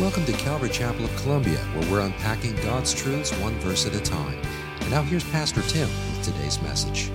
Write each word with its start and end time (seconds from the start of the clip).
Welcome 0.00 0.26
to 0.26 0.32
Calvary 0.34 0.68
Chapel 0.68 1.06
of 1.06 1.16
Columbia, 1.16 1.58
where 1.74 1.90
we're 1.90 2.00
unpacking 2.02 2.54
God's 2.62 2.94
truths 2.94 3.32
one 3.38 3.58
verse 3.58 3.84
at 3.84 3.96
a 3.96 4.00
time. 4.00 4.40
And 4.78 4.92
now 4.92 5.02
here's 5.02 5.24
Pastor 5.24 5.60
Tim 5.62 5.88
with 5.88 6.22
today's 6.22 6.62
message. 6.62 7.10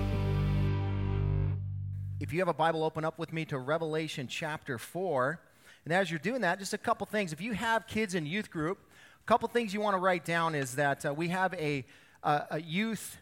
If 2.20 2.30
you 2.30 2.40
have 2.40 2.48
a 2.48 2.52
Bible, 2.52 2.84
open 2.84 3.02
up 3.02 3.18
with 3.18 3.32
me 3.32 3.46
to 3.46 3.56
Revelation 3.56 4.28
chapter 4.28 4.76
4. 4.76 5.40
And 5.86 5.94
as 5.94 6.10
you're 6.10 6.18
doing 6.18 6.42
that, 6.42 6.58
just 6.58 6.74
a 6.74 6.78
couple 6.78 7.06
things. 7.06 7.32
If 7.32 7.40
you 7.40 7.54
have 7.54 7.86
kids 7.86 8.14
in 8.14 8.26
youth 8.26 8.50
group, 8.50 8.80
a 9.18 9.24
couple 9.24 9.48
things 9.48 9.72
you 9.72 9.80
want 9.80 9.96
to 9.96 10.00
write 10.00 10.26
down 10.26 10.54
is 10.54 10.74
that 10.74 11.06
uh, 11.06 11.14
we 11.14 11.28
have 11.28 11.54
a, 11.54 11.86
uh, 12.22 12.40
a 12.50 12.60
youth 12.60 13.16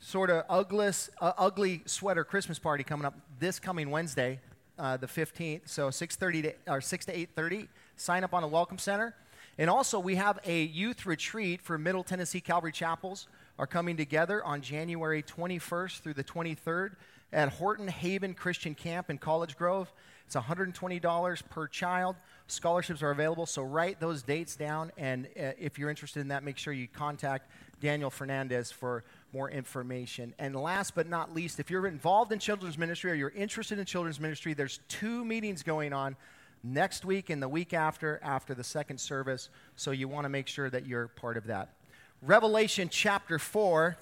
sort 0.00 0.28
of 0.28 0.44
ugly, 0.48 0.90
uh, 1.20 1.32
ugly 1.38 1.82
sweater 1.86 2.24
Christmas 2.24 2.58
party 2.58 2.82
coming 2.82 3.06
up 3.06 3.14
this 3.38 3.60
coming 3.60 3.90
Wednesday, 3.90 4.40
uh, 4.76 4.96
the 4.96 5.06
15th. 5.06 5.68
So 5.68 5.90
6:30 5.90 6.42
to 6.42 6.54
or 6.66 6.80
6 6.80 7.06
to 7.06 7.12
8:30. 7.16 7.68
Sign 7.96 8.24
up 8.24 8.34
on 8.34 8.42
the 8.42 8.48
Welcome 8.48 8.78
Center. 8.78 9.14
And 9.56 9.70
also, 9.70 10.00
we 10.00 10.16
have 10.16 10.40
a 10.44 10.64
youth 10.64 11.06
retreat 11.06 11.60
for 11.62 11.78
Middle 11.78 12.02
Tennessee 12.02 12.40
Calvary 12.40 12.72
Chapels 12.72 13.28
are 13.58 13.66
coming 13.66 13.96
together 13.96 14.44
on 14.44 14.60
January 14.60 15.22
21st 15.22 16.00
through 16.00 16.14
the 16.14 16.24
23rd 16.24 16.96
at 17.32 17.50
Horton 17.50 17.86
Haven 17.86 18.34
Christian 18.34 18.74
Camp 18.74 19.10
in 19.10 19.18
College 19.18 19.56
Grove. 19.56 19.92
It's 20.26 20.34
$120 20.34 21.48
per 21.50 21.68
child. 21.68 22.16
Scholarships 22.46 23.02
are 23.02 23.10
available, 23.10 23.46
so 23.46 23.62
write 23.62 24.00
those 24.00 24.22
dates 24.22 24.56
down. 24.56 24.90
And 24.96 25.26
uh, 25.38 25.52
if 25.58 25.78
you're 25.78 25.90
interested 25.90 26.20
in 26.20 26.28
that, 26.28 26.42
make 26.42 26.58
sure 26.58 26.72
you 26.72 26.88
contact 26.88 27.50
Daniel 27.80 28.10
Fernandez 28.10 28.72
for 28.72 29.04
more 29.32 29.50
information. 29.50 30.34
And 30.38 30.56
last 30.56 30.94
but 30.94 31.08
not 31.08 31.34
least, 31.34 31.60
if 31.60 31.70
you're 31.70 31.86
involved 31.86 32.32
in 32.32 32.38
children's 32.38 32.78
ministry 32.78 33.12
or 33.12 33.14
you're 33.14 33.30
interested 33.30 33.78
in 33.78 33.84
children's 33.84 34.18
ministry, 34.18 34.54
there's 34.54 34.80
two 34.88 35.24
meetings 35.24 35.62
going 35.62 35.92
on 35.92 36.16
next 36.64 37.04
week 37.04 37.28
and 37.28 37.42
the 37.42 37.48
week 37.48 37.74
after, 37.74 38.18
after 38.22 38.54
the 38.54 38.64
second 38.64 38.98
service. 38.98 39.50
So 39.76 39.90
you 39.90 40.08
want 40.08 40.24
to 40.24 40.30
make 40.30 40.48
sure 40.48 40.70
that 40.70 40.86
you're 40.86 41.08
part 41.08 41.36
of 41.36 41.46
that. 41.46 41.74
Revelation 42.22 42.88
chapter 42.88 43.38
4. 43.38 43.98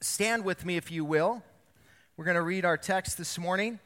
Stand 0.00 0.44
with 0.44 0.66
me, 0.66 0.76
if 0.76 0.90
you 0.90 1.04
will. 1.04 1.42
We're 2.16 2.26
going 2.26 2.34
to 2.34 2.42
read 2.42 2.64
our 2.66 2.76
text 2.76 3.16
this 3.16 3.38
morning. 3.38 3.78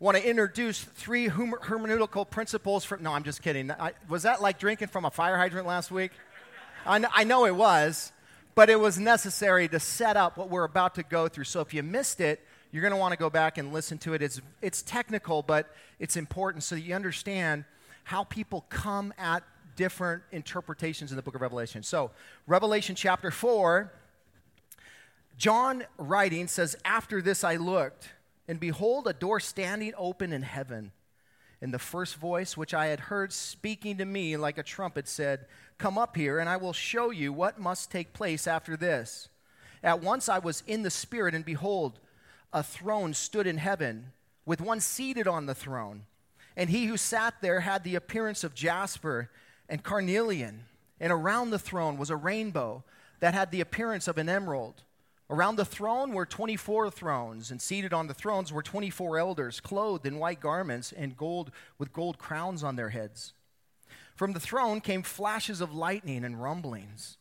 Want 0.00 0.16
to 0.16 0.28
introduce 0.28 0.82
three 0.82 1.28
hermeneutical 1.28 2.28
principles. 2.28 2.90
No, 3.00 3.12
I'm 3.12 3.22
just 3.22 3.42
kidding. 3.42 3.70
I, 3.70 3.92
was 4.08 4.24
that 4.24 4.42
like 4.42 4.58
drinking 4.58 4.88
from 4.88 5.04
a 5.04 5.10
fire 5.10 5.36
hydrant 5.36 5.66
last 5.66 5.90
week? 5.90 6.10
I 6.86 6.98
know, 6.98 7.08
I 7.14 7.24
know 7.24 7.44
it 7.44 7.54
was, 7.54 8.10
but 8.54 8.70
it 8.70 8.80
was 8.80 8.98
necessary 8.98 9.68
to 9.68 9.78
set 9.78 10.16
up 10.16 10.38
what 10.38 10.48
we're 10.48 10.64
about 10.64 10.96
to 10.96 11.02
go 11.02 11.28
through. 11.28 11.44
So 11.44 11.60
if 11.60 11.72
you 11.74 11.82
missed 11.82 12.20
it, 12.20 12.40
you're 12.72 12.82
going 12.82 12.92
to 12.92 12.98
want 12.98 13.12
to 13.12 13.18
go 13.18 13.30
back 13.30 13.58
and 13.58 13.72
listen 13.72 13.98
to 13.98 14.14
it. 14.14 14.22
It's, 14.22 14.40
it's 14.62 14.82
technical, 14.82 15.42
but 15.42 15.74
it's 15.98 16.16
important 16.16 16.62
so 16.62 16.74
that 16.74 16.82
you 16.82 16.94
understand 16.94 17.64
how 18.04 18.24
people 18.24 18.64
come 18.68 19.12
at 19.18 19.42
different 19.76 20.22
interpretations 20.30 21.10
in 21.10 21.16
the 21.16 21.22
book 21.22 21.34
of 21.34 21.40
Revelation. 21.40 21.82
So, 21.82 22.10
Revelation 22.46 22.94
chapter 22.94 23.30
4, 23.30 23.92
John 25.36 25.84
writing 25.96 26.48
says, 26.48 26.76
After 26.84 27.22
this 27.22 27.44
I 27.44 27.56
looked, 27.56 28.10
and 28.46 28.60
behold, 28.60 29.06
a 29.06 29.12
door 29.12 29.40
standing 29.40 29.92
open 29.96 30.32
in 30.32 30.42
heaven. 30.42 30.92
And 31.62 31.74
the 31.74 31.78
first 31.78 32.16
voice 32.16 32.56
which 32.56 32.72
I 32.72 32.86
had 32.86 33.00
heard 33.00 33.32
speaking 33.32 33.98
to 33.98 34.04
me 34.04 34.36
like 34.36 34.58
a 34.58 34.62
trumpet 34.62 35.08
said, 35.08 35.46
Come 35.78 35.98
up 35.98 36.16
here, 36.16 36.38
and 36.38 36.48
I 36.48 36.56
will 36.56 36.72
show 36.72 37.10
you 37.10 37.32
what 37.32 37.58
must 37.58 37.90
take 37.90 38.12
place 38.12 38.46
after 38.46 38.76
this. 38.76 39.28
At 39.82 40.02
once 40.02 40.28
I 40.28 40.38
was 40.38 40.62
in 40.66 40.82
the 40.82 40.90
Spirit, 40.90 41.34
and 41.34 41.44
behold, 41.44 42.00
a 42.52 42.62
throne 42.62 43.14
stood 43.14 43.46
in 43.46 43.58
heaven, 43.58 44.12
with 44.44 44.60
one 44.60 44.80
seated 44.80 45.28
on 45.28 45.46
the 45.46 45.54
throne. 45.54 46.04
And 46.56 46.70
he 46.70 46.86
who 46.86 46.96
sat 46.96 47.34
there 47.40 47.60
had 47.60 47.84
the 47.84 47.94
appearance 47.94 48.44
of 48.44 48.54
jasper 48.54 49.30
and 49.68 49.82
carnelian. 49.82 50.64
And 50.98 51.12
around 51.12 51.50
the 51.50 51.58
throne 51.58 51.96
was 51.96 52.10
a 52.10 52.16
rainbow 52.16 52.84
that 53.20 53.34
had 53.34 53.50
the 53.50 53.60
appearance 53.60 54.08
of 54.08 54.18
an 54.18 54.28
emerald. 54.28 54.82
Around 55.28 55.56
the 55.56 55.64
throne 55.64 56.12
were 56.12 56.26
24 56.26 56.90
thrones, 56.90 57.52
and 57.52 57.62
seated 57.62 57.92
on 57.92 58.08
the 58.08 58.14
thrones 58.14 58.52
were 58.52 58.62
24 58.62 59.18
elders, 59.18 59.60
clothed 59.60 60.04
in 60.04 60.18
white 60.18 60.40
garments 60.40 60.92
and 60.92 61.16
gold 61.16 61.52
with 61.78 61.92
gold 61.92 62.18
crowns 62.18 62.64
on 62.64 62.74
their 62.74 62.90
heads. 62.90 63.32
From 64.16 64.32
the 64.32 64.40
throne 64.40 64.80
came 64.80 65.02
flashes 65.02 65.60
of 65.60 65.72
lightning 65.72 66.24
and 66.24 66.42
rumblings 66.42 67.16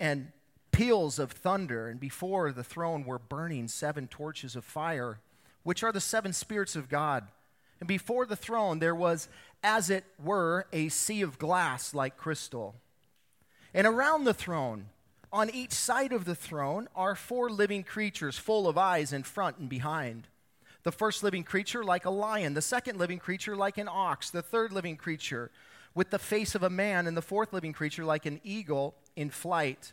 and 0.00 0.32
peals 0.80 1.18
of 1.18 1.30
thunder, 1.30 1.90
and 1.90 2.00
before 2.00 2.52
the 2.52 2.64
throne 2.64 3.04
were 3.04 3.18
burning 3.18 3.68
seven 3.68 4.08
torches 4.08 4.56
of 4.56 4.64
fire, 4.64 5.20
which 5.62 5.82
are 5.82 5.92
the 5.92 6.00
seven 6.00 6.32
spirits 6.32 6.74
of 6.74 6.88
God. 6.88 7.28
And 7.80 7.86
before 7.86 8.24
the 8.24 8.34
throne 8.34 8.78
there 8.78 8.94
was, 8.94 9.28
as 9.62 9.90
it 9.90 10.04
were, 10.18 10.64
a 10.72 10.88
sea 10.88 11.20
of 11.20 11.38
glass 11.38 11.92
like 11.92 12.16
crystal. 12.16 12.76
And 13.74 13.86
around 13.86 14.24
the 14.24 14.32
throne, 14.32 14.86
on 15.30 15.50
each 15.50 15.72
side 15.72 16.14
of 16.14 16.24
the 16.24 16.34
throne, 16.34 16.88
are 16.96 17.14
four 17.14 17.50
living 17.50 17.82
creatures 17.82 18.38
full 18.38 18.66
of 18.66 18.78
eyes 18.78 19.12
in 19.12 19.22
front 19.22 19.58
and 19.58 19.68
behind. 19.68 20.28
The 20.84 20.92
first 20.92 21.22
living 21.22 21.44
creature 21.44 21.84
like 21.84 22.06
a 22.06 22.10
lion, 22.10 22.54
the 22.54 22.62
second 22.62 22.98
living 22.98 23.18
creature 23.18 23.54
like 23.54 23.76
an 23.76 23.88
ox, 23.90 24.30
the 24.30 24.40
third 24.40 24.72
living 24.72 24.96
creature 24.96 25.50
with 25.94 26.08
the 26.08 26.18
face 26.18 26.54
of 26.54 26.62
a 26.62 26.70
man, 26.70 27.06
and 27.06 27.18
the 27.18 27.20
fourth 27.20 27.52
living 27.52 27.74
creature 27.74 28.06
like 28.06 28.24
an 28.24 28.40
eagle 28.44 28.94
in 29.14 29.28
flight. 29.28 29.92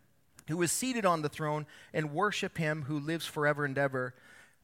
who 0.47 0.61
is 0.61 0.71
seated 0.71 1.05
on 1.05 1.21
the 1.21 1.29
throne 1.29 1.65
and 1.93 2.13
worship 2.13 2.57
him 2.57 2.83
who 2.83 2.99
lives 2.99 3.25
forever 3.25 3.65
and 3.65 3.77
ever. 3.77 4.13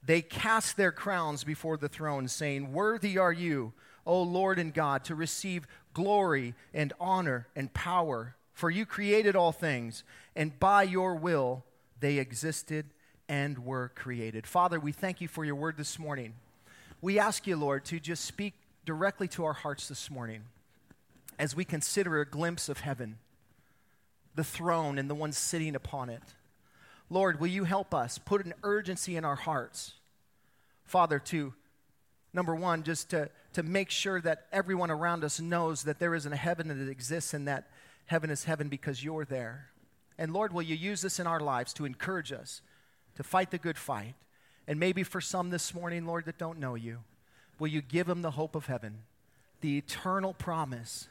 They 0.04 0.22
cast 0.22 0.78
their 0.78 0.92
crowns 0.92 1.44
before 1.44 1.78
the 1.78 1.90
throne, 1.90 2.28
saying, 2.28 2.72
Worthy 2.72 3.18
are 3.18 3.34
you, 3.34 3.74
O 4.06 4.22
Lord 4.22 4.60
and 4.60 4.74
God, 4.74 5.04
to 5.06 5.16
receive 5.16 5.68
glory 5.94 6.54
and 6.74 6.94
honor 7.00 7.48
and 7.56 7.74
power. 7.74 8.36
For 8.54 8.70
you 8.70 8.86
created 8.86 9.36
all 9.36 9.52
things, 9.52 10.04
and 10.36 10.60
by 10.60 10.84
your 10.84 11.16
will 11.16 11.64
they 12.00 12.18
existed 12.18 12.88
and 13.30 13.66
were 13.66 13.92
created. 13.96 14.48
Father, 14.48 14.80
we 14.80 14.92
thank 14.92 15.22
you 15.22 15.28
for 15.28 15.44
your 15.44 15.56
word 15.56 15.78
this 15.78 16.00
morning. 16.00 16.34
We 17.02 17.20
ask 17.20 17.46
you, 17.46 17.56
Lord, 17.56 17.86
to 17.86 18.00
just 18.00 18.26
speak 18.26 18.54
directly 18.86 19.28
to 19.30 19.46
our 19.46 19.54
hearts 19.54 19.88
this 19.88 20.10
morning 20.10 20.44
as 21.38 21.56
we 21.56 21.66
consider 21.66 22.20
a 22.20 22.26
glimpse 22.26 22.70
of 22.70 22.80
heaven, 22.80 23.18
the 24.38 24.44
throne, 24.44 24.98
and 24.98 25.10
the 25.10 25.16
one 25.16 25.34
sitting 25.34 25.76
upon 25.76 26.10
it. 26.10 26.24
Lord, 27.10 27.40
will 27.40 27.48
you 27.48 27.66
help 27.66 27.94
us 27.94 28.18
put 28.18 28.46
an 28.46 28.54
urgency 28.64 29.16
in 29.18 29.26
our 29.26 29.36
hearts, 29.36 29.94
Father, 30.86 31.20
to 31.20 31.54
number 32.34 32.56
one, 32.56 32.84
just 32.84 33.10
to, 33.10 33.30
to 33.54 33.64
make 33.64 33.90
sure 33.90 34.22
that 34.22 34.46
everyone 34.52 34.92
around 34.92 35.24
us 35.24 35.40
knows 35.40 35.84
that 35.84 36.00
there 36.00 36.14
is 36.14 36.26
a 36.26 36.36
heaven 36.36 36.68
that 36.68 36.90
exists 36.90 37.34
and 37.34 37.48
that 37.48 37.68
heaven 38.06 38.30
is 38.30 38.44
heaven 38.44 38.70
because 38.70 39.04
you're 39.04 39.26
there. 39.26 39.70
And 40.18 40.32
Lord, 40.32 40.54
will 40.54 40.62
you 40.62 40.76
use 40.76 41.02
this 41.02 41.20
in 41.20 41.28
our 41.28 41.40
lives 41.40 41.74
to 41.74 41.86
encourage 41.86 42.32
us 42.32 42.62
to 43.16 43.24
fight 43.24 43.52
the 43.52 43.58
good 43.58 43.78
fight? 43.78 44.16
And 44.68 44.80
maybe 44.80 45.04
for 45.04 45.22
some 45.22 45.50
this 45.50 45.74
morning, 45.74 46.06
Lord, 46.06 46.26
that 46.26 46.38
don't 46.38 46.60
know 46.60 46.76
you, 46.76 47.00
will 47.58 47.70
you 47.70 47.82
give 47.82 48.06
them 48.06 48.22
the 48.22 48.32
hope 48.32 48.56
of 48.56 48.68
heaven, 48.68 49.00
the 49.62 49.78
eternal 49.78 50.34
promise 50.34 51.08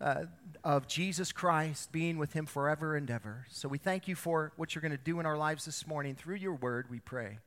uh, 0.00 0.24
of 0.64 0.86
Jesus 0.88 1.32
Christ 1.32 1.92
being 1.92 2.18
with 2.18 2.32
him 2.32 2.46
forever 2.46 2.96
and 2.96 3.10
ever. 3.10 3.46
So 3.50 3.68
we 3.68 3.78
thank 3.78 4.08
you 4.08 4.14
for 4.14 4.52
what 4.56 4.74
you're 4.74 4.82
going 4.82 4.92
to 4.92 4.98
do 4.98 5.20
in 5.20 5.26
our 5.26 5.36
lives 5.36 5.64
this 5.64 5.86
morning. 5.86 6.14
Through 6.14 6.36
your 6.36 6.54
word, 6.54 6.86
we 6.90 7.00
pray. 7.00 7.38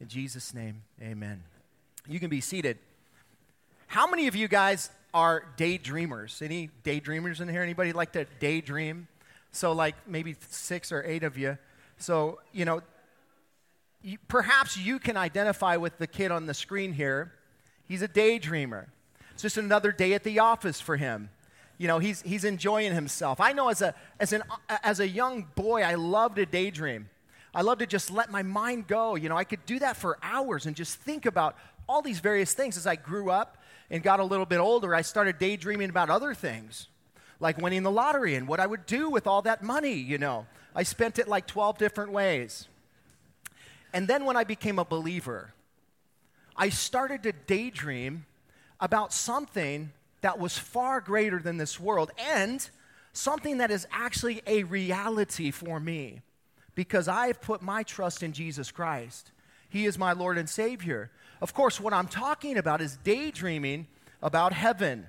In 0.00 0.08
Jesus' 0.08 0.54
name, 0.54 0.82
amen. 1.00 1.42
You 2.08 2.18
can 2.18 2.30
be 2.30 2.40
seated. 2.40 2.78
How 3.86 4.06
many 4.06 4.26
of 4.26 4.34
you 4.34 4.48
guys 4.48 4.90
are 5.14 5.44
daydreamers? 5.56 6.42
Any 6.42 6.70
daydreamers 6.84 7.40
in 7.40 7.48
here? 7.48 7.62
Anybody 7.62 7.92
like 7.92 8.12
to 8.12 8.26
daydream? 8.40 9.06
So, 9.52 9.72
like 9.72 9.94
maybe 10.06 10.34
six 10.48 10.92
or 10.92 11.04
eight 11.04 11.22
of 11.22 11.36
you. 11.36 11.58
So, 11.98 12.40
you 12.52 12.64
know, 12.64 12.82
you, 14.02 14.18
perhaps 14.28 14.76
you 14.76 14.98
can 14.98 15.16
identify 15.16 15.76
with 15.76 15.98
the 15.98 16.06
kid 16.06 16.30
on 16.30 16.46
the 16.46 16.54
screen 16.54 16.94
here. 16.94 17.32
He's 17.86 18.02
a 18.02 18.08
daydreamer. 18.08 18.86
It's 19.32 19.42
just 19.42 19.58
another 19.58 19.92
day 19.92 20.14
at 20.14 20.24
the 20.24 20.38
office 20.38 20.80
for 20.80 20.96
him 20.96 21.28
you 21.78 21.88
know, 21.88 21.98
he's, 21.98 22.22
he's 22.22 22.44
enjoying 22.44 22.92
himself. 22.94 23.40
I 23.40 23.52
know 23.52 23.68
as 23.68 23.82
a, 23.82 23.94
as, 24.20 24.32
an, 24.32 24.42
as 24.68 25.00
a 25.00 25.08
young 25.08 25.46
boy, 25.54 25.82
I 25.82 25.94
loved 25.94 26.36
to 26.36 26.46
daydream. 26.46 27.08
I 27.54 27.62
loved 27.62 27.80
to 27.80 27.86
just 27.86 28.10
let 28.10 28.30
my 28.30 28.42
mind 28.42 28.86
go. 28.86 29.14
You 29.14 29.28
know, 29.28 29.36
I 29.36 29.44
could 29.44 29.64
do 29.66 29.78
that 29.80 29.96
for 29.96 30.18
hours 30.22 30.66
and 30.66 30.74
just 30.76 30.98
think 30.98 31.26
about 31.26 31.56
all 31.88 32.00
these 32.00 32.20
various 32.20 32.54
things. 32.54 32.76
As 32.76 32.86
I 32.86 32.96
grew 32.96 33.30
up 33.30 33.58
and 33.90 34.02
got 34.02 34.20
a 34.20 34.24
little 34.24 34.46
bit 34.46 34.58
older, 34.58 34.94
I 34.94 35.02
started 35.02 35.38
daydreaming 35.38 35.90
about 35.90 36.08
other 36.08 36.34
things. 36.34 36.88
like 37.42 37.58
winning 37.58 37.82
the 37.82 37.90
lottery 37.90 38.36
and 38.36 38.46
what 38.46 38.60
I 38.60 38.66
would 38.66 38.86
do 38.86 39.10
with 39.10 39.26
all 39.26 39.42
that 39.42 39.62
money, 39.62 39.94
you 39.94 40.16
know. 40.16 40.46
I 40.74 40.84
spent 40.84 41.18
it 41.18 41.26
like 41.28 41.46
12 41.46 41.76
different 41.76 42.12
ways. 42.12 42.68
And 43.92 44.06
then 44.06 44.24
when 44.24 44.36
I 44.36 44.44
became 44.44 44.78
a 44.78 44.84
believer, 44.84 45.52
I 46.56 46.68
started 46.68 47.24
to 47.24 47.32
daydream 47.32 48.26
about 48.80 49.12
something 49.12 49.92
that 50.22 50.38
was 50.38 50.56
far 50.56 51.00
greater 51.00 51.38
than 51.38 51.58
this 51.58 51.78
world 51.78 52.10
and 52.18 52.68
something 53.12 53.58
that 53.58 53.70
is 53.70 53.86
actually 53.92 54.42
a 54.46 54.62
reality 54.64 55.50
for 55.50 55.78
me 55.78 56.22
because 56.74 57.08
I've 57.08 57.40
put 57.40 57.60
my 57.60 57.82
trust 57.82 58.22
in 58.22 58.32
Jesus 58.32 58.70
Christ. 58.70 59.30
He 59.68 59.86
is 59.86 59.98
my 59.98 60.12
Lord 60.12 60.38
and 60.38 60.48
Savior. 60.48 61.10
Of 61.40 61.54
course, 61.54 61.80
what 61.80 61.92
I'm 61.92 62.08
talking 62.08 62.56
about 62.56 62.80
is 62.80 62.96
daydreaming 62.96 63.86
about 64.22 64.52
heaven. 64.52 65.06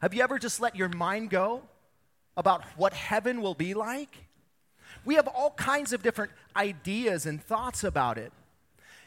Have 0.00 0.14
you 0.14 0.22
ever 0.22 0.38
just 0.38 0.60
let 0.60 0.76
your 0.76 0.88
mind 0.88 1.30
go 1.30 1.62
about 2.36 2.64
what 2.76 2.92
heaven 2.92 3.40
will 3.40 3.54
be 3.54 3.74
like? 3.74 4.26
We 5.04 5.16
have 5.16 5.28
all 5.28 5.50
kinds 5.50 5.92
of 5.92 6.02
different 6.02 6.32
ideas 6.56 7.26
and 7.26 7.42
thoughts 7.42 7.84
about 7.84 8.16
it. 8.18 8.32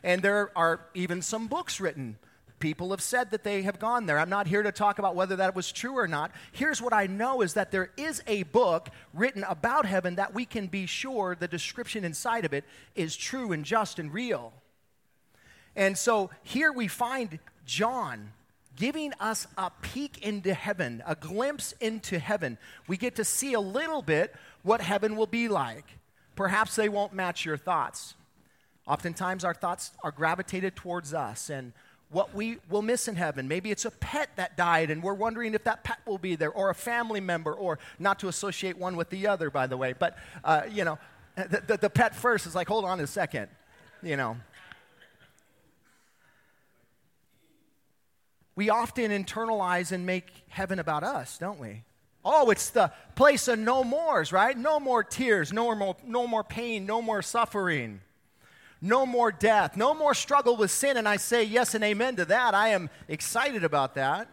And 0.04 0.21
there 0.21 0.51
are 0.56 0.81
even 0.94 1.21
some 1.21 1.48
books 1.48 1.80
written. 1.80 2.18
People 2.59 2.89
have 2.89 3.01
said 3.01 3.30
that 3.31 3.44
they 3.44 3.62
have 3.62 3.77
gone 3.77 4.07
there. 4.07 4.18
I'm 4.18 4.30
not 4.30 4.48
here 4.48 4.63
to 4.63 4.71
talk 4.71 4.98
about 4.98 5.15
whether 5.15 5.36
that 5.36 5.56
was 5.56 5.71
true 5.71 5.98
or 5.98 6.07
not. 6.07 6.31
Here's 6.51 6.81
what 6.81 6.92
I 6.94 7.06
know 7.06 7.42
is 7.42 7.54
that 7.54 7.71
there 7.71 7.92
is 7.98 8.24
a 8.25 8.44
book 8.44 8.89
written 9.13 9.44
about 9.44 9.86
heaven 9.86 10.15
that 10.15 10.33
we 10.33 10.45
can 10.45 10.65
be 10.65 10.88
sure 10.88 11.36
the 11.36 11.48
description 11.48 12.04
inside 12.04 12.45
of 12.45 12.54
it 12.54 12.65
is 12.95 13.15
true 13.15 13.51
and 13.51 13.63
just 13.63 14.00
and 14.00 14.12
real. 14.12 14.54
And 15.75 15.95
so 15.95 16.31
here 16.42 16.71
we 16.71 16.88
find 16.88 17.38
John 17.65 18.31
giving 18.75 19.13
us 19.19 19.45
a 19.57 19.71
peek 19.81 20.24
into 20.24 20.54
heaven, 20.54 21.04
a 21.06 21.15
glimpse 21.15 21.74
into 21.80 22.18
heaven. 22.18 22.57
We 22.88 22.98
get 22.98 23.15
to 23.18 23.24
see 23.24 23.54
a 23.54 23.59
little 23.59 24.01
bit 24.01 24.33
what 24.63 24.81
heaven 24.81 25.15
will 25.15 25.27
be 25.27 25.48
like. 25.48 25.86
Perhaps 26.36 26.75
they 26.75 26.89
won't 26.89 27.13
match 27.13 27.45
your 27.45 27.57
thoughts. 27.57 28.15
Oftentimes, 28.88 29.44
our 29.44 29.54
thoughts 29.54 29.92
are 30.04 30.12
gravitated 30.12 30.75
towards 30.75 31.13
us 31.13 31.50
and 31.50 31.74
what 32.09 32.33
we 32.33 32.57
will 32.69 32.81
miss 32.81 33.07
in 33.07 33.15
heaven. 33.15 33.48
Maybe 33.48 33.69
it's 33.71 33.86
a 33.86 33.92
pet 33.92 34.30
that 34.38 34.56
died 34.56 34.89
and 34.89 35.04
we're 35.04 35.13
wondering 35.13 35.54
if 35.54 35.63
that 35.65 35.83
pet 35.83 36.00
will 36.06 36.18
be 36.18 36.36
there, 36.36 36.51
or 36.51 36.69
a 36.69 36.75
family 36.75 37.19
member, 37.19 37.54
or 37.54 37.80
not 38.00 38.19
to 38.19 38.27
associate 38.27 38.77
one 38.77 38.95
with 38.95 39.09
the 39.09 39.27
other, 39.27 39.50
by 39.50 39.68
the 39.68 39.77
way. 39.77 39.94
But, 39.94 40.18
uh, 40.44 40.63
you 40.71 40.86
know, 40.86 40.98
the, 41.36 41.62
the, 41.65 41.77
the 41.77 41.89
pet 41.89 42.15
first 42.15 42.48
is 42.48 42.56
like, 42.56 42.68
hold 42.68 42.86
on 42.86 43.00
a 43.00 43.07
second, 43.07 43.50
you 44.01 44.18
know. 44.18 44.38
we 48.57 48.71
often 48.71 49.12
internalize 49.12 49.92
and 49.92 50.06
make 50.06 50.25
heaven 50.50 50.80
about 50.80 51.04
us, 51.04 51.38
don't 51.38 51.59
we? 51.59 51.83
Oh, 52.25 52.50
it's 52.50 52.71
the 52.71 52.92
place 53.15 53.48
of 53.48 53.59
no 53.59 53.83
mores, 53.83 54.33
right? 54.33 54.57
No 54.57 54.80
more 54.80 55.04
tears, 55.04 55.54
no 55.54 55.74
more, 55.75 55.95
no 56.04 56.25
more 56.25 56.44
pain, 56.44 56.88
no 56.88 57.00
more 57.00 57.21
suffering, 57.21 58.01
no 58.81 59.06
more 59.06 59.31
death, 59.31 59.75
no 59.75 59.94
more 59.94 60.13
struggle 60.13 60.56
with 60.56 60.71
sin. 60.71 60.97
And 60.97 61.07
I 61.07 61.18
say 61.18 61.44
yes 61.44 61.74
and 61.74 61.83
amen 61.83 62.18
to 62.18 62.25
that. 62.25 62.53
I 62.53 62.69
am 62.69 62.89
excited 63.07 63.63
about 63.63 63.95
that. 63.95 64.29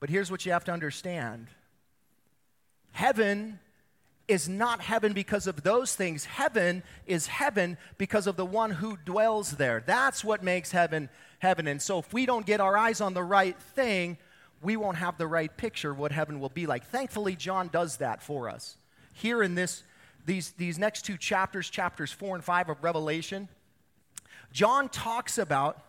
But 0.00 0.10
here's 0.10 0.30
what 0.30 0.46
you 0.46 0.52
have 0.52 0.64
to 0.64 0.72
understand 0.72 1.48
heaven 2.92 3.58
is 4.26 4.48
not 4.48 4.82
heaven 4.82 5.14
because 5.14 5.46
of 5.46 5.62
those 5.62 5.94
things. 5.94 6.26
Heaven 6.26 6.82
is 7.06 7.26
heaven 7.26 7.78
because 7.96 8.26
of 8.26 8.36
the 8.36 8.44
one 8.44 8.70
who 8.70 8.98
dwells 9.04 9.52
there. 9.52 9.82
That's 9.86 10.22
what 10.22 10.42
makes 10.42 10.70
heaven 10.70 11.08
heaven. 11.38 11.66
And 11.66 11.80
so 11.80 11.98
if 11.98 12.12
we 12.12 12.26
don't 12.26 12.44
get 12.44 12.60
our 12.60 12.76
eyes 12.76 13.00
on 13.00 13.14
the 13.14 13.22
right 13.22 13.58
thing, 13.74 14.18
we 14.60 14.76
won't 14.76 14.98
have 14.98 15.18
the 15.18 15.26
right 15.26 15.54
picture 15.56 15.92
of 15.92 15.98
what 15.98 16.12
heaven 16.12 16.40
will 16.40 16.48
be 16.48 16.66
like. 16.66 16.86
Thankfully, 16.86 17.36
John 17.36 17.68
does 17.68 17.98
that 17.98 18.22
for 18.22 18.48
us. 18.48 18.76
Here 19.12 19.42
in 19.42 19.54
this, 19.54 19.82
these, 20.28 20.50
these 20.52 20.78
next 20.78 21.06
two 21.06 21.16
chapters, 21.16 21.70
chapters 21.70 22.12
four 22.12 22.34
and 22.34 22.44
five 22.44 22.68
of 22.68 22.84
Revelation, 22.84 23.48
John 24.52 24.90
talks 24.90 25.38
about 25.38 25.82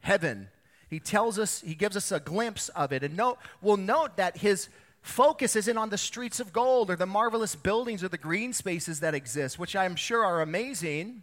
heaven. 0.00 0.48
He 0.90 1.00
tells 1.00 1.38
us, 1.38 1.62
he 1.62 1.74
gives 1.74 1.96
us 1.96 2.12
a 2.12 2.20
glimpse 2.20 2.68
of 2.70 2.92
it. 2.92 3.02
And 3.02 3.16
note, 3.16 3.38
we'll 3.62 3.78
note 3.78 4.18
that 4.18 4.36
his 4.36 4.68
focus 5.00 5.56
isn't 5.56 5.78
on 5.78 5.88
the 5.88 5.96
streets 5.96 6.38
of 6.38 6.52
gold 6.52 6.90
or 6.90 6.96
the 6.96 7.06
marvelous 7.06 7.56
buildings 7.56 8.04
or 8.04 8.08
the 8.08 8.18
green 8.18 8.52
spaces 8.52 9.00
that 9.00 9.14
exist, 9.14 9.58
which 9.58 9.74
I'm 9.74 9.96
sure 9.96 10.22
are 10.22 10.42
amazing 10.42 11.22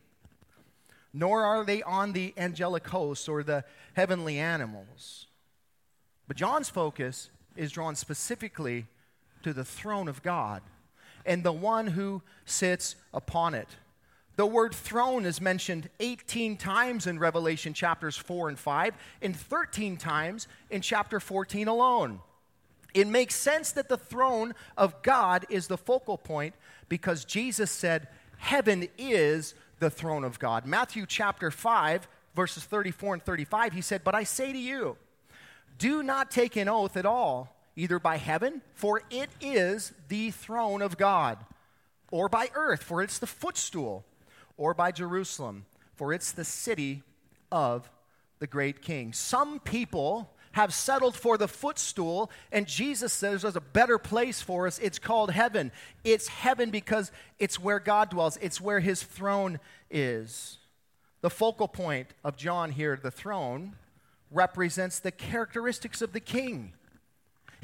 nor 1.14 1.46
are 1.46 1.64
they 1.64 1.82
on 1.84 2.12
the 2.12 2.34
angelic 2.36 2.86
hosts 2.88 3.30
or 3.30 3.42
the 3.42 3.64
heavenly 3.94 4.38
animals. 4.38 5.28
But 6.28 6.36
John's 6.36 6.68
focus 6.68 7.30
is 7.56 7.72
drawn 7.72 7.96
specifically 7.96 8.88
to 9.44 9.54
the 9.54 9.64
throne 9.64 10.10
of 10.10 10.24
God 10.24 10.62
and 11.26 11.44
the 11.44 11.52
one 11.52 11.88
who 11.88 12.22
sits 12.46 12.96
upon 13.14 13.54
it. 13.54 13.68
The 14.36 14.46
word 14.46 14.74
throne 14.76 15.26
is 15.26 15.40
mentioned 15.40 15.90
18 16.00 16.58
times 16.58 17.08
in 17.08 17.20
Revelation 17.20 17.74
chapters 17.74 18.18
4 18.18 18.50
and 18.50 18.60
5, 18.60 18.94
and 19.22 19.36
13 19.36 19.98
times 19.98 20.48
in 20.70 20.82
chapter 20.82 21.20
14 21.20 21.68
alone. 21.68 22.20
It 22.94 23.08
makes 23.08 23.36
sense 23.36 23.72
that 23.74 23.90
the 23.90 23.98
throne 23.98 24.54
of 24.78 25.02
God 25.04 25.46
is 25.50 25.68
the 25.68 25.78
focal 25.78 26.18
point 26.18 26.56
because 26.90 27.26
Jesus 27.26 27.72
said, 27.72 28.08
Heaven 28.38 28.88
is 28.98 29.54
the 29.80 29.90
throne 29.90 30.24
of 30.24 30.40
God. 30.40 30.66
Matthew 30.66 31.06
chapter 31.06 31.50
5, 31.52 32.08
verses 32.36 32.64
34 32.64 33.16
and 33.16 33.24
35, 33.24 33.74
he 33.74 33.82
said, 33.82 34.04
But 34.04 34.16
I 34.16 34.24
say 34.24 34.52
to 34.52 34.58
you, 34.58 34.98
do 35.78 36.04
not 36.04 36.32
take 36.32 36.56
an 36.56 36.70
oath 36.70 36.96
at 36.96 37.06
all, 37.06 37.55
either 37.76 38.00
by 38.00 38.18
heaven, 38.18 38.62
for 38.74 39.02
it 39.10 39.30
is 39.42 39.94
the 40.08 40.32
throne 40.32 40.82
of 40.82 40.98
God, 40.98 41.38
or 42.12 42.30
by 42.30 42.50
earth, 42.56 42.84
for 42.84 43.02
it's 43.02 43.20
the 43.20 43.28
footstool, 43.28 44.06
or 44.58 44.74
by 44.74 44.92
Jerusalem, 44.92 45.66
for 45.96 46.14
it's 46.14 46.32
the 46.32 46.46
city 46.46 47.04
of 47.52 47.90
the 48.40 48.48
great 48.48 48.82
king. 48.82 49.14
Some 49.14 49.60
people 49.60 50.32
have 50.54 50.74
settled 50.74 51.18
for 51.18 51.38
the 51.38 51.50
footstool, 51.50 52.32
and 52.50 52.66
Jesus 52.66 53.12
says 53.12 53.42
there's 53.42 53.58
a 53.58 53.62
better 53.62 53.98
place 53.98 54.42
for 54.42 54.68
us. 54.68 54.80
It's 54.80 55.00
called 55.00 55.32
heaven. 55.32 55.70
It's 56.06 56.30
heaven 56.30 56.70
because 56.70 57.12
it's 57.40 57.60
where 57.60 57.80
God 57.80 58.10
dwells, 58.10 58.38
it's 58.38 58.62
where 58.62 58.80
his 58.80 59.04
throne 59.04 59.60
is. 59.92 60.60
The 61.20 61.30
focal 61.30 61.68
point 61.68 62.14
of 62.24 62.38
John 62.38 62.72
here, 62.72 62.98
the 63.02 63.12
throne, 63.12 63.76
represents 64.32 65.00
the 65.00 65.12
characteristics 65.12 66.02
of 66.02 66.14
the 66.14 66.22
king. 66.22 66.72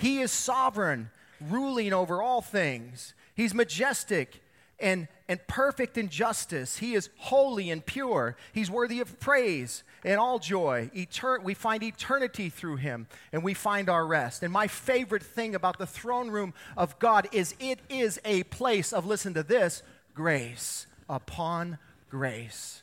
He 0.02 0.20
is 0.20 0.32
sovereign, 0.32 1.12
ruling 1.40 1.94
over 1.94 2.24
all 2.24 2.42
things. 2.42 3.14
He's 3.36 3.54
majestic 3.54 4.42
and, 4.80 5.08
and 5.30 5.40
perfect 5.46 5.96
in 5.96 6.10
justice. 6.10 6.78
He 6.78 6.96
is 6.96 7.12
holy 7.18 7.70
and 7.70 7.86
pure. 7.86 8.36
He's 8.52 8.72
worthy 8.72 9.00
of 9.00 9.20
praise 9.20 9.84
and 10.04 10.20
all 10.20 10.40
joy. 10.40 10.90
Etern- 10.96 11.44
we 11.44 11.54
find 11.54 11.84
eternity 11.84 12.50
through 12.50 12.78
him, 12.78 13.06
and 13.32 13.44
we 13.44 13.54
find 13.54 13.90
our 13.90 14.04
rest. 14.08 14.42
And 14.42 14.52
my 14.52 14.66
favorite 14.66 15.22
thing 15.22 15.54
about 15.54 15.78
the 15.78 15.86
throne 15.86 16.32
room 16.32 16.56
of 16.76 16.98
God 16.98 17.28
is 17.32 17.54
it 17.60 17.78
is 17.88 18.20
a 18.26 18.42
place 18.42 18.92
of, 18.92 19.06
listen 19.06 19.36
to 19.36 19.44
this, 19.44 19.84
grace 20.16 20.88
upon 21.08 21.78
grace. 22.10 22.82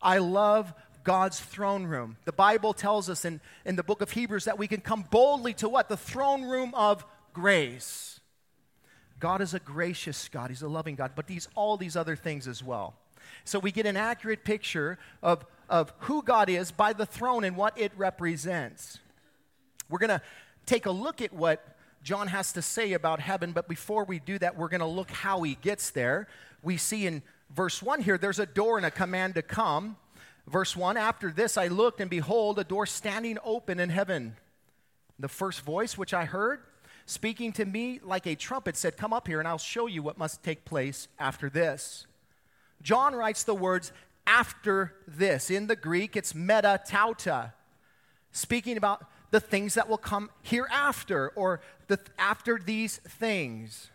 I 0.00 0.18
love 0.18 0.72
God's 1.10 1.40
throne 1.40 1.86
room. 1.86 2.16
The 2.24 2.30
Bible 2.30 2.72
tells 2.72 3.10
us 3.10 3.24
in, 3.24 3.40
in 3.64 3.74
the 3.74 3.82
book 3.82 4.00
of 4.00 4.12
Hebrews 4.12 4.44
that 4.44 4.60
we 4.60 4.68
can 4.68 4.80
come 4.80 5.04
boldly 5.10 5.54
to 5.54 5.68
what? 5.68 5.88
The 5.88 5.96
throne 5.96 6.44
room 6.44 6.72
of 6.72 7.04
grace. 7.32 8.20
God 9.18 9.40
is 9.40 9.52
a 9.52 9.58
gracious 9.58 10.28
God, 10.28 10.50
He's 10.50 10.62
a 10.62 10.68
loving 10.68 10.94
God, 10.94 11.14
but 11.16 11.28
He's 11.28 11.48
all 11.56 11.76
these 11.76 11.96
other 11.96 12.14
things 12.14 12.46
as 12.46 12.62
well. 12.62 12.94
So 13.44 13.58
we 13.58 13.72
get 13.72 13.86
an 13.86 13.96
accurate 13.96 14.44
picture 14.44 15.00
of, 15.20 15.44
of 15.68 15.92
who 15.98 16.22
God 16.22 16.48
is 16.48 16.70
by 16.70 16.92
the 16.92 17.06
throne 17.06 17.42
and 17.42 17.56
what 17.56 17.76
it 17.76 17.90
represents. 17.96 19.00
We're 19.88 19.98
going 19.98 20.10
to 20.10 20.22
take 20.64 20.86
a 20.86 20.92
look 20.92 21.20
at 21.20 21.32
what 21.32 21.76
John 22.04 22.28
has 22.28 22.52
to 22.52 22.62
say 22.62 22.92
about 22.92 23.18
heaven, 23.18 23.50
but 23.50 23.66
before 23.66 24.04
we 24.04 24.20
do 24.20 24.38
that, 24.38 24.56
we're 24.56 24.68
going 24.68 24.78
to 24.78 24.86
look 24.86 25.10
how 25.10 25.42
he 25.42 25.56
gets 25.56 25.90
there. 25.90 26.28
We 26.62 26.76
see 26.76 27.04
in 27.04 27.24
verse 27.52 27.82
1 27.82 28.00
here, 28.02 28.16
there's 28.16 28.38
a 28.38 28.46
door 28.46 28.76
and 28.76 28.86
a 28.86 28.92
command 28.92 29.34
to 29.34 29.42
come. 29.42 29.96
Verse 30.50 30.76
1 30.76 30.96
After 30.96 31.30
this 31.30 31.56
I 31.56 31.68
looked, 31.68 32.00
and 32.00 32.10
behold, 32.10 32.58
a 32.58 32.64
door 32.64 32.86
standing 32.86 33.38
open 33.44 33.78
in 33.78 33.88
heaven. 33.88 34.36
The 35.18 35.28
first 35.28 35.60
voice 35.60 35.96
which 35.96 36.12
I 36.12 36.24
heard, 36.24 36.60
speaking 37.06 37.52
to 37.52 37.64
me 37.64 38.00
like 38.02 38.26
a 38.26 38.34
trumpet, 38.34 38.76
said, 38.76 38.96
Come 38.96 39.12
up 39.12 39.28
here, 39.28 39.38
and 39.38 39.46
I'll 39.46 39.58
show 39.58 39.86
you 39.86 40.02
what 40.02 40.18
must 40.18 40.42
take 40.42 40.64
place 40.64 41.08
after 41.18 41.48
this. 41.48 42.06
John 42.82 43.14
writes 43.14 43.44
the 43.44 43.54
words 43.54 43.92
after 44.26 44.94
this. 45.06 45.50
In 45.50 45.66
the 45.68 45.76
Greek, 45.76 46.16
it's 46.16 46.34
meta 46.34 46.80
tauta, 46.84 47.52
speaking 48.32 48.76
about 48.76 49.04
the 49.30 49.40
things 49.40 49.74
that 49.74 49.88
will 49.88 49.98
come 49.98 50.30
hereafter 50.42 51.28
or 51.36 51.60
the, 51.86 52.00
after 52.18 52.58
these 52.58 52.96
things. 52.98 53.90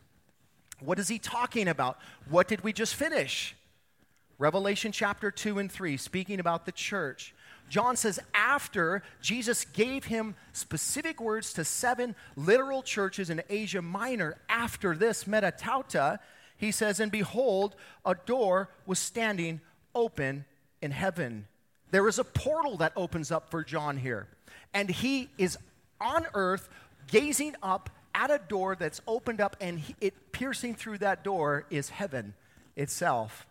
What 0.79 0.99
is 0.99 1.09
he 1.09 1.19
talking 1.19 1.67
about? 1.67 1.97
What 2.29 2.47
did 2.47 2.63
we 2.63 2.71
just 2.71 2.95
finish? 2.95 3.55
Revelation 4.37 4.91
chapter 4.91 5.31
2 5.31 5.59
and 5.59 5.71
3, 5.71 5.97
speaking 5.97 6.39
about 6.39 6.65
the 6.65 6.71
church. 6.71 7.33
John 7.69 7.95
says, 7.95 8.19
after 8.33 9.01
Jesus 9.21 9.65
gave 9.65 10.05
him 10.05 10.35
specific 10.53 11.19
words 11.19 11.53
to 11.53 11.63
seven 11.63 12.15
literal 12.35 12.83
churches 12.83 13.29
in 13.29 13.41
Asia 13.49 13.81
Minor, 13.81 14.37
after 14.49 14.95
this 14.95 15.23
metatauta, 15.23 16.19
he 16.57 16.71
says, 16.71 16.99
And 16.99 17.11
behold, 17.11 17.75
a 18.05 18.15
door 18.25 18.69
was 18.85 18.99
standing 18.99 19.61
open 19.93 20.45
in 20.81 20.91
heaven. 20.91 21.47
There 21.91 22.07
is 22.07 22.19
a 22.19 22.23
portal 22.23 22.77
that 22.77 22.93
opens 22.95 23.31
up 23.31 23.49
for 23.49 23.63
John 23.63 23.97
here. 23.97 24.27
And 24.73 24.89
he 24.89 25.29
is 25.37 25.57
on 26.01 26.25
earth 26.33 26.69
gazing 27.07 27.55
up 27.63 27.89
at 28.13 28.31
a 28.31 28.39
door 28.47 28.75
that's 28.75 29.01
opened 29.07 29.41
up, 29.41 29.55
and 29.59 29.79
he, 29.79 29.95
it 29.99 30.31
piercing 30.31 30.75
through 30.75 30.99
that 30.99 31.23
door 31.23 31.65
is 31.69 31.89
heaven 31.89 32.33
itself. 32.75 33.45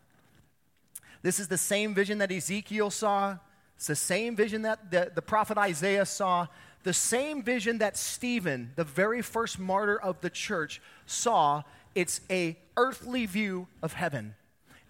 This 1.25 1.40
is 1.40 1.49
the 1.49 1.57
same 1.57 1.95
vision 1.95 2.19
that 2.19 2.31
Ezekiel 2.31 2.90
saw. 2.90 3.38
It's 3.76 3.87
the 3.87 3.97
same 3.97 4.37
vision 4.37 4.61
that 4.62 4.90
the, 4.90 5.11
the 5.14 5.23
prophet 5.23 5.57
Isaiah 5.57 6.04
saw. 6.04 6.49
The 6.83 6.93
same 6.93 7.43
vision 7.43 7.78
that 7.78 7.97
Stephen, 7.97 8.73
the 8.76 8.85
very 8.85 9.23
first 9.23 9.59
martyr 9.59 9.99
of 9.99 10.21
the 10.21 10.28
church, 10.28 10.83
saw. 11.07 11.62
It's 11.95 12.21
a 12.28 12.59
earthly 12.76 13.25
view 13.25 13.69
of 13.83 13.95
heaven. 13.95 14.35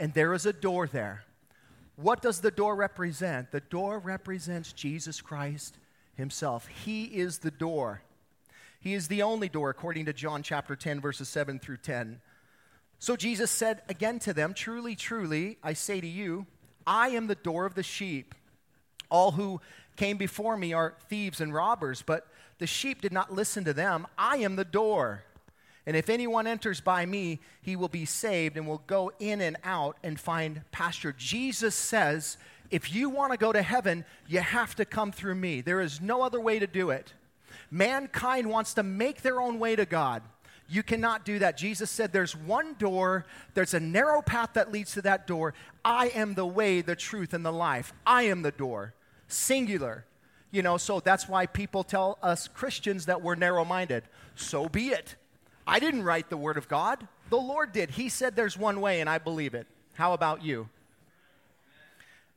And 0.00 0.12
there 0.12 0.34
is 0.34 0.44
a 0.44 0.52
door 0.52 0.88
there. 0.88 1.22
What 1.94 2.20
does 2.20 2.40
the 2.40 2.50
door 2.50 2.74
represent? 2.74 3.52
The 3.52 3.60
door 3.60 4.00
represents 4.00 4.72
Jesus 4.72 5.20
Christ 5.20 5.78
himself. 6.16 6.66
He 6.66 7.04
is 7.04 7.38
the 7.38 7.52
door. 7.52 8.02
He 8.80 8.94
is 8.94 9.06
the 9.06 9.22
only 9.22 9.48
door, 9.48 9.70
according 9.70 10.06
to 10.06 10.12
John 10.12 10.42
chapter 10.42 10.74
10, 10.74 11.00
verses 11.00 11.28
7 11.28 11.60
through 11.60 11.76
10. 11.76 12.20
So 13.04 13.16
Jesus 13.16 13.50
said 13.50 13.82
again 13.90 14.18
to 14.20 14.32
them, 14.32 14.54
Truly, 14.54 14.96
truly, 14.96 15.58
I 15.62 15.74
say 15.74 16.00
to 16.00 16.06
you, 16.06 16.46
I 16.86 17.10
am 17.10 17.26
the 17.26 17.34
door 17.34 17.66
of 17.66 17.74
the 17.74 17.82
sheep. 17.82 18.34
All 19.10 19.32
who 19.32 19.60
came 19.96 20.16
before 20.16 20.56
me 20.56 20.72
are 20.72 20.94
thieves 21.10 21.42
and 21.42 21.52
robbers, 21.52 22.00
but 22.00 22.26
the 22.60 22.66
sheep 22.66 23.02
did 23.02 23.12
not 23.12 23.30
listen 23.30 23.62
to 23.64 23.74
them. 23.74 24.06
I 24.16 24.38
am 24.38 24.56
the 24.56 24.64
door. 24.64 25.22
And 25.84 25.98
if 25.98 26.08
anyone 26.08 26.46
enters 26.46 26.80
by 26.80 27.04
me, 27.04 27.40
he 27.60 27.76
will 27.76 27.90
be 27.90 28.06
saved 28.06 28.56
and 28.56 28.66
will 28.66 28.82
go 28.86 29.12
in 29.20 29.42
and 29.42 29.58
out 29.64 29.98
and 30.02 30.18
find 30.18 30.62
pasture. 30.72 31.12
Jesus 31.12 31.74
says, 31.74 32.38
if 32.70 32.94
you 32.94 33.10
want 33.10 33.32
to 33.32 33.38
go 33.38 33.52
to 33.52 33.60
heaven, 33.60 34.06
you 34.26 34.40
have 34.40 34.74
to 34.76 34.86
come 34.86 35.12
through 35.12 35.34
me. 35.34 35.60
There 35.60 35.82
is 35.82 36.00
no 36.00 36.22
other 36.22 36.40
way 36.40 36.58
to 36.58 36.66
do 36.66 36.88
it. 36.88 37.12
Mankind 37.70 38.48
wants 38.48 38.72
to 38.72 38.82
make 38.82 39.20
their 39.20 39.42
own 39.42 39.58
way 39.58 39.76
to 39.76 39.84
God. 39.84 40.22
You 40.68 40.82
cannot 40.82 41.24
do 41.24 41.38
that. 41.40 41.56
Jesus 41.56 41.90
said 41.90 42.12
there's 42.12 42.34
one 42.34 42.74
door, 42.74 43.26
there's 43.54 43.74
a 43.74 43.80
narrow 43.80 44.22
path 44.22 44.50
that 44.54 44.72
leads 44.72 44.92
to 44.92 45.02
that 45.02 45.26
door. 45.26 45.54
I 45.84 46.08
am 46.08 46.34
the 46.34 46.46
way, 46.46 46.80
the 46.80 46.96
truth, 46.96 47.34
and 47.34 47.44
the 47.44 47.52
life. 47.52 47.92
I 48.06 48.22
am 48.24 48.42
the 48.42 48.50
door. 48.50 48.94
Singular. 49.28 50.06
You 50.50 50.62
know, 50.62 50.76
so 50.76 51.00
that's 51.00 51.28
why 51.28 51.46
people 51.46 51.84
tell 51.84 52.18
us 52.22 52.48
Christians 52.48 53.06
that 53.06 53.20
we're 53.20 53.34
narrow 53.34 53.64
minded. 53.64 54.04
So 54.36 54.68
be 54.68 54.88
it. 54.88 55.16
I 55.66 55.80
didn't 55.80 56.04
write 56.04 56.30
the 56.30 56.36
Word 56.36 56.56
of 56.56 56.68
God, 56.68 57.06
the 57.30 57.36
Lord 57.36 57.72
did. 57.72 57.90
He 57.90 58.08
said 58.08 58.36
there's 58.36 58.56
one 58.56 58.80
way, 58.80 59.00
and 59.00 59.08
I 59.08 59.18
believe 59.18 59.54
it. 59.54 59.66
How 59.94 60.12
about 60.12 60.44
you? 60.44 60.68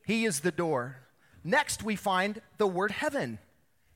He 0.05 0.25
is 0.25 0.39
the 0.39 0.51
door. 0.51 0.97
Next, 1.43 1.83
we 1.83 1.95
find 1.95 2.41
the 2.57 2.67
word 2.67 2.91
heaven. 2.91 3.39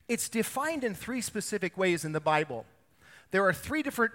It's 0.08 0.30
defined 0.30 0.84
in 0.84 0.94
three 0.94 1.22
specific 1.22 1.78
ways 1.78 2.04
in 2.04 2.12
the 2.12 2.20
Bible. 2.20 2.66
There 3.32 3.46
are 3.46 3.54
three 3.54 3.82
different 3.82 4.14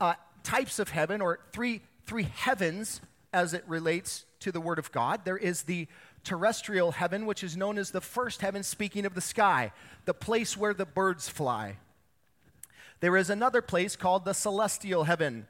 uh, 0.00 0.14
types 0.42 0.78
of 0.78 0.88
heaven, 0.90 1.20
or 1.20 1.40
three, 1.52 1.82
three 2.06 2.28
heavens 2.34 3.00
as 3.32 3.54
it 3.54 3.64
relates 3.66 4.24
to 4.40 4.52
the 4.52 4.60
Word 4.60 4.78
of 4.78 4.92
God. 4.92 5.24
There 5.24 5.36
is 5.36 5.62
the 5.62 5.86
terrestrial 6.24 6.92
heaven, 6.92 7.26
which 7.26 7.42
is 7.42 7.56
known 7.56 7.78
as 7.78 7.90
the 7.90 8.00
first 8.00 8.40
heaven, 8.40 8.62
speaking 8.62 9.04
of 9.04 9.14
the 9.14 9.20
sky, 9.20 9.72
the 10.04 10.14
place 10.14 10.56
where 10.56 10.74
the 10.74 10.86
birds 10.86 11.28
fly. 11.28 11.76
There 13.00 13.16
is 13.16 13.30
another 13.30 13.62
place 13.62 13.96
called 13.96 14.24
the 14.24 14.32
celestial 14.32 15.04
heaven, 15.04 15.48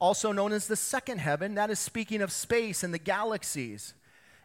also 0.00 0.32
known 0.32 0.52
as 0.52 0.66
the 0.66 0.76
second 0.76 1.18
heaven, 1.18 1.54
that 1.54 1.70
is 1.70 1.78
speaking 1.78 2.22
of 2.22 2.32
space 2.32 2.82
and 2.82 2.92
the 2.92 2.98
galaxies. 2.98 3.94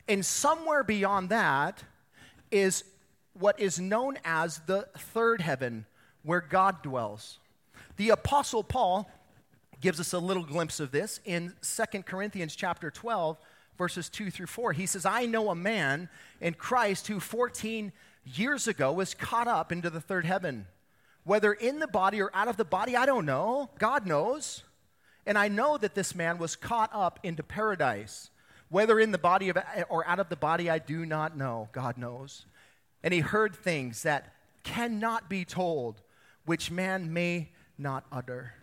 And 0.08 0.24
somewhere 0.24 0.84
beyond 0.84 1.30
that 1.30 1.84
is 2.52 2.84
what 3.34 3.60
is 3.60 3.80
known 3.80 4.20
as 4.24 4.60
the 4.68 4.88
third 4.96 5.42
heaven, 5.42 5.86
where 6.22 6.42
God 6.42 6.84
dwells. 6.84 7.40
The 7.98 8.10
apostle 8.10 8.64
Paul 8.64 9.10
gives 9.82 10.00
us 10.00 10.14
a 10.14 10.20
little 10.20 10.44
glimpse 10.44 10.80
of 10.80 10.92
this 10.92 11.20
in 11.26 11.54
2 11.62 12.04
Corinthians 12.04 12.56
chapter 12.56 12.90
12 12.90 13.38
verses 13.78 14.08
2 14.10 14.30
through 14.30 14.48
4. 14.48 14.74
He 14.74 14.86
says, 14.86 15.06
"I 15.06 15.26
know 15.26 15.50
a 15.50 15.56
man 15.56 16.10
in 16.40 16.54
Christ 16.54 17.08
who 17.08 17.20
14 17.20 17.92
years 18.26 18.68
ago 18.68 18.92
was 18.92 19.14
caught 19.14 19.48
up 19.48 19.72
into 19.72 19.90
the 19.90 20.02
third 20.02 20.26
heaven. 20.26 20.68
Whether 21.24 21.54
in 21.54 21.80
the 21.80 21.88
body 21.88 22.22
or 22.22 22.32
out 22.34 22.48
of 22.48 22.58
the 22.58 22.66
body, 22.66 22.96
I 22.96 23.06
don't 23.06 23.26
know. 23.26 23.70
God 23.80 24.06
knows. 24.06 24.64
And 25.26 25.38
I 25.38 25.48
know 25.48 25.78
that 25.78 25.96
this 25.96 26.14
man 26.16 26.38
was 26.38 26.56
caught 26.56 26.90
up 26.94 27.20
into 27.24 27.44
paradise. 27.44 28.30
Whether 28.70 29.00
in 29.00 29.12
the 29.12 29.18
body 29.18 29.50
of, 29.50 29.58
or 29.90 30.06
out 30.06 30.20
of 30.20 30.30
the 30.30 30.36
body, 30.36 30.70
I 30.70 30.80
do 30.80 31.06
not 31.06 31.38
know. 31.38 31.70
God 31.72 31.98
knows. 31.98 32.46
And 33.04 33.14
he 33.14 33.22
heard 33.22 33.56
things 33.56 34.04
that 34.04 34.34
cannot 34.64 35.30
be 35.30 35.46
told, 35.46 36.02
which 36.46 36.72
man 36.72 37.14
may 37.14 37.50
not 37.78 38.06
utter. 38.12 38.54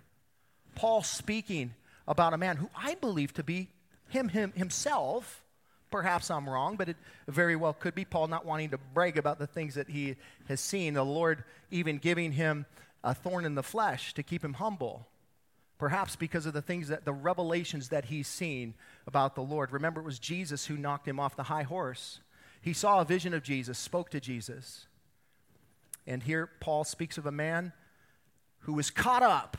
Paul 0.74 1.02
speaking 1.02 1.74
about 2.06 2.32
a 2.32 2.38
man 2.38 2.56
who 2.56 2.70
I 2.76 2.94
believe 2.94 3.32
to 3.34 3.42
be 3.42 3.68
him, 4.08 4.28
him 4.28 4.52
himself. 4.52 5.42
Perhaps 5.90 6.30
I'm 6.30 6.48
wrong, 6.48 6.76
but 6.76 6.88
it 6.88 6.96
very 7.26 7.56
well 7.56 7.72
could 7.72 7.94
be 7.94 8.04
Paul 8.04 8.28
not 8.28 8.46
wanting 8.46 8.70
to 8.70 8.78
brag 8.94 9.18
about 9.18 9.38
the 9.38 9.46
things 9.46 9.74
that 9.74 9.88
he 9.88 10.16
has 10.46 10.60
seen. 10.60 10.94
The 10.94 11.04
Lord 11.04 11.44
even 11.70 11.98
giving 11.98 12.32
him 12.32 12.66
a 13.02 13.14
thorn 13.14 13.44
in 13.44 13.54
the 13.54 13.62
flesh 13.62 14.14
to 14.14 14.22
keep 14.22 14.44
him 14.44 14.54
humble. 14.54 15.06
Perhaps 15.78 16.14
because 16.14 16.46
of 16.46 16.52
the 16.52 16.62
things 16.62 16.88
that 16.88 17.04
the 17.04 17.12
revelations 17.12 17.88
that 17.88 18.04
he's 18.04 18.28
seen 18.28 18.74
about 19.06 19.34
the 19.34 19.42
Lord. 19.42 19.72
Remember, 19.72 20.00
it 20.00 20.04
was 20.04 20.18
Jesus 20.18 20.66
who 20.66 20.76
knocked 20.76 21.08
him 21.08 21.18
off 21.18 21.36
the 21.36 21.44
high 21.44 21.62
horse. 21.62 22.20
He 22.60 22.74
saw 22.74 23.00
a 23.00 23.04
vision 23.04 23.32
of 23.32 23.42
Jesus, 23.42 23.78
spoke 23.78 24.10
to 24.10 24.20
Jesus. 24.20 24.86
And 26.06 26.22
here 26.22 26.50
Paul 26.60 26.84
speaks 26.84 27.16
of 27.16 27.26
a 27.26 27.32
man 27.32 27.72
who 28.60 28.74
was 28.74 28.90
caught 28.90 29.22
up 29.22 29.56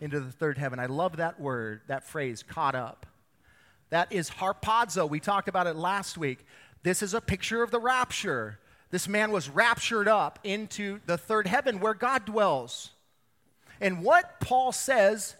into 0.00 0.20
the 0.20 0.32
third 0.32 0.58
heaven. 0.58 0.78
I 0.78 0.86
love 0.86 1.16
that 1.16 1.40
word, 1.40 1.82
that 1.86 2.04
phrase, 2.04 2.42
caught 2.42 2.74
up. 2.74 3.06
That 3.90 4.12
is 4.12 4.30
harpazo. 4.30 5.08
We 5.08 5.20
talked 5.20 5.48
about 5.48 5.66
it 5.66 5.76
last 5.76 6.18
week. 6.18 6.44
This 6.82 7.02
is 7.02 7.14
a 7.14 7.20
picture 7.20 7.62
of 7.62 7.70
the 7.70 7.80
rapture. 7.80 8.58
This 8.90 9.08
man 9.08 9.30
was 9.30 9.48
raptured 9.48 10.08
up 10.08 10.38
into 10.44 11.00
the 11.06 11.16
third 11.16 11.46
heaven 11.46 11.80
where 11.80 11.94
God 11.94 12.24
dwells. 12.24 12.90
And 13.80 14.02
what 14.02 14.40
Paul 14.40 14.72
says 14.72 15.36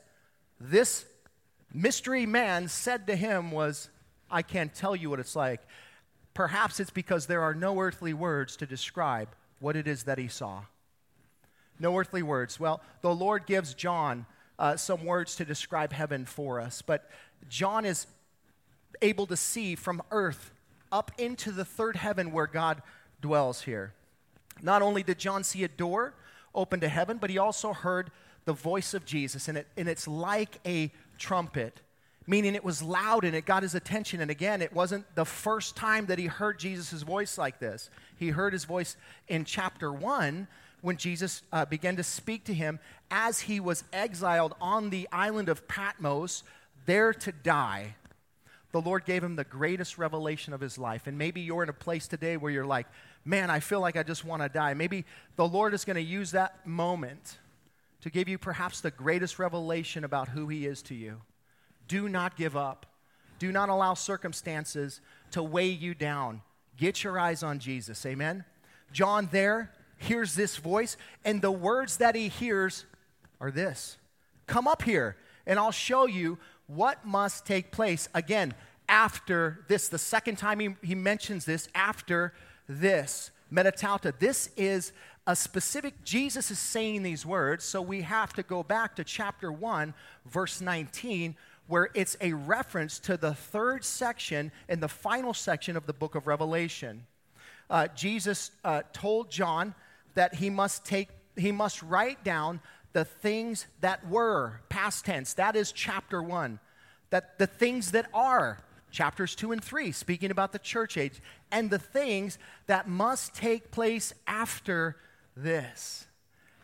this 0.60 1.04
mystery 1.72 2.26
man 2.26 2.68
said 2.68 3.06
to 3.08 3.16
him 3.16 3.50
was, 3.50 3.90
I 4.30 4.42
can't 4.42 4.74
tell 4.74 4.96
you 4.96 5.10
what 5.10 5.20
it's 5.20 5.36
like. 5.36 5.60
Perhaps 6.32 6.80
it's 6.80 6.90
because 6.90 7.26
there 7.26 7.42
are 7.42 7.54
no 7.54 7.78
earthly 7.78 8.14
words 8.14 8.56
to 8.56 8.66
describe 8.66 9.28
what 9.60 9.76
it 9.76 9.86
is 9.86 10.04
that 10.04 10.18
he 10.18 10.28
saw. 10.28 10.62
No 11.78 11.96
earthly 11.98 12.22
words. 12.22 12.60
Well, 12.60 12.80
the 13.02 13.14
Lord 13.14 13.46
gives 13.46 13.74
John 13.74 14.26
uh, 14.58 14.76
some 14.76 15.04
words 15.04 15.36
to 15.36 15.44
describe 15.44 15.92
heaven 15.92 16.24
for 16.24 16.60
us, 16.60 16.82
but 16.82 17.10
John 17.48 17.84
is 17.84 18.06
able 19.02 19.26
to 19.26 19.36
see 19.36 19.74
from 19.74 20.02
earth 20.10 20.52
up 20.92 21.10
into 21.18 21.50
the 21.50 21.64
third 21.64 21.96
heaven 21.96 22.30
where 22.30 22.46
God 22.46 22.82
dwells 23.20 23.62
here. 23.62 23.92
Not 24.62 24.82
only 24.82 25.02
did 25.02 25.18
John 25.18 25.42
see 25.42 25.64
a 25.64 25.68
door 25.68 26.14
open 26.54 26.80
to 26.80 26.88
heaven, 26.88 27.18
but 27.18 27.30
he 27.30 27.38
also 27.38 27.72
heard 27.72 28.10
the 28.44 28.52
voice 28.52 28.94
of 28.94 29.04
Jesus, 29.04 29.48
and, 29.48 29.58
it, 29.58 29.66
and 29.76 29.88
it's 29.88 30.06
like 30.06 30.60
a 30.66 30.92
trumpet, 31.18 31.80
meaning 32.26 32.54
it 32.54 32.62
was 32.62 32.82
loud 32.82 33.24
and 33.24 33.34
it 33.34 33.46
got 33.46 33.62
his 33.62 33.74
attention. 33.74 34.20
And 34.20 34.30
again, 34.30 34.62
it 34.62 34.72
wasn't 34.72 35.04
the 35.14 35.24
first 35.24 35.76
time 35.76 36.06
that 36.06 36.18
he 36.18 36.26
heard 36.26 36.58
Jesus' 36.58 37.02
voice 37.02 37.38
like 37.38 37.58
this. 37.58 37.90
He 38.16 38.28
heard 38.28 38.52
his 38.52 38.64
voice 38.64 38.96
in 39.28 39.44
chapter 39.44 39.92
1 39.92 40.46
when 40.84 40.98
Jesus 40.98 41.42
uh, 41.50 41.64
began 41.64 41.96
to 41.96 42.02
speak 42.02 42.44
to 42.44 42.52
him 42.52 42.78
as 43.10 43.40
he 43.40 43.58
was 43.58 43.84
exiled 43.90 44.54
on 44.60 44.90
the 44.90 45.08
island 45.10 45.48
of 45.48 45.66
Patmos, 45.66 46.42
there 46.84 47.14
to 47.14 47.32
die. 47.32 47.94
The 48.72 48.82
Lord 48.82 49.06
gave 49.06 49.24
him 49.24 49.34
the 49.34 49.44
greatest 49.44 49.96
revelation 49.96 50.52
of 50.52 50.60
his 50.60 50.76
life. 50.76 51.06
And 51.06 51.16
maybe 51.16 51.40
you're 51.40 51.62
in 51.62 51.70
a 51.70 51.72
place 51.72 52.06
today 52.06 52.36
where 52.36 52.52
you're 52.52 52.66
like, 52.66 52.86
man, 53.24 53.48
I 53.48 53.60
feel 53.60 53.80
like 53.80 53.96
I 53.96 54.02
just 54.02 54.26
want 54.26 54.42
to 54.42 54.48
die. 54.50 54.74
Maybe 54.74 55.06
the 55.36 55.48
Lord 55.48 55.72
is 55.72 55.86
going 55.86 55.96
to 55.96 56.02
use 56.02 56.32
that 56.32 56.66
moment 56.66 57.38
to 58.02 58.10
give 58.10 58.28
you 58.28 58.36
perhaps 58.36 58.82
the 58.82 58.90
greatest 58.90 59.38
revelation 59.38 60.04
about 60.04 60.28
who 60.28 60.48
he 60.48 60.66
is 60.66 60.82
to 60.82 60.94
you. 60.94 61.22
Do 61.88 62.10
not 62.10 62.36
give 62.36 62.58
up. 62.58 62.84
Do 63.38 63.50
not 63.52 63.70
allow 63.70 63.94
circumstances 63.94 65.00
to 65.30 65.42
weigh 65.42 65.70
you 65.70 65.94
down. 65.94 66.42
Get 66.76 67.02
your 67.02 67.18
eyes 67.18 67.42
on 67.42 67.58
Jesus. 67.58 68.04
Amen. 68.04 68.44
John 68.92 69.30
there 69.32 69.72
hears 70.04 70.34
this 70.34 70.56
voice, 70.56 70.96
and 71.24 71.42
the 71.42 71.50
words 71.50 71.98
that 71.98 72.14
he 72.14 72.28
hears 72.28 72.84
are 73.40 73.50
this 73.50 73.96
Come 74.46 74.68
up 74.68 74.82
here, 74.82 75.16
and 75.46 75.58
I'll 75.58 75.72
show 75.72 76.06
you 76.06 76.38
what 76.66 77.04
must 77.04 77.46
take 77.46 77.70
place. 77.70 78.08
Again, 78.14 78.54
after 78.88 79.64
this, 79.68 79.88
the 79.88 79.98
second 79.98 80.36
time 80.36 80.60
he, 80.60 80.76
he 80.82 80.94
mentions 80.94 81.44
this, 81.44 81.68
after 81.74 82.32
this. 82.68 83.30
metatauta. 83.52 84.18
This 84.18 84.50
is 84.56 84.92
a 85.26 85.34
specific, 85.34 86.04
Jesus 86.04 86.50
is 86.50 86.58
saying 86.58 87.02
these 87.02 87.24
words, 87.24 87.64
so 87.64 87.80
we 87.80 88.02
have 88.02 88.32
to 88.34 88.42
go 88.42 88.62
back 88.62 88.96
to 88.96 89.04
chapter 89.04 89.50
1, 89.50 89.94
verse 90.26 90.60
19, 90.60 91.34
where 91.66 91.88
it's 91.94 92.16
a 92.20 92.34
reference 92.34 92.98
to 93.00 93.16
the 93.16 93.32
third 93.32 93.84
section 93.84 94.52
and 94.68 94.82
the 94.82 94.88
final 94.88 95.32
section 95.32 95.76
of 95.76 95.86
the 95.86 95.94
book 95.94 96.14
of 96.14 96.26
Revelation. 96.26 97.06
Uh, 97.70 97.88
Jesus 97.88 98.50
uh, 98.64 98.82
told 98.92 99.30
John 99.30 99.74
that 100.14 100.36
he 100.36 100.50
must 100.50 100.84
take, 100.84 101.08
he 101.36 101.52
must 101.52 101.82
write 101.82 102.24
down 102.24 102.60
the 102.92 103.04
things 103.04 103.66
that 103.80 104.08
were, 104.08 104.60
past 104.68 105.04
tense. 105.04 105.34
That 105.34 105.56
is 105.56 105.72
chapter 105.72 106.22
1. 106.22 106.58
That 107.10 107.38
the 107.38 107.46
things 107.46 107.90
that 107.90 108.06
are, 108.14 108.58
chapters 108.90 109.34
2 109.34 109.52
and 109.52 109.62
3, 109.62 109.92
speaking 109.92 110.30
about 110.30 110.52
the 110.52 110.58
church 110.58 110.96
age, 110.96 111.20
and 111.50 111.70
the 111.70 111.78
things 111.78 112.38
that 112.66 112.88
must 112.88 113.34
take 113.34 113.70
place 113.70 114.14
after 114.26 114.96
this. 115.36 116.06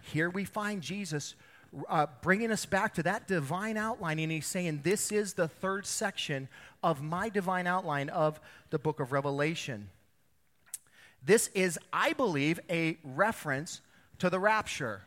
Here 0.02 0.30
we 0.30 0.44
find 0.44 0.82
Jesus 0.82 1.34
uh, 1.88 2.06
bringing 2.22 2.50
us 2.50 2.66
back 2.66 2.94
to 2.94 3.02
that 3.04 3.28
divine 3.28 3.76
outline, 3.76 4.18
and 4.18 4.32
he's 4.32 4.46
saying, 4.46 4.80
This 4.82 5.12
is 5.12 5.34
the 5.34 5.48
third 5.48 5.86
section 5.86 6.48
of 6.82 7.02
my 7.02 7.28
divine 7.28 7.66
outline 7.66 8.08
of 8.08 8.40
the 8.70 8.78
book 8.78 9.00
of 9.00 9.12
Revelation. 9.12 9.88
This 11.24 11.48
is, 11.54 11.78
I 11.92 12.12
believe, 12.12 12.60
a 12.70 12.98
reference 13.04 13.80
to 14.18 14.30
the 14.30 14.38
rapture. 14.38 15.02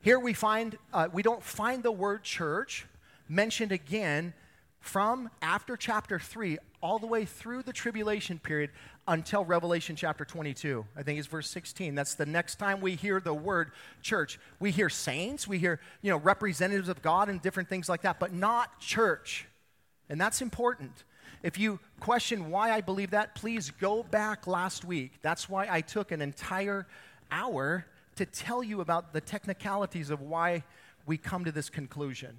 Here 0.00 0.18
we 0.18 0.32
find, 0.32 0.76
uh, 0.92 1.08
we 1.12 1.22
don't 1.22 1.42
find 1.42 1.82
the 1.82 1.92
word 1.92 2.22
church 2.24 2.86
mentioned 3.28 3.72
again 3.72 4.34
from 4.80 5.30
after 5.40 5.76
chapter 5.76 6.18
3 6.18 6.58
all 6.82 6.98
the 6.98 7.06
way 7.06 7.24
through 7.24 7.62
the 7.62 7.72
tribulation 7.72 8.40
period 8.40 8.70
until 9.06 9.44
Revelation 9.44 9.94
chapter 9.94 10.24
22. 10.24 10.84
I 10.96 11.04
think 11.04 11.18
it's 11.20 11.28
verse 11.28 11.48
16. 11.48 11.94
That's 11.94 12.14
the 12.14 12.26
next 12.26 12.56
time 12.56 12.80
we 12.80 12.96
hear 12.96 13.20
the 13.20 13.32
word 13.32 13.70
church. 14.02 14.40
We 14.58 14.72
hear 14.72 14.88
saints, 14.88 15.46
we 15.46 15.58
hear, 15.58 15.80
you 16.02 16.10
know, 16.10 16.16
representatives 16.16 16.88
of 16.88 17.00
God 17.00 17.28
and 17.28 17.40
different 17.40 17.68
things 17.68 17.88
like 17.88 18.02
that, 18.02 18.18
but 18.18 18.32
not 18.32 18.80
church. 18.80 19.46
And 20.08 20.20
that's 20.20 20.42
important. 20.42 21.04
If 21.42 21.58
you 21.58 21.80
question 22.00 22.50
why 22.50 22.72
I 22.72 22.80
believe 22.80 23.10
that, 23.10 23.34
please 23.34 23.70
go 23.70 24.02
back 24.02 24.46
last 24.46 24.84
week. 24.84 25.12
That's 25.22 25.48
why 25.48 25.66
I 25.70 25.80
took 25.80 26.12
an 26.12 26.22
entire 26.22 26.86
hour 27.30 27.86
to 28.16 28.26
tell 28.26 28.62
you 28.62 28.80
about 28.80 29.12
the 29.12 29.20
technicalities 29.20 30.10
of 30.10 30.20
why 30.20 30.64
we 31.06 31.16
come 31.16 31.44
to 31.44 31.52
this 31.52 31.70
conclusion. 31.70 32.36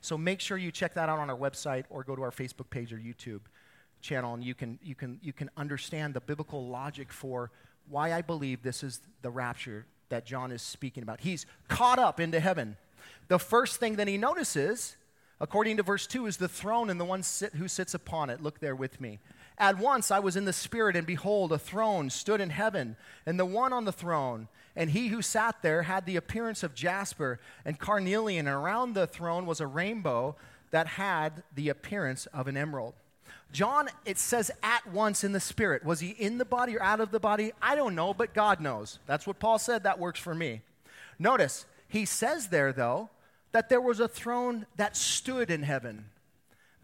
So 0.00 0.16
make 0.16 0.40
sure 0.40 0.56
you 0.56 0.70
check 0.70 0.94
that 0.94 1.08
out 1.08 1.18
on 1.18 1.28
our 1.30 1.36
website 1.36 1.84
or 1.90 2.04
go 2.04 2.14
to 2.14 2.22
our 2.22 2.30
Facebook 2.30 2.70
page 2.70 2.92
or 2.92 2.96
YouTube 2.96 3.40
channel 4.00 4.34
and 4.34 4.44
you 4.44 4.54
can, 4.54 4.78
you 4.82 4.94
can, 4.94 5.18
you 5.22 5.32
can 5.32 5.50
understand 5.56 6.14
the 6.14 6.20
biblical 6.20 6.68
logic 6.68 7.12
for 7.12 7.50
why 7.88 8.12
I 8.12 8.22
believe 8.22 8.62
this 8.62 8.82
is 8.82 9.00
the 9.22 9.30
rapture 9.30 9.86
that 10.08 10.24
John 10.24 10.52
is 10.52 10.62
speaking 10.62 11.02
about. 11.02 11.20
He's 11.20 11.46
caught 11.68 11.98
up 11.98 12.20
into 12.20 12.40
heaven. 12.40 12.76
The 13.28 13.38
first 13.38 13.80
thing 13.80 13.96
that 13.96 14.08
he 14.08 14.16
notices, 14.16 14.96
according 15.40 15.76
to 15.76 15.82
verse 15.82 16.06
2, 16.06 16.26
is 16.26 16.36
the 16.36 16.48
throne 16.48 16.90
and 16.90 17.00
the 17.00 17.04
one 17.04 17.22
sit, 17.22 17.54
who 17.54 17.68
sits 17.68 17.94
upon 17.94 18.30
it. 18.30 18.42
Look 18.42 18.60
there 18.60 18.76
with 18.76 19.00
me. 19.00 19.18
At 19.58 19.78
once 19.78 20.10
I 20.10 20.18
was 20.18 20.36
in 20.36 20.44
the 20.44 20.52
Spirit, 20.52 20.96
and 20.96 21.06
behold, 21.06 21.52
a 21.52 21.58
throne 21.58 22.10
stood 22.10 22.40
in 22.40 22.50
heaven, 22.50 22.96
and 23.24 23.38
the 23.38 23.46
one 23.46 23.72
on 23.72 23.84
the 23.84 23.92
throne, 23.92 24.48
and 24.74 24.90
he 24.90 25.08
who 25.08 25.22
sat 25.22 25.62
there 25.62 25.82
had 25.82 26.04
the 26.04 26.16
appearance 26.16 26.62
of 26.62 26.74
jasper 26.74 27.40
and 27.64 27.78
carnelian, 27.78 28.46
and 28.46 28.56
around 28.56 28.94
the 28.94 29.06
throne 29.06 29.46
was 29.46 29.60
a 29.60 29.66
rainbow 29.66 30.36
that 30.70 30.86
had 30.86 31.42
the 31.54 31.70
appearance 31.70 32.26
of 32.26 32.48
an 32.48 32.56
emerald. 32.56 32.94
John, 33.52 33.88
it 34.04 34.18
says 34.18 34.50
at 34.62 34.86
once 34.92 35.24
in 35.24 35.32
the 35.32 35.40
Spirit. 35.40 35.84
Was 35.84 36.00
he 36.00 36.10
in 36.10 36.36
the 36.36 36.44
body 36.44 36.76
or 36.76 36.82
out 36.82 37.00
of 37.00 37.10
the 37.10 37.20
body? 37.20 37.52
I 37.62 37.74
don't 37.74 37.94
know, 37.94 38.12
but 38.12 38.34
God 38.34 38.60
knows. 38.60 38.98
That's 39.06 39.26
what 39.26 39.38
Paul 39.38 39.58
said. 39.58 39.84
That 39.84 39.98
works 39.98 40.20
for 40.20 40.34
me. 40.34 40.60
Notice, 41.18 41.64
he 41.88 42.04
says 42.04 42.48
there, 42.48 42.72
though, 42.72 43.08
that 43.52 43.68
there 43.68 43.80
was 43.80 44.00
a 44.00 44.08
throne 44.08 44.66
that 44.76 44.96
stood 44.96 45.50
in 45.50 45.62
heaven 45.62 46.06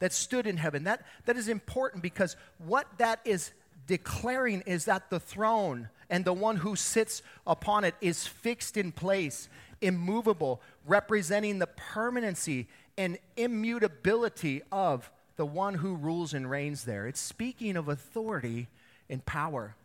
that 0.02 0.12
stood 0.12 0.49
in 0.49 0.57
heaven. 0.57 0.83
That, 0.83 1.07
that 1.26 1.37
is 1.37 1.47
important 1.47 2.02
because 2.02 2.35
what 2.59 2.88
that 2.99 3.21
is 3.25 3.53
declaring 3.87 4.62
is 4.66 4.87
that 4.87 5.11
the 5.11 5.20
throne 5.20 5.90
and 6.11 6.25
the 6.25 6.33
one 6.33 6.57
who 6.57 6.75
sits 6.75 7.22
upon 7.46 7.85
it 7.85 7.94
is 8.01 8.27
fixed 8.27 8.77
in 8.77 8.90
place, 8.90 9.48
immovable, 9.81 10.61
representing 10.88 11.61
the 11.61 11.68
permanency 11.68 12.66
and 12.98 13.16
immutability 13.37 14.62
of 14.72 15.09
the 15.37 15.46
one 15.46 15.75
who 15.75 15.94
rules 15.94 16.35
and 16.35 16.51
reigns 16.51 16.83
there. 16.83 17.07
It's 17.07 17.20
speaking 17.20 17.77
of 17.77 17.88
authority 17.88 18.66
and 19.09 19.25
power. 19.25 19.77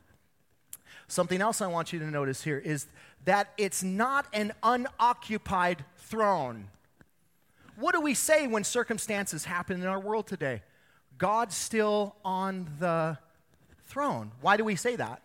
Something 1.07 1.41
else 1.41 1.61
I 1.61 1.67
want 1.67 1.93
you 1.93 1.99
to 1.99 2.07
notice 2.09 2.41
here 2.43 2.57
is 2.57 2.87
that 3.25 3.53
it's 3.58 3.84
not 3.84 4.25
an 4.34 4.53
unoccupied 4.63 5.84
throne. 5.97 6.69
What 7.75 7.93
do 7.93 8.01
we 8.01 8.13
say 8.13 8.47
when 8.47 8.63
circumstances 8.63 9.45
happen 9.45 9.82
in 9.82 9.88
our 9.88 9.99
world 9.99 10.27
today? 10.27 10.63
God's 11.17 11.56
still 11.56 12.15
on 12.23 12.67
the 12.80 13.17
throne. 13.88 14.32
Why 14.41 14.58
do 14.58 14.63
we 14.63 14.75
say 14.75 14.95
that? 14.95 15.21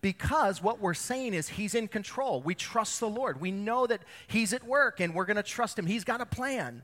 Because 0.00 0.62
what 0.62 0.80
we're 0.80 0.94
saying 0.94 1.34
is 1.34 1.48
He's 1.48 1.74
in 1.74 1.88
control. 1.88 2.40
We 2.40 2.54
trust 2.54 3.00
the 3.00 3.08
Lord. 3.08 3.40
We 3.40 3.50
know 3.50 3.86
that 3.86 4.02
He's 4.26 4.52
at 4.52 4.64
work 4.64 5.00
and 5.00 5.14
we're 5.14 5.24
going 5.24 5.36
to 5.36 5.42
trust 5.42 5.78
Him. 5.78 5.86
He's 5.86 6.04
got 6.04 6.20
a 6.20 6.26
plan. 6.26 6.82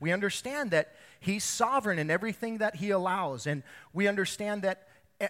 We 0.00 0.12
understand 0.12 0.70
that 0.70 0.94
He's 1.20 1.44
sovereign 1.44 1.98
in 1.98 2.10
everything 2.10 2.58
that 2.58 2.76
He 2.76 2.90
allows. 2.90 3.46
And 3.46 3.62
we 3.92 4.08
understand 4.08 4.62
that 4.62 4.85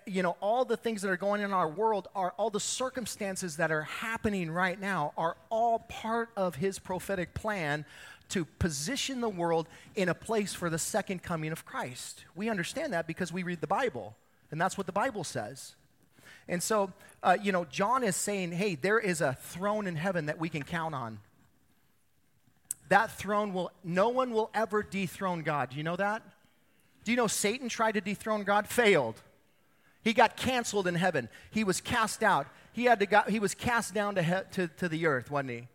you 0.07 0.23
know 0.23 0.37
all 0.41 0.65
the 0.65 0.77
things 0.77 1.03
that 1.03 1.11
are 1.11 1.17
going 1.17 1.41
in 1.41 1.53
our 1.53 1.69
world 1.69 2.09
are 2.15 2.35
all 2.37 2.51
the 2.51 2.61
circumstances 2.61 3.57
that 3.57 3.71
are 3.71 3.83
happening 3.83 4.51
right 4.51 4.81
now 4.81 5.13
are 5.17 5.37
all 5.49 5.81
part 5.81 6.31
of 6.37 6.57
his 6.57 6.79
prophetic 6.79 7.35
plan 7.35 7.85
to 8.29 8.45
position 8.45 9.21
the 9.21 9.29
world 9.29 9.69
in 9.95 10.09
a 10.09 10.15
place 10.15 10.53
for 10.53 10.69
the 10.69 10.79
second 10.79 11.23
coming 11.23 11.53
of 11.53 11.65
Christ. 11.65 12.25
We 12.35 12.49
understand 12.49 12.93
that 12.93 13.07
because 13.07 13.33
we 13.33 13.45
read 13.45 13.61
the 13.61 13.69
Bible, 13.69 14.17
and 14.51 14.61
that's 14.61 14.77
what 14.77 14.87
the 14.87 14.93
Bible 14.93 15.23
says. 15.23 15.77
And 16.49 16.63
so, 16.63 16.93
uh, 17.23 17.37
you 17.41 17.53
know, 17.53 17.65
John 17.65 18.03
is 18.03 18.17
saying, 18.17 18.53
hey, 18.53 18.75
there 18.75 18.99
is 18.99 19.21
a 19.21 19.35
throne 19.35 19.87
in 19.87 19.97
heaven 19.97 20.27
that 20.27 20.39
we 20.39 20.49
can 20.49 20.63
count 20.63 20.95
on. 20.95 21.19
That 22.89 23.11
throne 23.11 23.53
will, 23.53 23.73
no 23.83 24.09
one 24.09 24.31
will 24.31 24.51
ever 24.55 24.83
dethrone 24.83 25.43
God. 25.43 25.71
Do 25.71 25.77
you 25.77 25.83
know 25.83 25.97
that? 25.97 26.23
Do 27.05 27.13
you 27.13 27.17
know 27.17 27.27
Satan 27.27 27.69
tried 27.69 27.93
to 27.93 28.01
dethrone 28.01 28.45
God? 28.45 28.69
Failed. 28.69 29.21
He 30.07 30.13
got 30.13 30.37
canceled 30.37 30.87
in 30.87 30.95
heaven. 30.95 31.29
He 31.51 31.65
was 31.65 31.81
cast 31.81 32.23
out. 32.23 32.47
He, 32.73 32.85
had 32.85 33.01
to 33.01 33.07
go, 33.07 33.23
he 33.29 33.41
was 33.41 33.55
cast 33.55 33.93
down 33.93 34.15
to, 34.15 34.23
he, 34.23 34.35
to, 34.53 34.69
to 34.69 34.89
the 34.89 35.07
earth, 35.07 35.33
wasn't 35.33 35.51
he? 35.51 35.69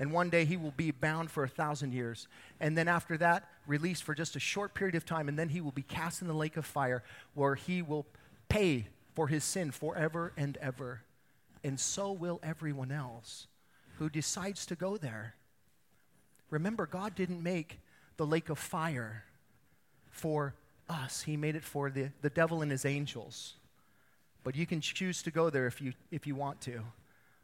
and 0.00 0.12
one 0.12 0.30
day 0.30 0.46
he 0.46 0.56
will 0.56 0.70
be 0.70 0.90
bound 0.90 1.30
for 1.30 1.44
a 1.44 1.48
thousand 1.48 1.92
years. 1.92 2.26
And 2.58 2.76
then 2.76 2.88
after 2.88 3.18
that, 3.18 3.50
released 3.66 4.02
for 4.02 4.14
just 4.14 4.34
a 4.34 4.40
short 4.40 4.72
period 4.72 4.94
of 4.94 5.04
time, 5.04 5.28
and 5.28 5.38
then 5.38 5.50
he 5.50 5.60
will 5.60 5.72
be 5.72 5.82
cast 5.82 6.22
in 6.22 6.26
the 6.26 6.32
lake 6.32 6.56
of 6.56 6.64
fire 6.64 7.02
where 7.34 7.54
he 7.54 7.82
will 7.82 8.06
pay 8.48 8.86
for 9.14 9.28
his 9.28 9.44
sin 9.44 9.70
forever 9.70 10.32
and 10.38 10.56
ever. 10.56 11.02
And 11.62 11.78
so 11.78 12.12
will 12.12 12.40
everyone 12.42 12.90
else 12.90 13.46
who 13.98 14.08
decides 14.08 14.64
to 14.66 14.74
go 14.74 14.96
there. 14.96 15.34
Remember, 16.48 16.86
God 16.86 17.14
didn't 17.14 17.42
make 17.42 17.80
the 18.16 18.26
lake 18.26 18.48
of 18.48 18.58
fire 18.58 19.24
for 20.08 20.54
us, 20.90 21.22
He 21.22 21.36
made 21.36 21.56
it 21.56 21.64
for 21.64 21.90
the, 21.90 22.10
the 22.22 22.30
devil 22.30 22.62
and 22.62 22.70
his 22.70 22.84
angels. 22.84 23.54
But 24.42 24.56
you 24.56 24.66
can 24.66 24.80
choose 24.80 25.22
to 25.22 25.30
go 25.30 25.50
there 25.50 25.66
if 25.66 25.80
you, 25.80 25.92
if 26.10 26.26
you 26.26 26.34
want 26.34 26.60
to. 26.62 26.82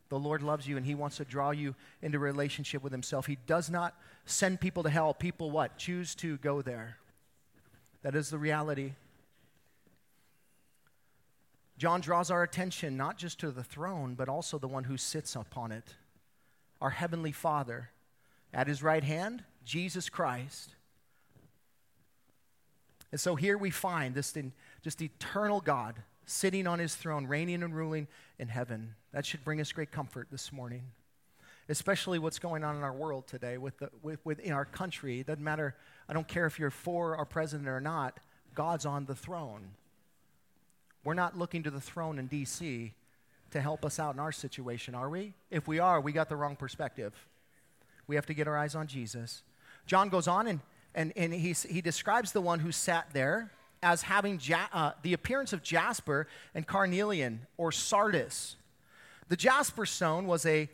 The 0.08 0.18
Lord 0.18 0.42
loves 0.42 0.66
you 0.66 0.76
and 0.76 0.86
He 0.86 0.94
wants 0.94 1.16
to 1.16 1.24
draw 1.24 1.50
you 1.50 1.74
into 2.00 2.18
relationship 2.18 2.82
with 2.82 2.92
Himself. 2.92 3.26
He 3.26 3.38
does 3.46 3.68
not 3.68 3.94
send 4.24 4.60
people 4.60 4.82
to 4.84 4.90
hell. 4.90 5.14
People 5.14 5.50
what? 5.50 5.76
Choose 5.78 6.14
to 6.16 6.38
go 6.38 6.62
there. 6.62 6.96
That 8.02 8.14
is 8.14 8.30
the 8.30 8.38
reality. 8.38 8.92
John 11.76 12.00
draws 12.00 12.30
our 12.30 12.42
attention 12.42 12.96
not 12.96 13.18
just 13.18 13.40
to 13.40 13.50
the 13.50 13.64
throne, 13.64 14.14
but 14.14 14.28
also 14.28 14.58
the 14.58 14.68
one 14.68 14.84
who 14.84 14.96
sits 14.96 15.36
upon 15.36 15.72
it. 15.72 15.94
Our 16.80 16.90
Heavenly 16.90 17.32
Father. 17.32 17.90
At 18.54 18.68
His 18.68 18.82
right 18.82 19.04
hand, 19.04 19.42
Jesus 19.64 20.08
Christ. 20.08 20.70
And 23.16 23.20
so 23.22 23.34
here 23.34 23.56
we 23.56 23.70
find 23.70 24.14
this 24.14 24.36
just 24.82 25.00
eternal 25.00 25.62
God 25.62 26.02
sitting 26.26 26.66
on 26.66 26.78
his 26.78 26.94
throne, 26.94 27.26
reigning 27.26 27.62
and 27.62 27.74
ruling 27.74 28.08
in 28.38 28.48
heaven. 28.48 28.94
That 29.14 29.24
should 29.24 29.42
bring 29.42 29.58
us 29.58 29.72
great 29.72 29.90
comfort 29.90 30.28
this 30.30 30.52
morning, 30.52 30.82
especially 31.70 32.18
what's 32.18 32.38
going 32.38 32.62
on 32.62 32.76
in 32.76 32.82
our 32.82 32.92
world 32.92 33.26
today, 33.26 33.56
with 33.56 33.78
the, 33.78 33.88
with, 34.02 34.20
within 34.26 34.52
our 34.52 34.66
country. 34.66 35.20
It 35.20 35.28
doesn't 35.28 35.42
matter, 35.42 35.74
I 36.10 36.12
don't 36.12 36.28
care 36.28 36.44
if 36.44 36.58
you're 36.58 36.70
for 36.70 37.16
our 37.16 37.24
president 37.24 37.68
or 37.68 37.80
not, 37.80 38.20
God's 38.54 38.84
on 38.84 39.06
the 39.06 39.14
throne. 39.14 39.70
We're 41.02 41.14
not 41.14 41.38
looking 41.38 41.62
to 41.62 41.70
the 41.70 41.80
throne 41.80 42.18
in 42.18 42.26
D.C. 42.26 42.92
to 43.52 43.60
help 43.62 43.86
us 43.86 43.98
out 43.98 44.12
in 44.12 44.20
our 44.20 44.30
situation, 44.30 44.94
are 44.94 45.08
we? 45.08 45.32
If 45.50 45.66
we 45.66 45.78
are, 45.78 46.02
we 46.02 46.12
got 46.12 46.28
the 46.28 46.36
wrong 46.36 46.54
perspective. 46.54 47.14
We 48.08 48.16
have 48.16 48.26
to 48.26 48.34
get 48.34 48.46
our 48.46 48.58
eyes 48.58 48.74
on 48.74 48.86
Jesus. 48.88 49.42
John 49.86 50.10
goes 50.10 50.28
on 50.28 50.48
and, 50.48 50.60
and, 50.96 51.12
and 51.14 51.32
he, 51.32 51.52
he 51.52 51.80
describes 51.80 52.32
the 52.32 52.40
one 52.40 52.58
who 52.58 52.72
sat 52.72 53.08
there 53.12 53.52
as 53.82 54.02
having 54.02 54.40
ja- 54.42 54.68
uh, 54.72 54.92
the 55.02 55.12
appearance 55.12 55.52
of 55.52 55.62
jasper 55.62 56.26
and 56.54 56.66
carnelian 56.66 57.46
or 57.58 57.70
sardis. 57.70 58.56
The 59.28 59.36
jasper 59.36 59.84
stone 59.86 60.26
was 60.26 60.46
a 60.46 60.68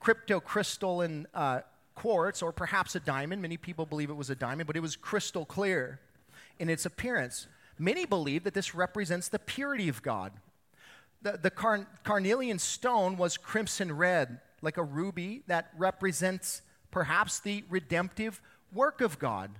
cryptocrystalline 0.00 1.24
uh, 1.34 1.60
quartz 1.94 2.42
or 2.42 2.52
perhaps 2.52 2.94
a 2.94 3.00
diamond. 3.00 3.40
Many 3.40 3.56
people 3.56 3.86
believe 3.86 4.10
it 4.10 4.16
was 4.16 4.30
a 4.30 4.34
diamond, 4.34 4.66
but 4.66 4.76
it 4.76 4.80
was 4.80 4.94
crystal 4.94 5.46
clear 5.46 6.00
in 6.58 6.68
its 6.68 6.84
appearance. 6.84 7.46
Many 7.78 8.04
believe 8.04 8.44
that 8.44 8.54
this 8.54 8.74
represents 8.74 9.28
the 9.28 9.38
purity 9.38 9.88
of 9.88 10.02
God. 10.02 10.32
The, 11.22 11.38
the 11.40 11.50
car- 11.50 11.86
carnelian 12.04 12.58
stone 12.58 13.16
was 13.16 13.38
crimson 13.38 13.96
red, 13.96 14.40
like 14.60 14.76
a 14.76 14.82
ruby 14.82 15.42
that 15.46 15.70
represents 15.78 16.60
perhaps 16.90 17.40
the 17.40 17.64
redemptive 17.70 18.42
work 18.72 19.00
of 19.00 19.18
God. 19.18 19.50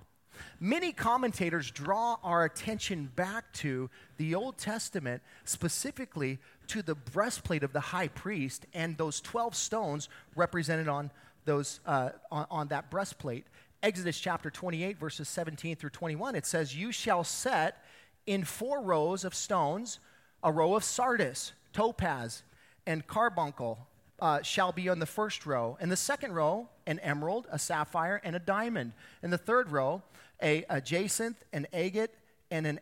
Many 0.59 0.91
commentators 0.91 1.69
draw 1.69 2.17
our 2.23 2.45
attention 2.45 3.11
back 3.15 3.51
to 3.53 3.89
the 4.17 4.35
Old 4.35 4.57
Testament, 4.57 5.21
specifically 5.45 6.39
to 6.67 6.81
the 6.81 6.95
breastplate 6.95 7.63
of 7.63 7.73
the 7.73 7.79
high 7.79 8.07
priest 8.07 8.65
and 8.73 8.97
those 8.97 9.21
12 9.21 9.55
stones 9.55 10.09
represented 10.35 10.87
on, 10.87 11.11
those, 11.45 11.79
uh, 11.85 12.09
on, 12.31 12.47
on 12.49 12.67
that 12.69 12.89
breastplate. 12.89 13.45
Exodus 13.81 14.17
chapter 14.17 14.49
28, 14.49 14.97
verses 14.97 15.27
17 15.27 15.75
through 15.75 15.89
21, 15.89 16.35
it 16.35 16.45
says, 16.45 16.75
You 16.75 16.91
shall 16.91 17.23
set 17.23 17.83
in 18.25 18.43
four 18.43 18.81
rows 18.81 19.25
of 19.25 19.35
stones 19.35 19.99
a 20.41 20.51
row 20.51 20.75
of 20.75 20.83
sardis, 20.83 21.53
topaz, 21.73 22.43
and 22.85 23.05
carbuncle 23.05 23.87
uh, 24.19 24.41
shall 24.41 24.71
be 24.71 24.89
on 24.89 24.99
the 24.99 25.05
first 25.05 25.45
row. 25.45 25.77
In 25.81 25.89
the 25.89 25.95
second 25.95 26.33
row, 26.33 26.69
an 26.85 26.99
emerald, 26.99 27.47
a 27.51 27.59
sapphire, 27.59 28.21
and 28.23 28.35
a 28.35 28.39
diamond. 28.39 28.93
In 29.21 29.29
the 29.29 29.37
third 29.37 29.71
row, 29.71 30.03
a, 30.41 30.65
a 30.69 30.81
jacinth, 30.81 31.43
an 31.51 31.67
agate, 31.73 32.13
and 32.51 32.67
an 32.67 32.79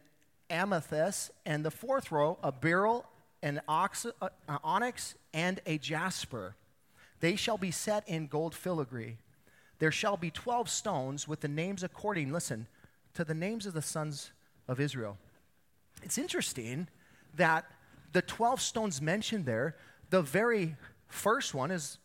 amethyst. 0.49 1.31
And 1.45 1.63
the 1.65 1.71
fourth 1.71 2.11
row, 2.11 2.37
a 2.43 2.51
beryl, 2.51 3.05
an 3.41 3.61
ox, 3.67 4.05
uh, 4.21 4.29
onyx, 4.63 5.15
and 5.33 5.59
a 5.65 5.77
jasper. 5.77 6.55
They 7.19 7.35
shall 7.35 7.57
be 7.57 7.71
set 7.71 8.07
in 8.07 8.27
gold 8.27 8.53
filigree. 8.53 9.17
There 9.79 9.91
shall 9.91 10.17
be 10.17 10.29
12 10.29 10.69
stones 10.69 11.27
with 11.27 11.41
the 11.41 11.47
names 11.47 11.83
according, 11.83 12.31
listen, 12.31 12.67
to 13.13 13.23
the 13.23 13.33
names 13.33 13.65
of 13.65 13.73
the 13.73 13.81
sons 13.81 14.31
of 14.67 14.79
Israel. 14.79 15.17
It's 16.03 16.17
interesting 16.17 16.87
that 17.35 17.65
the 18.13 18.21
12 18.21 18.61
stones 18.61 19.01
mentioned 19.01 19.45
there, 19.45 19.75
the 20.09 20.21
very 20.21 20.75
first 21.11 21.53
one 21.53 21.71
is 21.71 21.97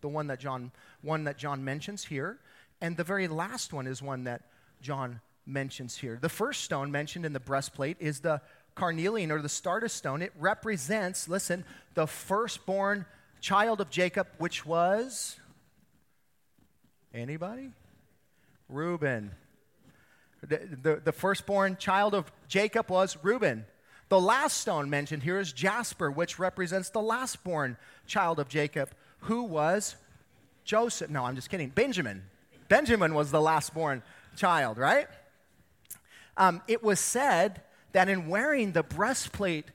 the 0.00 0.08
one 0.08 0.28
that 0.28 0.40
John, 0.40 0.72
one 1.02 1.24
that 1.24 1.38
John 1.38 1.64
mentions 1.64 2.04
here, 2.04 2.38
and 2.80 2.96
the 2.96 3.04
very 3.04 3.28
last 3.28 3.72
one 3.72 3.86
is 3.86 4.02
one 4.02 4.24
that 4.24 4.42
John 4.80 5.20
mentions 5.46 5.96
here. 5.96 6.18
The 6.20 6.28
first 6.28 6.64
stone 6.64 6.90
mentioned 6.90 7.24
in 7.24 7.32
the 7.32 7.40
breastplate 7.40 7.96
is 8.00 8.20
the 8.20 8.40
carnelian 8.74 9.30
or 9.30 9.40
the 9.40 9.48
sardis 9.48 9.92
stone. 9.92 10.22
It 10.22 10.32
represents, 10.38 11.28
listen, 11.28 11.64
the 11.94 12.06
firstborn 12.06 13.06
child 13.40 13.80
of 13.80 13.90
Jacob, 13.90 14.26
which 14.38 14.66
was 14.66 15.36
anybody? 17.14 17.72
Reuben. 18.68 19.32
The, 20.42 20.58
the, 20.82 21.00
the, 21.04 21.12
firstborn 21.12 21.76
child 21.76 22.14
of 22.14 22.30
Jacob 22.46 22.90
was 22.90 23.16
Reuben. 23.22 23.64
The 24.08 24.20
last 24.20 24.58
stone 24.58 24.88
mentioned 24.88 25.24
here 25.24 25.38
is 25.38 25.52
Jasper, 25.52 26.10
which 26.10 26.38
represents 26.38 26.90
the 26.90 27.02
last 27.02 27.42
born 27.42 27.76
child 28.06 28.38
of 28.38 28.48
Jacob, 28.48 28.90
who 29.20 29.42
was 29.42 29.96
Joseph. 30.64 31.10
No, 31.10 31.24
I'm 31.24 31.34
just 31.34 31.50
kidding. 31.50 31.70
Benjamin. 31.70 32.24
Benjamin 32.68 33.14
was 33.14 33.30
the 33.30 33.40
last 33.40 33.74
born 33.74 34.02
child, 34.36 34.78
right? 34.78 35.08
Um, 36.36 36.62
it 36.68 36.82
was 36.82 37.00
said 37.00 37.62
that 37.92 38.08
in 38.08 38.28
wearing 38.28 38.72
the 38.72 38.82
breastplate 38.82 39.66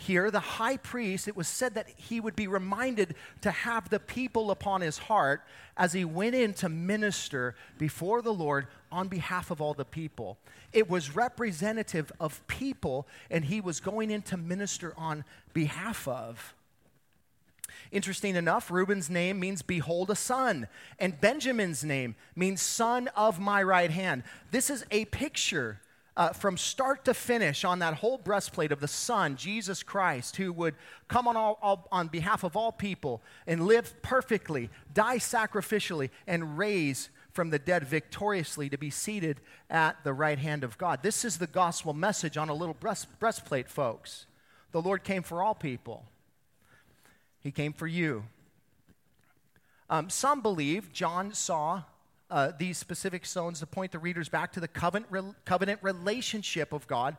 here, 0.00 0.30
the 0.30 0.40
high 0.40 0.76
priest, 0.76 1.28
it 1.28 1.36
was 1.36 1.48
said 1.48 1.74
that 1.74 1.88
he 1.96 2.20
would 2.20 2.36
be 2.36 2.46
reminded 2.46 3.14
to 3.42 3.50
have 3.50 3.88
the 3.88 4.00
people 4.00 4.50
upon 4.50 4.80
his 4.80 4.98
heart 4.98 5.42
as 5.76 5.92
he 5.92 6.04
went 6.04 6.34
in 6.34 6.54
to 6.54 6.68
minister 6.68 7.54
before 7.78 8.22
the 8.22 8.32
Lord 8.32 8.66
on 8.90 9.08
behalf 9.08 9.50
of 9.50 9.60
all 9.60 9.74
the 9.74 9.84
people. 9.84 10.38
It 10.72 10.88
was 10.88 11.14
representative 11.16 12.12
of 12.20 12.46
people, 12.46 13.06
and 13.30 13.44
he 13.44 13.60
was 13.60 13.80
going 13.80 14.10
in 14.10 14.22
to 14.22 14.36
minister 14.36 14.94
on 14.96 15.24
behalf 15.52 16.06
of. 16.06 16.54
Interesting 17.92 18.36
enough, 18.36 18.70
Reuben's 18.70 19.10
name 19.10 19.40
means 19.40 19.62
behold 19.62 20.10
a 20.10 20.16
son, 20.16 20.68
and 20.98 21.20
Benjamin's 21.20 21.84
name 21.84 22.14
means 22.36 22.62
son 22.62 23.08
of 23.16 23.40
my 23.40 23.62
right 23.62 23.90
hand. 23.90 24.22
This 24.50 24.70
is 24.70 24.84
a 24.90 25.06
picture 25.06 25.80
uh, 26.20 26.34
from 26.34 26.58
start 26.58 27.02
to 27.06 27.14
finish 27.14 27.64
on 27.64 27.78
that 27.78 27.94
whole 27.94 28.18
breastplate 28.18 28.72
of 28.72 28.80
the 28.80 28.86
Son, 28.86 29.36
Jesus 29.36 29.82
Christ, 29.82 30.36
who 30.36 30.52
would 30.52 30.74
come 31.08 31.26
on, 31.26 31.34
all, 31.34 31.58
all, 31.62 31.88
on 31.90 32.08
behalf 32.08 32.44
of 32.44 32.58
all 32.58 32.72
people 32.72 33.22
and 33.46 33.66
live 33.66 34.02
perfectly, 34.02 34.68
die 34.92 35.16
sacrificially, 35.16 36.10
and 36.26 36.58
raise 36.58 37.08
from 37.32 37.48
the 37.48 37.58
dead 37.58 37.86
victoriously 37.86 38.68
to 38.68 38.76
be 38.76 38.90
seated 38.90 39.40
at 39.70 40.04
the 40.04 40.12
right 40.12 40.38
hand 40.38 40.62
of 40.62 40.76
God. 40.76 41.02
This 41.02 41.24
is 41.24 41.38
the 41.38 41.46
gospel 41.46 41.94
message 41.94 42.36
on 42.36 42.50
a 42.50 42.54
little 42.54 42.74
breast, 42.74 43.06
breastplate, 43.18 43.70
folks. 43.70 44.26
The 44.72 44.82
Lord 44.82 45.04
came 45.04 45.22
for 45.22 45.42
all 45.42 45.54
people, 45.54 46.04
He 47.40 47.50
came 47.50 47.72
for 47.72 47.86
you. 47.86 48.24
Um, 49.88 50.10
some 50.10 50.42
believe 50.42 50.92
John 50.92 51.32
saw 51.32 51.84
uh, 52.30 52.52
these 52.58 52.78
specific 52.78 53.26
stones 53.26 53.60
to 53.60 53.66
point 53.66 53.92
the 53.92 53.98
readers 53.98 54.28
back 54.28 54.52
to 54.52 54.60
the 54.60 54.68
covenant, 54.68 55.10
re- 55.10 55.34
covenant 55.44 55.80
relationship 55.82 56.72
of 56.72 56.86
God 56.86 57.16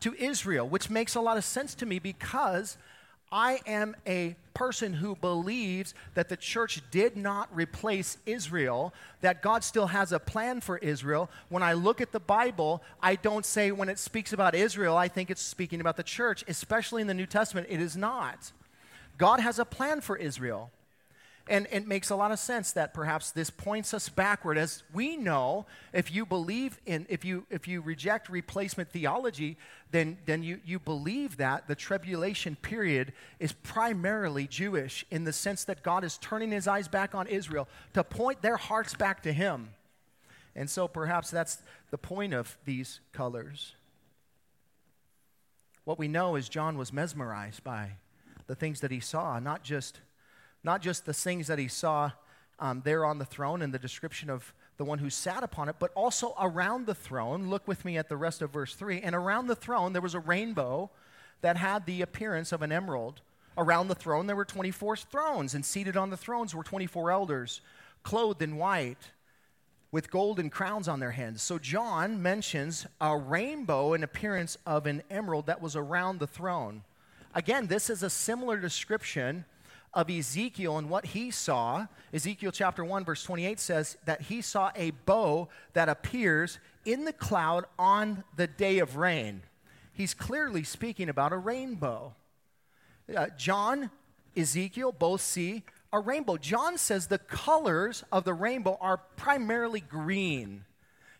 to 0.00 0.14
Israel, 0.14 0.68
which 0.68 0.90
makes 0.90 1.14
a 1.14 1.20
lot 1.20 1.36
of 1.36 1.44
sense 1.44 1.74
to 1.76 1.86
me 1.86 1.98
because 1.98 2.76
I 3.30 3.60
am 3.66 3.96
a 4.06 4.36
person 4.52 4.92
who 4.92 5.16
believes 5.16 5.94
that 6.14 6.28
the 6.28 6.36
church 6.36 6.82
did 6.90 7.16
not 7.16 7.48
replace 7.54 8.18
Israel, 8.26 8.92
that 9.22 9.40
God 9.40 9.64
still 9.64 9.86
has 9.86 10.12
a 10.12 10.18
plan 10.18 10.60
for 10.60 10.76
Israel. 10.78 11.30
When 11.48 11.62
I 11.62 11.72
look 11.72 12.02
at 12.02 12.12
the 12.12 12.20
Bible, 12.20 12.82
I 13.02 13.14
don't 13.14 13.46
say 13.46 13.72
when 13.72 13.88
it 13.88 13.98
speaks 13.98 14.34
about 14.34 14.54
Israel, 14.54 14.98
I 14.98 15.08
think 15.08 15.30
it's 15.30 15.40
speaking 15.40 15.80
about 15.80 15.96
the 15.96 16.02
church, 16.02 16.44
especially 16.46 17.00
in 17.00 17.08
the 17.08 17.14
New 17.14 17.26
Testament. 17.26 17.68
It 17.70 17.80
is 17.80 17.96
not. 17.96 18.52
God 19.16 19.40
has 19.40 19.58
a 19.58 19.64
plan 19.64 20.02
for 20.02 20.16
Israel. 20.16 20.70
And 21.48 21.66
it 21.72 21.88
makes 21.88 22.10
a 22.10 22.16
lot 22.16 22.30
of 22.30 22.38
sense 22.38 22.72
that 22.72 22.94
perhaps 22.94 23.32
this 23.32 23.50
points 23.50 23.92
us 23.92 24.08
backward. 24.08 24.56
As 24.56 24.84
we 24.94 25.16
know, 25.16 25.66
if 25.92 26.12
you 26.14 26.24
believe 26.24 26.78
in, 26.86 27.04
if 27.08 27.24
you, 27.24 27.46
if 27.50 27.66
you 27.66 27.80
reject 27.80 28.28
replacement 28.28 28.90
theology, 28.90 29.56
then, 29.90 30.18
then 30.24 30.44
you, 30.44 30.60
you 30.64 30.78
believe 30.78 31.38
that 31.38 31.66
the 31.66 31.74
tribulation 31.74 32.56
period 32.56 33.12
is 33.40 33.52
primarily 33.52 34.46
Jewish 34.46 35.04
in 35.10 35.24
the 35.24 35.32
sense 35.32 35.64
that 35.64 35.82
God 35.82 36.04
is 36.04 36.16
turning 36.18 36.52
his 36.52 36.68
eyes 36.68 36.86
back 36.86 37.12
on 37.14 37.26
Israel 37.26 37.68
to 37.94 38.04
point 38.04 38.40
their 38.40 38.56
hearts 38.56 38.94
back 38.94 39.22
to 39.24 39.32
him. 39.32 39.70
And 40.54 40.70
so 40.70 40.86
perhaps 40.86 41.30
that's 41.30 41.58
the 41.90 41.98
point 41.98 42.34
of 42.34 42.56
these 42.64 43.00
colors. 43.12 43.74
What 45.84 45.98
we 45.98 46.06
know 46.06 46.36
is 46.36 46.48
John 46.48 46.78
was 46.78 46.92
mesmerized 46.92 47.64
by 47.64 47.92
the 48.46 48.54
things 48.54 48.80
that 48.80 48.92
he 48.92 49.00
saw, 49.00 49.40
not 49.40 49.64
just 49.64 50.00
not 50.64 50.82
just 50.82 51.06
the 51.06 51.12
things 51.12 51.46
that 51.46 51.58
he 51.58 51.68
saw 51.68 52.12
um, 52.58 52.82
there 52.84 53.04
on 53.04 53.18
the 53.18 53.24
throne 53.24 53.62
and 53.62 53.74
the 53.74 53.78
description 53.78 54.30
of 54.30 54.54
the 54.76 54.84
one 54.84 54.98
who 54.98 55.10
sat 55.10 55.42
upon 55.42 55.68
it, 55.68 55.76
but 55.78 55.90
also 55.94 56.34
around 56.40 56.86
the 56.86 56.94
throne. 56.94 57.50
Look 57.50 57.66
with 57.66 57.84
me 57.84 57.98
at 57.98 58.08
the 58.08 58.16
rest 58.16 58.42
of 58.42 58.50
verse 58.50 58.74
3. 58.74 59.00
And 59.00 59.14
around 59.14 59.46
the 59.46 59.56
throne, 59.56 59.92
there 59.92 60.02
was 60.02 60.14
a 60.14 60.20
rainbow 60.20 60.90
that 61.40 61.56
had 61.56 61.86
the 61.86 62.02
appearance 62.02 62.52
of 62.52 62.62
an 62.62 62.72
emerald. 62.72 63.20
Around 63.58 63.88
the 63.88 63.94
throne, 63.94 64.26
there 64.26 64.36
were 64.36 64.44
24 64.44 64.96
thrones, 64.96 65.54
and 65.54 65.64
seated 65.64 65.96
on 65.96 66.10
the 66.10 66.16
thrones 66.16 66.54
were 66.54 66.62
24 66.62 67.10
elders, 67.10 67.60
clothed 68.02 68.40
in 68.40 68.56
white, 68.56 69.10
with 69.90 70.10
golden 70.10 70.48
crowns 70.48 70.88
on 70.88 71.00
their 71.00 71.10
heads. 71.10 71.42
So 71.42 71.58
John 71.58 72.22
mentions 72.22 72.86
a 72.98 73.16
rainbow 73.16 73.92
in 73.92 74.02
appearance 74.02 74.56
of 74.64 74.86
an 74.86 75.02
emerald 75.10 75.46
that 75.46 75.60
was 75.60 75.76
around 75.76 76.18
the 76.18 76.26
throne. 76.26 76.82
Again, 77.34 77.66
this 77.66 77.90
is 77.90 78.02
a 78.02 78.08
similar 78.08 78.56
description 78.56 79.44
of 79.94 80.10
Ezekiel 80.10 80.78
and 80.78 80.88
what 80.88 81.06
he 81.06 81.30
saw. 81.30 81.86
Ezekiel 82.12 82.52
chapter 82.52 82.84
1, 82.84 83.04
verse 83.04 83.22
28 83.22 83.60
says 83.60 83.96
that 84.04 84.22
he 84.22 84.40
saw 84.40 84.70
a 84.74 84.90
bow 84.90 85.48
that 85.74 85.88
appears 85.88 86.58
in 86.84 87.04
the 87.04 87.12
cloud 87.12 87.64
on 87.78 88.24
the 88.36 88.46
day 88.46 88.78
of 88.78 88.96
rain. 88.96 89.42
He's 89.92 90.14
clearly 90.14 90.64
speaking 90.64 91.08
about 91.08 91.32
a 91.32 91.36
rainbow. 91.36 92.14
Uh, 93.14 93.26
John, 93.36 93.90
Ezekiel 94.36 94.92
both 94.92 95.20
see 95.20 95.62
a 95.92 96.00
rainbow. 96.00 96.38
John 96.38 96.78
says 96.78 97.06
the 97.06 97.18
colors 97.18 98.02
of 98.10 98.24
the 98.24 98.32
rainbow 98.32 98.78
are 98.80 98.96
primarily 99.16 99.80
green. 99.80 100.64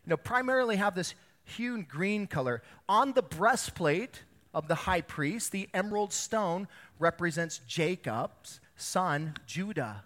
You 0.05 0.09
know, 0.09 0.17
primarily 0.17 0.77
have 0.77 0.95
this 0.95 1.13
hewn 1.43 1.85
green 1.87 2.25
color. 2.25 2.63
On 2.89 3.13
the 3.13 3.21
breastplate 3.21 4.23
of 4.53 4.67
the 4.67 4.75
high 4.75 5.01
priest, 5.01 5.51
the 5.51 5.69
emerald 5.73 6.13
stone 6.13 6.67
represents 6.99 7.59
Jacob's 7.67 8.59
son, 8.75 9.35
Judah, 9.47 10.03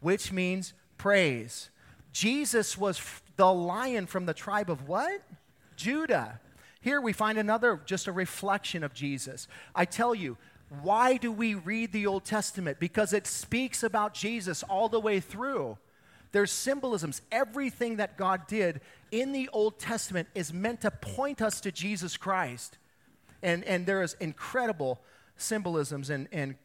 which 0.00 0.32
means 0.32 0.72
praise. 0.98 1.70
Jesus 2.12 2.78
was 2.78 3.00
the 3.36 3.52
lion 3.52 4.06
from 4.06 4.26
the 4.26 4.34
tribe 4.34 4.70
of 4.70 4.88
what? 4.88 5.22
Judah. 5.76 6.40
Here 6.80 7.00
we 7.00 7.12
find 7.12 7.36
another, 7.36 7.80
just 7.84 8.06
a 8.06 8.12
reflection 8.12 8.82
of 8.82 8.94
Jesus. 8.94 9.48
I 9.74 9.84
tell 9.84 10.14
you, 10.14 10.36
why 10.82 11.16
do 11.16 11.30
we 11.30 11.54
read 11.54 11.92
the 11.92 12.06
Old 12.06 12.24
Testament? 12.24 12.78
Because 12.80 13.12
it 13.12 13.26
speaks 13.26 13.82
about 13.82 14.14
Jesus 14.14 14.62
all 14.62 14.88
the 14.88 15.00
way 15.00 15.20
through. 15.20 15.78
There's 16.32 16.50
symbolisms. 16.50 17.22
Everything 17.30 17.96
that 17.96 18.16
God 18.16 18.46
did 18.46 18.80
in 19.10 19.32
the 19.32 19.48
Old 19.52 19.78
Testament 19.78 20.28
is 20.34 20.52
meant 20.52 20.80
to 20.82 20.90
point 20.90 21.40
us 21.40 21.60
to 21.60 21.72
Jesus 21.72 22.16
Christ. 22.16 22.78
And, 23.46 23.62
and 23.62 23.86
there 23.86 24.02
is 24.02 24.16
incredible 24.18 25.00
symbolisms 25.36 26.10
and, 26.10 26.26
and 26.32 26.56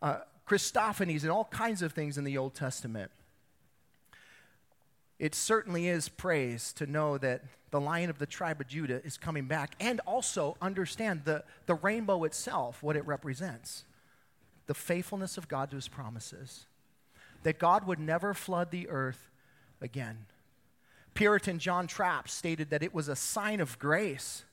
uh, 0.00 0.20
Christophanies 0.48 1.20
and 1.20 1.30
all 1.30 1.44
kinds 1.44 1.82
of 1.82 1.92
things 1.92 2.16
in 2.16 2.24
the 2.24 2.38
Old 2.38 2.54
Testament. 2.54 3.10
It 5.18 5.34
certainly 5.34 5.86
is 5.86 6.08
praise 6.08 6.72
to 6.72 6.86
know 6.86 7.18
that 7.18 7.42
the 7.70 7.78
lion 7.78 8.08
of 8.08 8.18
the 8.18 8.24
tribe 8.24 8.58
of 8.58 8.68
Judah 8.68 9.04
is 9.04 9.18
coming 9.18 9.44
back 9.44 9.74
and 9.80 10.00
also 10.06 10.56
understand 10.62 11.26
the, 11.26 11.44
the 11.66 11.74
rainbow 11.74 12.24
itself, 12.24 12.82
what 12.82 12.96
it 12.96 13.06
represents 13.06 13.84
the 14.66 14.72
faithfulness 14.72 15.36
of 15.36 15.46
God 15.46 15.68
to 15.70 15.76
his 15.76 15.88
promises, 15.88 16.64
that 17.42 17.58
God 17.58 17.86
would 17.86 17.98
never 17.98 18.32
flood 18.32 18.70
the 18.70 18.88
earth 18.88 19.28
again. 19.82 20.24
Puritan 21.12 21.58
John 21.58 21.86
Trapp 21.86 22.30
stated 22.30 22.70
that 22.70 22.82
it 22.82 22.94
was 22.94 23.08
a 23.08 23.16
sign 23.16 23.60
of 23.60 23.78
grace 23.78 24.44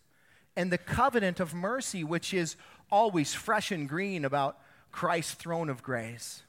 and 0.58 0.72
the 0.72 0.78
covenant 0.78 1.40
of 1.40 1.54
mercy, 1.54 2.04
which 2.04 2.34
is 2.34 2.58
always 2.92 3.34
fresh 3.34 3.72
and 3.72 3.88
green 3.88 4.26
about 4.26 4.58
Christ's 4.92 5.36
throne 5.36 5.70
of 5.70 5.84
grace. 5.84 6.42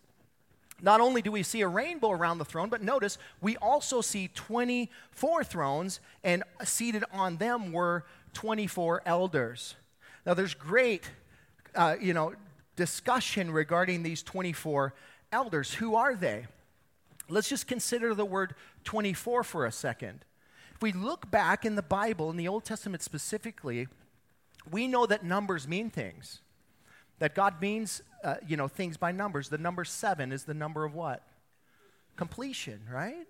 Not 0.81 1.01
only 1.01 1.21
do 1.21 1.31
we 1.31 1.43
see 1.43 1.61
a 1.61 1.69
rainbow 1.69 2.11
around 2.11 2.39
the 2.39 2.45
throne, 2.45 2.71
but 2.71 2.83
notice 2.83 3.19
we 3.43 3.57
also 3.59 4.01
see 4.01 4.31
24 4.35 5.45
thrones, 5.45 6.01
and 6.25 6.43
seated 6.65 7.05
on 7.13 7.37
them 7.37 7.71
were 7.71 8.07
24 8.33 9.03
elders. 9.05 9.77
Now, 10.25 10.35
there's 10.35 10.55
great, 10.55 11.11
uh, 11.75 11.97
you 12.01 12.15
know, 12.15 12.33
discussion 12.77 13.51
regarding 13.51 14.05
these 14.05 14.23
24 14.23 14.95
elders. 15.33 15.75
Who 15.75 15.97
are 15.97 16.15
they? 16.15 16.47
Let's 17.29 17.49
just 17.51 17.67
consider 17.67 18.15
the 18.15 18.25
word 18.25 18.55
24 18.85 19.45
for 19.45 19.67
a 19.67 19.73
second. 19.73 20.25
If 20.75 20.81
we 20.81 20.93
look 20.93 21.31
back 21.31 21.67
in 21.67 21.75
the 21.75 21.83
Bible, 21.83 22.31
in 22.31 22.37
the 22.37 22.47
Old 22.47 22.65
Testament 22.65 23.03
specifically, 23.03 23.89
we 24.73 24.87
know 24.87 25.07
that 25.07 25.25
numbers 25.25 25.67
mean 25.67 25.91
things. 25.91 26.41
That 27.19 27.35
God 27.35 27.61
means, 27.61 28.03
uh, 28.23 28.37
you 28.47 28.57
know, 28.57 28.69
things 28.69 28.97
by 28.97 29.13
numbers. 29.13 29.49
The 29.49 29.59
number 29.59 29.85
seven 29.85 30.33
is 30.33 30.45
the 30.45 30.55
number 30.55 30.85
of 30.85 30.95
what? 30.95 31.23
Completion, 32.17 32.81
right? 32.91 33.27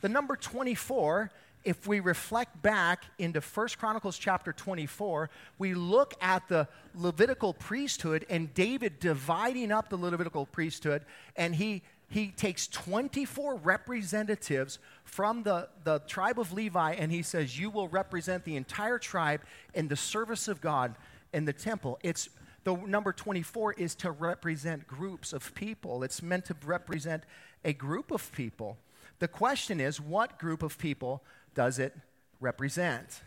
The 0.00 0.08
number 0.08 0.36
24, 0.36 1.30
if 1.64 1.86
we 1.86 2.00
reflect 2.00 2.62
back 2.62 3.04
into 3.18 3.40
1 3.40 3.68
Chronicles 3.78 4.16
chapter 4.16 4.52
24, 4.52 5.28
we 5.58 5.74
look 5.74 6.14
at 6.20 6.48
the 6.48 6.68
Levitical 6.94 7.52
priesthood 7.52 8.24
and 8.30 8.52
David 8.54 9.00
dividing 9.00 9.72
up 9.72 9.88
the 9.88 9.96
Levitical 9.96 10.46
priesthood, 10.46 11.04
and 11.36 11.54
he 11.54 11.82
he 12.08 12.28
takes 12.28 12.66
24 12.68 13.56
representatives 13.56 14.78
from 15.04 15.42
the, 15.42 15.68
the 15.84 15.98
tribe 16.00 16.38
of 16.38 16.52
Levi 16.52 16.92
and 16.92 17.12
he 17.12 17.22
says, 17.22 17.58
You 17.58 17.68
will 17.68 17.88
represent 17.88 18.44
the 18.44 18.56
entire 18.56 18.98
tribe 18.98 19.42
in 19.74 19.88
the 19.88 19.96
service 19.96 20.48
of 20.48 20.60
God 20.60 20.94
in 21.34 21.44
the 21.44 21.52
temple. 21.52 21.98
It's 22.02 22.30
the 22.64 22.74
number 22.76 23.12
24 23.12 23.74
is 23.74 23.94
to 23.96 24.10
represent 24.10 24.86
groups 24.86 25.32
of 25.32 25.54
people, 25.54 26.02
it's 26.02 26.22
meant 26.22 26.46
to 26.46 26.56
represent 26.64 27.24
a 27.64 27.72
group 27.72 28.10
of 28.10 28.32
people. 28.32 28.78
The 29.18 29.28
question 29.28 29.80
is, 29.80 30.00
what 30.00 30.38
group 30.38 30.62
of 30.62 30.78
people 30.78 31.22
does 31.54 31.78
it 31.78 31.94
represent? 32.40 33.22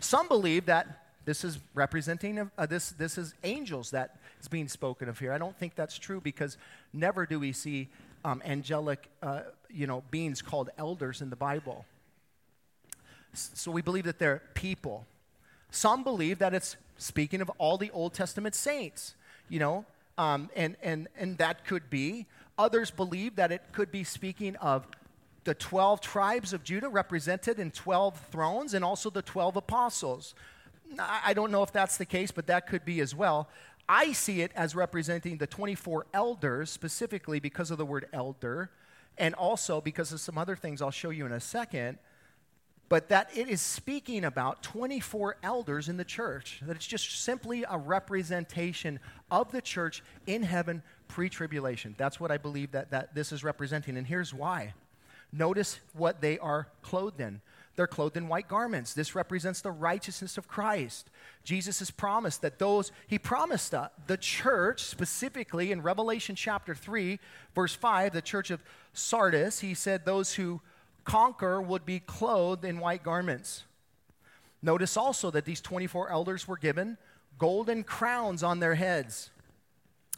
Some 0.00 0.26
believe 0.26 0.66
that 0.66 1.02
this 1.24 1.44
is 1.44 1.58
representing 1.74 2.50
uh, 2.58 2.66
this, 2.66 2.90
this 2.90 3.18
is 3.18 3.34
angels 3.44 3.90
that 3.90 4.16
is 4.42 4.48
being 4.48 4.68
spoken 4.68 5.08
of 5.08 5.18
here. 5.18 5.32
I 5.32 5.38
don't 5.38 5.56
think 5.56 5.74
that's 5.74 5.96
true 5.96 6.20
because 6.20 6.58
never 6.92 7.24
do 7.24 7.38
we 7.40 7.52
see 7.52 7.88
um, 8.24 8.42
angelic 8.44 9.08
uh, 9.22 9.40
you 9.70 9.86
know, 9.86 10.02
beings 10.10 10.42
called 10.42 10.70
elders 10.76 11.22
in 11.22 11.30
the 11.30 11.36
Bible. 11.36 11.86
So 13.32 13.70
we 13.70 13.80
believe 13.80 14.04
that 14.04 14.18
they're 14.18 14.42
people. 14.54 15.06
Some 15.70 16.04
believe 16.04 16.38
that 16.40 16.52
it's 16.52 16.76
speaking 16.98 17.40
of 17.40 17.50
all 17.56 17.78
the 17.78 17.90
Old 17.92 18.12
Testament 18.12 18.54
saints, 18.54 19.14
you 19.48 19.58
know, 19.58 19.86
um, 20.18 20.50
and, 20.54 20.76
and, 20.82 21.08
and 21.16 21.38
that 21.38 21.64
could 21.64 21.88
be. 21.88 22.26
Others 22.58 22.90
believe 22.90 23.36
that 23.36 23.50
it 23.50 23.62
could 23.72 23.90
be 23.90 24.04
speaking 24.04 24.56
of 24.56 24.86
the 25.44 25.54
12 25.54 26.00
tribes 26.00 26.52
of 26.52 26.62
Judah 26.62 26.88
represented 26.88 27.58
in 27.58 27.70
12 27.70 28.20
thrones 28.30 28.74
and 28.74 28.84
also 28.84 29.08
the 29.08 29.22
12 29.22 29.56
apostles. 29.56 30.34
I 30.98 31.32
don't 31.32 31.50
know 31.50 31.62
if 31.62 31.72
that's 31.72 31.96
the 31.96 32.04
case, 32.04 32.30
but 32.30 32.46
that 32.48 32.66
could 32.66 32.84
be 32.84 33.00
as 33.00 33.14
well. 33.14 33.48
I 33.92 34.12
see 34.12 34.40
it 34.40 34.52
as 34.54 34.74
representing 34.74 35.36
the 35.36 35.46
24 35.46 36.06
elders, 36.14 36.70
specifically 36.70 37.40
because 37.40 37.70
of 37.70 37.76
the 37.76 37.84
word 37.84 38.06
elder, 38.12 38.70
and 39.18 39.34
also 39.34 39.82
because 39.82 40.12
of 40.12 40.20
some 40.20 40.38
other 40.38 40.56
things 40.56 40.80
I'll 40.80 40.90
show 40.90 41.10
you 41.10 41.26
in 41.26 41.32
a 41.32 41.40
second 41.40 41.98
but 42.92 43.08
that 43.08 43.30
it 43.34 43.48
is 43.48 43.62
speaking 43.62 44.22
about 44.22 44.62
24 44.62 45.38
elders 45.42 45.88
in 45.88 45.96
the 45.96 46.04
church, 46.04 46.60
that 46.66 46.76
it's 46.76 46.86
just 46.86 47.24
simply 47.24 47.64
a 47.70 47.78
representation 47.78 49.00
of 49.30 49.50
the 49.50 49.62
church 49.62 50.02
in 50.26 50.42
heaven 50.42 50.82
pre 51.08 51.30
tribulation. 51.30 51.94
That's 51.96 52.20
what 52.20 52.30
I 52.30 52.36
believe 52.36 52.72
that, 52.72 52.90
that 52.90 53.14
this 53.14 53.32
is 53.32 53.42
representing, 53.42 53.96
and 53.96 54.06
here's 54.06 54.34
why. 54.34 54.74
Notice 55.32 55.80
what 55.94 56.20
they 56.20 56.38
are 56.38 56.68
clothed 56.82 57.18
in. 57.18 57.40
They're 57.74 57.86
clothed 57.86 58.16
in 58.16 58.28
white 58.28 58.48
garments. 58.48 58.92
This 58.92 59.14
represents 59.14 59.60
the 59.60 59.70
righteousness 59.70 60.36
of 60.36 60.46
Christ. 60.46 61.08
Jesus 61.42 61.78
has 61.78 61.90
promised 61.90 62.42
that 62.42 62.58
those, 62.58 62.92
he 63.06 63.18
promised 63.18 63.74
uh, 63.74 63.88
the 64.06 64.18
church, 64.18 64.82
specifically 64.82 65.72
in 65.72 65.82
Revelation 65.82 66.36
chapter 66.36 66.74
3, 66.74 67.18
verse 67.54 67.74
5, 67.74 68.12
the 68.12 68.22
church 68.22 68.50
of 68.50 68.62
Sardis, 68.92 69.60
he 69.60 69.72
said, 69.72 70.04
Those 70.04 70.34
who 70.34 70.60
conquer 71.04 71.60
would 71.62 71.86
be 71.86 72.00
clothed 72.00 72.64
in 72.64 72.78
white 72.78 73.02
garments. 73.02 73.64
Notice 74.62 74.96
also 74.96 75.30
that 75.30 75.44
these 75.44 75.60
24 75.60 76.10
elders 76.10 76.46
were 76.46 76.56
given 76.56 76.98
golden 77.38 77.82
crowns 77.82 78.42
on 78.42 78.60
their 78.60 78.74
heads. 78.74 79.30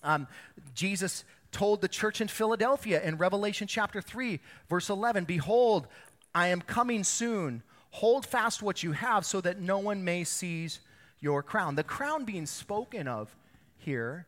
Um, 0.03 0.27
Jesus 0.75 1.25
told 1.53 1.81
the 1.81 1.89
church 1.89 2.21
in 2.21 2.29
Philadelphia 2.29 3.01
in 3.03 3.17
Revelation 3.17 3.67
chapter 3.67 4.03
3, 4.03 4.41
verse 4.69 4.91
11 4.91 5.25
Behold, 5.25 5.87
I 6.35 6.49
am 6.49 6.61
coming 6.61 7.05
soon. 7.05 7.63
Hold 7.91 8.27
fast 8.27 8.63
what 8.63 8.83
you 8.83 8.93
have 8.93 9.25
so 9.25 9.41
that 9.41 9.61
no 9.61 9.79
one 9.79 10.05
may 10.05 10.25
seize 10.25 10.81
your 11.21 11.43
crown. 11.43 11.77
The 11.77 11.85
crown 11.85 12.25
being 12.25 12.47
spoken 12.47 13.07
of 13.07 13.35
here 13.79 14.27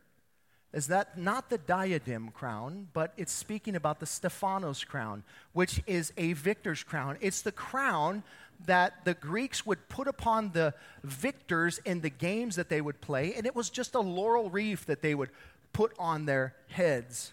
is 0.72 0.88
that 0.88 1.18
not 1.18 1.48
the 1.48 1.58
diadem 1.58 2.30
crown, 2.30 2.88
but 2.92 3.12
it's 3.16 3.32
speaking 3.32 3.74
about 3.74 3.98
the 3.98 4.06
Stephanos 4.06 4.84
crown, 4.84 5.24
which 5.52 5.82
is 5.86 6.12
a 6.16 6.34
victor's 6.34 6.82
crown. 6.82 7.16
It's 7.20 7.42
the 7.42 7.52
crown 7.52 8.22
that 8.66 9.04
the 9.04 9.14
Greeks 9.14 9.66
would 9.66 9.88
put 9.88 10.06
upon 10.06 10.52
the 10.52 10.74
victors 11.02 11.78
in 11.84 12.00
the 12.00 12.10
games 12.10 12.56
that 12.56 12.68
they 12.68 12.80
would 12.80 13.00
play, 13.00 13.34
and 13.34 13.46
it 13.46 13.54
was 13.54 13.70
just 13.70 13.94
a 13.94 14.00
laurel 14.00 14.50
wreath 14.50 14.86
that 14.86 15.02
they 15.02 15.14
would 15.14 15.30
put 15.72 15.92
on 15.98 16.26
their 16.26 16.54
heads. 16.68 17.32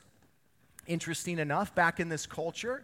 Interesting 0.87 1.39
enough, 1.39 1.73
back 1.75 1.99
in 1.99 2.09
this 2.09 2.25
culture, 2.25 2.83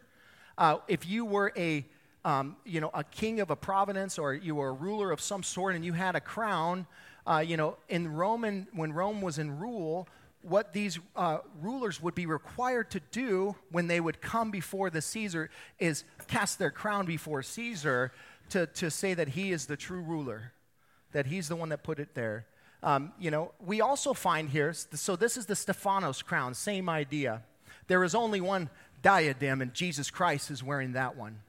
uh, 0.60 0.78
if 0.88 1.08
you 1.08 1.26
were 1.26 1.52
a 1.58 1.84
um, 2.26 2.58
you 2.65 2.82
know, 2.82 2.91
a 2.93 3.04
king 3.04 3.39
of 3.39 3.50
a 3.50 3.56
province 3.56 4.19
or 4.19 4.34
you 4.34 4.56
were 4.56 4.69
a 4.69 4.74
ruler 4.74 5.12
of 5.12 5.22
some 5.22 5.41
sort 5.41 5.76
and 5.76 5.86
you 5.86 5.93
had 5.93 6.15
a 6.15 6.19
crown, 6.19 6.86
uh, 7.26 7.39
you 7.39 7.58
know, 7.58 7.78
in 7.88 8.13
Roman, 8.13 8.67
when 8.74 8.91
Rome 8.91 9.22
was 9.22 9.39
in 9.39 9.58
rule, 9.58 10.08
what 10.41 10.74
these 10.74 11.00
uh, 11.15 11.39
rulers 11.62 12.02
would 12.02 12.15
be 12.15 12.26
required 12.26 12.91
to 12.91 13.02
do 13.12 13.56
when 13.72 13.88
they 13.88 14.00
would 14.00 14.22
come 14.22 14.52
before 14.52 14.89
the 14.89 15.02
Caesar 15.02 15.50
is 15.80 16.04
cast 16.28 16.60
their 16.60 16.72
crown 16.72 17.06
before 17.06 17.41
Caesar 17.41 18.12
to, 18.50 18.67
to 18.67 18.89
say 18.89 19.13
that 19.13 19.30
he 19.30 19.52
is 19.52 19.65
the 19.65 19.78
true 19.78 20.02
ruler, 20.02 20.54
that 21.12 21.26
he's 21.26 21.50
the 21.50 21.56
one 21.56 21.69
that 21.69 21.84
put 21.84 22.00
it 22.00 22.15
there. 22.15 22.45
Um, 22.82 23.12
you 23.19 23.32
know, 23.32 23.52
we 23.60 23.82
also 23.82 24.13
find 24.13 24.50
here, 24.50 24.74
so 24.74 25.15
this 25.15 25.36
is 25.36 25.45
the 25.45 25.56
Stephanos 25.56 26.22
crown, 26.22 26.54
same 26.54 26.89
idea. 26.89 27.43
There 27.88 28.04
is 28.04 28.15
only 28.15 28.39
one 28.39 28.69
diadem, 29.02 29.62
and 29.62 29.74
Jesus 29.74 30.10
Christ 30.10 30.52
is 30.52 30.64
wearing 30.64 30.94
that 30.94 31.16
one. 31.16 31.40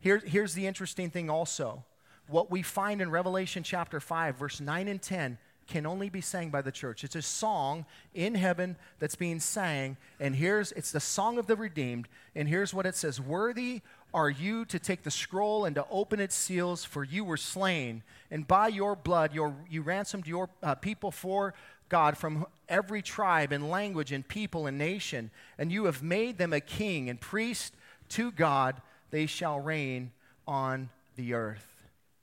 Here, 0.00 0.18
here's 0.24 0.54
the 0.54 0.66
interesting 0.66 1.10
thing 1.10 1.30
also. 1.30 1.84
What 2.28 2.50
we 2.50 2.62
find 2.62 3.00
in 3.00 3.10
Revelation 3.10 3.62
chapter 3.62 4.00
5, 4.00 4.36
verse 4.36 4.60
9 4.60 4.88
and 4.88 5.00
10 5.00 5.38
can 5.66 5.86
only 5.86 6.08
be 6.08 6.20
sang 6.20 6.50
by 6.50 6.60
the 6.60 6.72
church. 6.72 7.04
It's 7.04 7.14
a 7.14 7.22
song 7.22 7.86
in 8.14 8.34
heaven 8.34 8.76
that's 8.98 9.14
being 9.14 9.40
sang, 9.40 9.96
and 10.20 10.34
here's 10.34 10.72
it's 10.72 10.92
the 10.92 11.00
song 11.00 11.38
of 11.38 11.46
the 11.46 11.56
redeemed, 11.56 12.08
and 12.34 12.48
here's 12.48 12.74
what 12.74 12.84
it 12.84 12.96
says: 12.96 13.20
Worthy 13.20 13.80
are 14.12 14.28
you 14.28 14.64
to 14.66 14.78
take 14.78 15.02
the 15.02 15.10
scroll 15.10 15.64
and 15.64 15.74
to 15.76 15.86
open 15.90 16.20
its 16.20 16.34
seals, 16.34 16.84
for 16.84 17.04
you 17.04 17.24
were 17.24 17.36
slain, 17.36 18.02
and 18.30 18.46
by 18.46 18.68
your 18.68 18.94
blood 18.94 19.32
your, 19.32 19.54
you 19.70 19.82
ransomed 19.82 20.26
your 20.26 20.50
uh, 20.62 20.74
people 20.74 21.10
for 21.10 21.54
God 21.92 22.16
from 22.16 22.46
every 22.70 23.02
tribe 23.02 23.52
and 23.52 23.68
language 23.68 24.12
and 24.12 24.26
people 24.26 24.66
and 24.66 24.78
nation, 24.78 25.30
and 25.58 25.70
you 25.70 25.84
have 25.84 26.02
made 26.02 26.38
them 26.38 26.54
a 26.54 26.60
king 26.60 27.10
and 27.10 27.20
priest 27.20 27.74
to 28.08 28.32
God. 28.32 28.80
They 29.10 29.26
shall 29.26 29.60
reign 29.60 30.10
on 30.48 30.88
the 31.16 31.34
earth. 31.34 31.66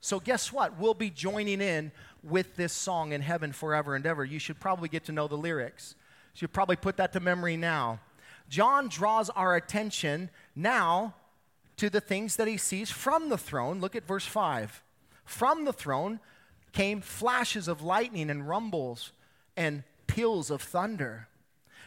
So, 0.00 0.18
guess 0.18 0.52
what? 0.52 0.76
We'll 0.76 0.92
be 0.92 1.08
joining 1.08 1.60
in 1.60 1.92
with 2.24 2.56
this 2.56 2.72
song 2.72 3.12
in 3.12 3.20
heaven 3.20 3.52
forever 3.52 3.94
and 3.94 4.04
ever. 4.04 4.24
You 4.24 4.40
should 4.40 4.58
probably 4.58 4.88
get 4.88 5.04
to 5.04 5.12
know 5.12 5.28
the 5.28 5.36
lyrics. 5.36 5.94
You 6.34 6.40
should 6.40 6.52
probably 6.52 6.74
put 6.74 6.96
that 6.96 7.12
to 7.12 7.20
memory 7.20 7.56
now. 7.56 8.00
John 8.48 8.88
draws 8.88 9.30
our 9.30 9.54
attention 9.54 10.30
now 10.56 11.14
to 11.76 11.88
the 11.88 12.00
things 12.00 12.34
that 12.36 12.48
he 12.48 12.56
sees 12.56 12.90
from 12.90 13.28
the 13.28 13.38
throne. 13.38 13.80
Look 13.80 13.94
at 13.94 14.04
verse 14.04 14.26
5. 14.26 14.82
From 15.24 15.64
the 15.64 15.72
throne 15.72 16.18
came 16.72 17.00
flashes 17.00 17.68
of 17.68 17.82
lightning 17.82 18.30
and 18.30 18.48
rumbles 18.48 19.12
and 19.56 19.84
peals 20.06 20.50
of 20.50 20.62
thunder. 20.62 21.28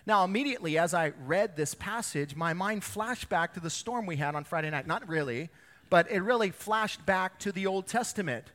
Now, 0.06 0.24
immediately 0.24 0.78
as 0.78 0.94
I 0.94 1.14
read 1.26 1.56
this 1.56 1.74
passage, 1.74 2.36
my 2.36 2.54
mind 2.54 2.84
flashed 2.84 3.30
back 3.30 3.54
to 3.54 3.60
the 3.60 3.70
storm 3.70 4.06
we 4.06 4.18
had 4.18 4.36
on 4.36 4.44
Friday 4.44 4.70
night. 4.70 4.86
Not 4.86 5.08
really, 5.08 5.50
but 5.90 6.10
it 6.12 6.20
really 6.22 6.52
flashed 6.52 7.06
back 7.06 7.40
to 7.40 7.52
the 7.52 7.68
Old 7.68 7.88
Testament 7.88 8.52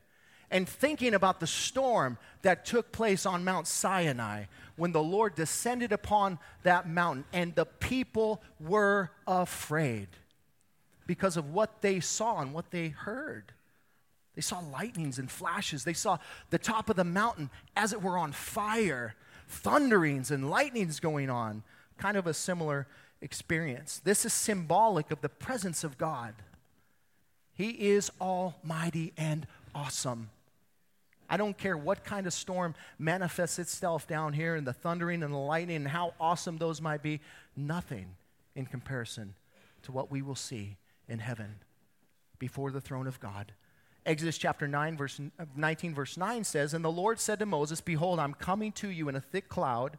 and 0.51 0.69
thinking 0.69 1.15
about 1.15 1.41
the 1.41 1.47
storm 1.47 2.19
that 2.43 2.65
took 2.65 2.93
place 2.93 3.27
on 3.27 3.45
Mount 3.45 3.67
Sinai 3.67 4.45
when 4.77 4.93
the 4.93 5.03
Lord 5.03 5.35
descended 5.35 5.93
upon 5.93 6.39
that 6.63 6.89
mountain 6.89 7.25
and 7.33 7.55
the 7.55 7.67
people 7.67 8.43
were 8.61 9.11
afraid 9.27 10.09
because 11.07 11.37
of 11.37 11.53
what 11.53 11.81
they 11.81 12.01
saw 12.01 12.41
and 12.41 12.53
what 12.53 12.71
they 12.71 12.89
heard. 12.89 13.53
They 14.39 14.43
saw 14.43 14.61
lightnings 14.61 15.19
and 15.19 15.29
flashes. 15.29 15.83
They 15.83 15.95
saw 15.95 16.19
the 16.51 16.59
top 16.59 16.89
of 16.89 16.95
the 16.95 17.03
mountain 17.03 17.51
as 17.75 17.93
it 17.93 18.01
were 18.01 18.17
on 18.17 18.31
fire, 18.31 19.17
thunderings 19.49 20.31
and 20.31 20.49
lightnings 20.49 21.01
going 21.01 21.29
on. 21.29 21.65
Kind 21.97 22.17
of 22.17 22.29
a 22.29 22.33
similar 22.33 22.87
experience. 23.21 24.01
This 24.05 24.25
is 24.25 24.33
symbolic 24.33 25.11
of 25.11 25.23
the 25.23 25.29
presence 25.29 25.83
of 25.83 25.99
God. 25.99 26.35
He 27.53 27.71
is 27.71 28.13
almighty 28.21 29.13
and 29.17 29.45
awesome. 29.75 30.31
I 31.29 31.37
don't 31.37 31.59
care 31.59 31.77
what 31.77 32.05
kind 32.05 32.25
of 32.25 32.33
storm 32.33 32.77
manifests 32.97 33.59
itself 33.59 34.07
down 34.07 34.35
here 34.35 34.55
and 34.55 34.65
the 34.65 34.73
thundering 34.73 35.25
and 35.25 35.35
the 35.35 35.39
lightning 35.39 35.79
and 35.79 35.89
how 35.89 36.15
awesome 36.21 36.59
those 36.59 36.81
might 36.81 37.03
be. 37.03 37.19
Nothing 37.57 38.15
in 38.55 38.67
comparison 38.67 39.35
to 39.83 39.91
what 39.91 40.13
we 40.13 40.23
will 40.23 40.37
see 40.37 40.77
in 41.09 41.19
heaven 41.19 41.57
before 42.39 42.71
the 42.71 42.81
throne 42.81 43.09
of 43.09 43.19
God. 43.19 43.53
Exodus 44.07 44.39
chapter 44.39 44.67
9, 44.67 44.97
verse 44.97 45.21
19, 45.57 45.95
verse 45.95 46.17
9 46.17 46.45
says, 46.45 46.73
And 46.75 46.85
the 46.85 46.91
Lord 46.91 47.21
said 47.21 47.39
to 47.41 47.47
Moses, 47.47 47.81
Behold, 47.81 48.19
I'm 48.19 48.35
coming 48.35 48.73
to 48.73 48.89
you 48.89 49.09
in 49.09 49.17
a 49.17 49.21
thick 49.21 49.49
cloud, 49.49 49.99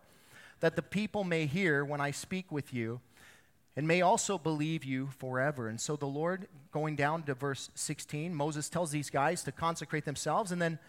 that 0.61 0.75
the 0.75 0.81
people 0.81 1.23
may 1.23 1.45
hear 1.45 1.85
when 1.85 2.01
I 2.01 2.11
speak 2.11 2.51
with 2.51 2.73
you, 2.73 3.01
and 3.75 3.87
may 3.87 4.01
also 4.01 4.37
believe 4.37 4.83
you 4.83 5.09
forever. 5.17 5.67
And 5.67 5.79
so 5.79 5.95
the 5.95 6.07
Lord, 6.07 6.47
going 6.71 6.95
down 6.95 7.23
to 7.23 7.33
verse 7.33 7.69
16, 7.75 8.33
Moses 8.33 8.67
tells 8.67 8.91
these 8.91 9.09
guys 9.09 9.43
to 9.43 9.51
consecrate 9.51 10.05
themselves. 10.05 10.51
And 10.51 10.61
then 10.61 10.79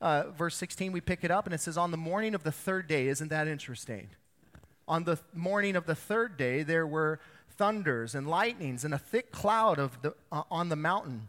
uh, 0.00 0.30
verse 0.30 0.56
16, 0.56 0.90
we 0.92 1.00
pick 1.00 1.22
it 1.22 1.30
up, 1.30 1.44
and 1.44 1.54
it 1.54 1.60
says, 1.60 1.76
On 1.76 1.90
the 1.90 1.96
morning 1.96 2.34
of 2.34 2.42
the 2.42 2.52
third 2.52 2.88
day, 2.88 3.08
isn't 3.08 3.28
that 3.28 3.46
interesting? 3.46 4.08
On 4.88 5.04
the 5.04 5.18
morning 5.34 5.76
of 5.76 5.86
the 5.86 5.94
third 5.94 6.36
day, 6.36 6.62
there 6.62 6.86
were 6.86 7.20
thunders 7.56 8.14
and 8.14 8.26
lightnings 8.26 8.84
and 8.84 8.94
a 8.94 8.98
thick 8.98 9.30
cloud 9.30 9.78
of 9.78 10.00
the, 10.00 10.14
uh, 10.32 10.42
on 10.50 10.70
the 10.70 10.76
mountain 10.76 11.28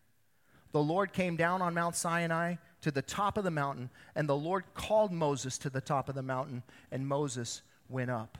the 0.71 0.81
Lord 0.81 1.13
came 1.13 1.35
down 1.35 1.61
on 1.61 1.73
Mount 1.73 1.95
Sinai 1.95 2.55
to 2.81 2.91
the 2.91 3.01
top 3.01 3.37
of 3.37 3.43
the 3.43 3.51
mountain, 3.51 3.89
and 4.15 4.27
the 4.27 4.35
Lord 4.35 4.63
called 4.73 5.11
Moses 5.11 5.57
to 5.59 5.69
the 5.69 5.81
top 5.81 6.09
of 6.09 6.15
the 6.15 6.23
mountain, 6.23 6.63
and 6.91 7.07
Moses 7.07 7.61
went 7.89 8.09
up. 8.09 8.37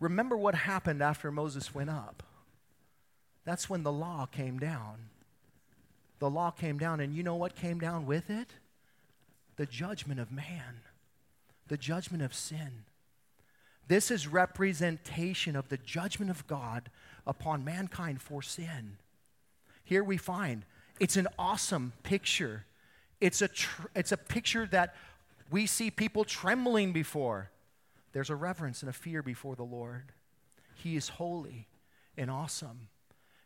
Remember 0.00 0.36
what 0.36 0.54
happened 0.54 1.02
after 1.02 1.30
Moses 1.30 1.74
went 1.74 1.90
up? 1.90 2.22
That's 3.44 3.68
when 3.68 3.82
the 3.82 3.92
law 3.92 4.26
came 4.26 4.58
down. 4.58 5.10
The 6.18 6.30
law 6.30 6.50
came 6.50 6.78
down, 6.78 7.00
and 7.00 7.14
you 7.14 7.22
know 7.22 7.36
what 7.36 7.54
came 7.54 7.78
down 7.78 8.06
with 8.06 8.30
it? 8.30 8.48
The 9.56 9.66
judgment 9.66 10.20
of 10.20 10.32
man, 10.32 10.80
the 11.68 11.76
judgment 11.76 12.22
of 12.22 12.34
sin. 12.34 12.84
This 13.88 14.10
is 14.10 14.26
representation 14.26 15.56
of 15.56 15.68
the 15.68 15.76
judgment 15.76 16.30
of 16.30 16.46
God 16.46 16.90
upon 17.26 17.64
mankind 17.64 18.22
for 18.22 18.40
sin. 18.40 18.96
Here 19.84 20.04
we 20.04 20.16
find 20.16 20.64
it's 21.00 21.16
an 21.16 21.26
awesome 21.38 21.94
picture. 22.02 22.66
It's 23.20 23.42
a, 23.42 23.48
tr- 23.48 23.88
it's 23.96 24.12
a 24.12 24.16
picture 24.16 24.66
that 24.66 24.94
we 25.50 25.66
see 25.66 25.90
people 25.90 26.24
trembling 26.24 26.92
before. 26.92 27.50
There's 28.12 28.30
a 28.30 28.36
reverence 28.36 28.82
and 28.82 28.90
a 28.90 28.92
fear 28.92 29.22
before 29.22 29.56
the 29.56 29.64
Lord. 29.64 30.12
He 30.74 30.96
is 30.96 31.08
holy 31.08 31.66
and 32.16 32.30
awesome. 32.30 32.88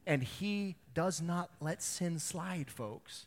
And 0.07 0.23
He 0.23 0.77
does 0.93 1.23
not 1.23 1.51
let 1.61 1.81
sin 1.81 2.19
slide, 2.19 2.71
folks. 2.71 3.27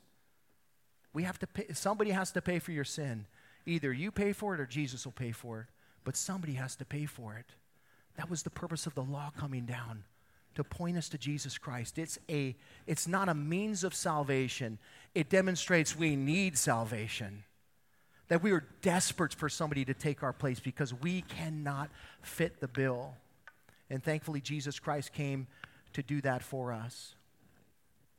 We 1.13 1.23
have 1.23 1.39
to 1.39 1.47
pay, 1.47 1.73
somebody 1.73 2.11
has 2.11 2.31
to 2.31 2.41
pay 2.41 2.59
for 2.59 2.71
your 2.71 2.83
sin. 2.83 3.25
Either 3.65 3.91
you 3.91 4.11
pay 4.11 4.33
for 4.33 4.53
it 4.53 4.59
or 4.59 4.65
Jesus 4.65 5.05
will 5.05 5.13
pay 5.13 5.31
for 5.31 5.61
it. 5.61 5.67
But 6.03 6.15
somebody 6.15 6.53
has 6.53 6.75
to 6.75 6.85
pay 6.85 7.05
for 7.05 7.35
it. 7.35 7.47
That 8.17 8.29
was 8.29 8.43
the 8.43 8.49
purpose 8.49 8.85
of 8.85 8.95
the 8.95 9.03
law 9.03 9.31
coming 9.37 9.65
down 9.65 10.03
to 10.57 10.63
point 10.63 10.97
us 10.97 11.07
to 11.09 11.19
Jesus 11.19 11.59
Christ. 11.59 11.99
It's, 11.99 12.17
a, 12.29 12.55
it's 12.87 13.07
not 13.07 13.29
a 13.29 13.35
means 13.35 13.83
of 13.83 13.93
salvation, 13.93 14.79
it 15.13 15.29
demonstrates 15.29 15.95
we 15.95 16.15
need 16.15 16.57
salvation. 16.57 17.43
That 18.29 18.41
we 18.41 18.51
are 18.51 18.65
desperate 18.81 19.35
for 19.35 19.49
somebody 19.49 19.85
to 19.85 19.93
take 19.93 20.23
our 20.23 20.33
place 20.33 20.59
because 20.59 20.93
we 20.95 21.21
cannot 21.21 21.89
fit 22.21 22.59
the 22.59 22.67
bill. 22.67 23.13
And 23.89 24.03
thankfully, 24.03 24.41
Jesus 24.41 24.79
Christ 24.79 25.13
came 25.13 25.45
to 25.93 26.01
do 26.01 26.21
that 26.21 26.43
for 26.43 26.73
us. 26.73 27.13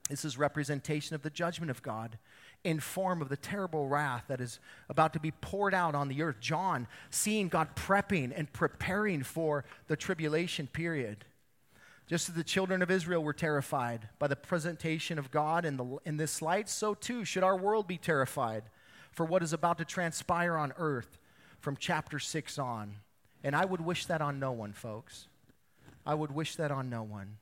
This 0.08 0.24
is 0.24 0.38
representation 0.38 1.16
of 1.16 1.22
the 1.22 1.30
judgment 1.30 1.70
of 1.70 1.82
God 1.82 2.18
in 2.62 2.78
form 2.78 3.20
of 3.20 3.28
the 3.28 3.36
terrible 3.36 3.88
wrath 3.88 4.24
that 4.28 4.40
is 4.40 4.60
about 4.88 5.12
to 5.14 5.20
be 5.20 5.32
poured 5.32 5.74
out 5.74 5.96
on 5.96 6.06
the 6.06 6.22
earth. 6.22 6.40
John 6.40 6.86
seeing 7.10 7.48
God 7.48 7.74
prepping 7.74 8.32
and 8.34 8.50
preparing 8.52 9.24
for 9.24 9.64
the 9.88 9.96
tribulation 9.96 10.68
period. 10.68 11.24
Just 12.08 12.30
as 12.30 12.34
the 12.34 12.42
children 12.42 12.80
of 12.80 12.90
Israel 12.90 13.22
were 13.22 13.34
terrified 13.34 14.08
by 14.18 14.28
the 14.28 14.36
presentation 14.36 15.18
of 15.18 15.30
God 15.30 15.66
in, 15.66 15.76
the, 15.76 15.98
in 16.06 16.16
this 16.16 16.40
light, 16.40 16.68
so 16.70 16.94
too 16.94 17.22
should 17.22 17.42
our 17.42 17.56
world 17.56 17.86
be 17.86 17.98
terrified 17.98 18.64
for 19.12 19.26
what 19.26 19.42
is 19.42 19.52
about 19.52 19.76
to 19.76 19.84
transpire 19.84 20.56
on 20.56 20.72
earth 20.78 21.18
from 21.60 21.76
chapter 21.76 22.18
6 22.18 22.58
on. 22.58 22.94
And 23.44 23.54
I 23.54 23.66
would 23.66 23.82
wish 23.82 24.06
that 24.06 24.22
on 24.22 24.40
no 24.40 24.52
one, 24.52 24.72
folks. 24.72 25.28
I 26.06 26.14
would 26.14 26.32
wish 26.32 26.56
that 26.56 26.70
on 26.70 26.88
no 26.88 27.02
one. 27.02 27.36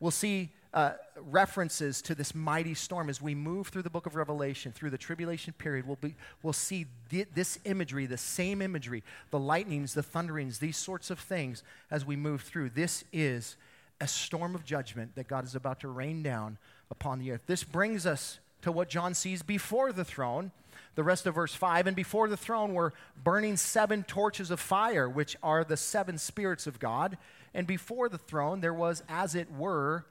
We'll 0.00 0.10
see 0.10 0.50
uh, 0.74 0.94
references 1.16 2.02
to 2.02 2.14
this 2.16 2.34
mighty 2.34 2.74
storm 2.74 3.08
as 3.08 3.22
we 3.22 3.36
move 3.36 3.68
through 3.68 3.82
the 3.82 3.90
book 3.90 4.06
of 4.06 4.16
Revelation, 4.16 4.72
through 4.72 4.90
the 4.90 4.98
tribulation 4.98 5.54
period. 5.54 5.86
We'll, 5.86 5.96
be, 5.96 6.16
we'll 6.42 6.52
see 6.52 6.86
th- 7.08 7.28
this 7.34 7.60
imagery, 7.64 8.06
the 8.06 8.18
same 8.18 8.60
imagery, 8.60 9.04
the 9.30 9.38
lightnings, 9.38 9.94
the 9.94 10.02
thunderings, 10.02 10.58
these 10.58 10.76
sorts 10.76 11.08
of 11.08 11.20
things 11.20 11.62
as 11.88 12.04
we 12.04 12.16
move 12.16 12.42
through. 12.42 12.70
This 12.70 13.04
is 13.12 13.56
a 14.00 14.08
storm 14.08 14.54
of 14.54 14.64
judgment 14.64 15.14
that 15.14 15.28
God 15.28 15.44
is 15.44 15.54
about 15.54 15.80
to 15.80 15.88
rain 15.88 16.22
down 16.22 16.58
upon 16.90 17.18
the 17.18 17.32
earth. 17.32 17.42
This 17.46 17.64
brings 17.64 18.06
us 18.06 18.38
to 18.62 18.72
what 18.72 18.88
John 18.88 19.14
sees 19.14 19.42
before 19.42 19.92
the 19.92 20.04
throne. 20.04 20.52
The 20.94 21.04
rest 21.04 21.26
of 21.26 21.34
verse 21.34 21.54
5 21.54 21.86
and 21.86 21.96
before 21.96 22.28
the 22.28 22.36
throne 22.36 22.74
were 22.74 22.94
burning 23.22 23.56
seven 23.56 24.02
torches 24.02 24.50
of 24.50 24.60
fire, 24.60 25.08
which 25.08 25.36
are 25.42 25.64
the 25.64 25.76
seven 25.76 26.18
spirits 26.18 26.66
of 26.66 26.78
God. 26.78 27.18
And 27.54 27.66
before 27.66 28.08
the 28.08 28.18
throne 28.18 28.60
there 28.60 28.74
was, 28.74 29.02
as 29.08 29.34
it 29.34 29.50
were, 29.52 30.06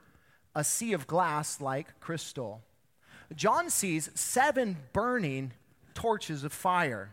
a 0.54 0.64
sea 0.64 0.92
of 0.92 1.06
glass 1.06 1.60
like 1.60 2.00
crystal. 2.00 2.62
John 3.34 3.68
sees 3.70 4.10
seven 4.14 4.76
burning 4.92 5.52
torches 5.94 6.44
of 6.44 6.52
fire. 6.52 7.10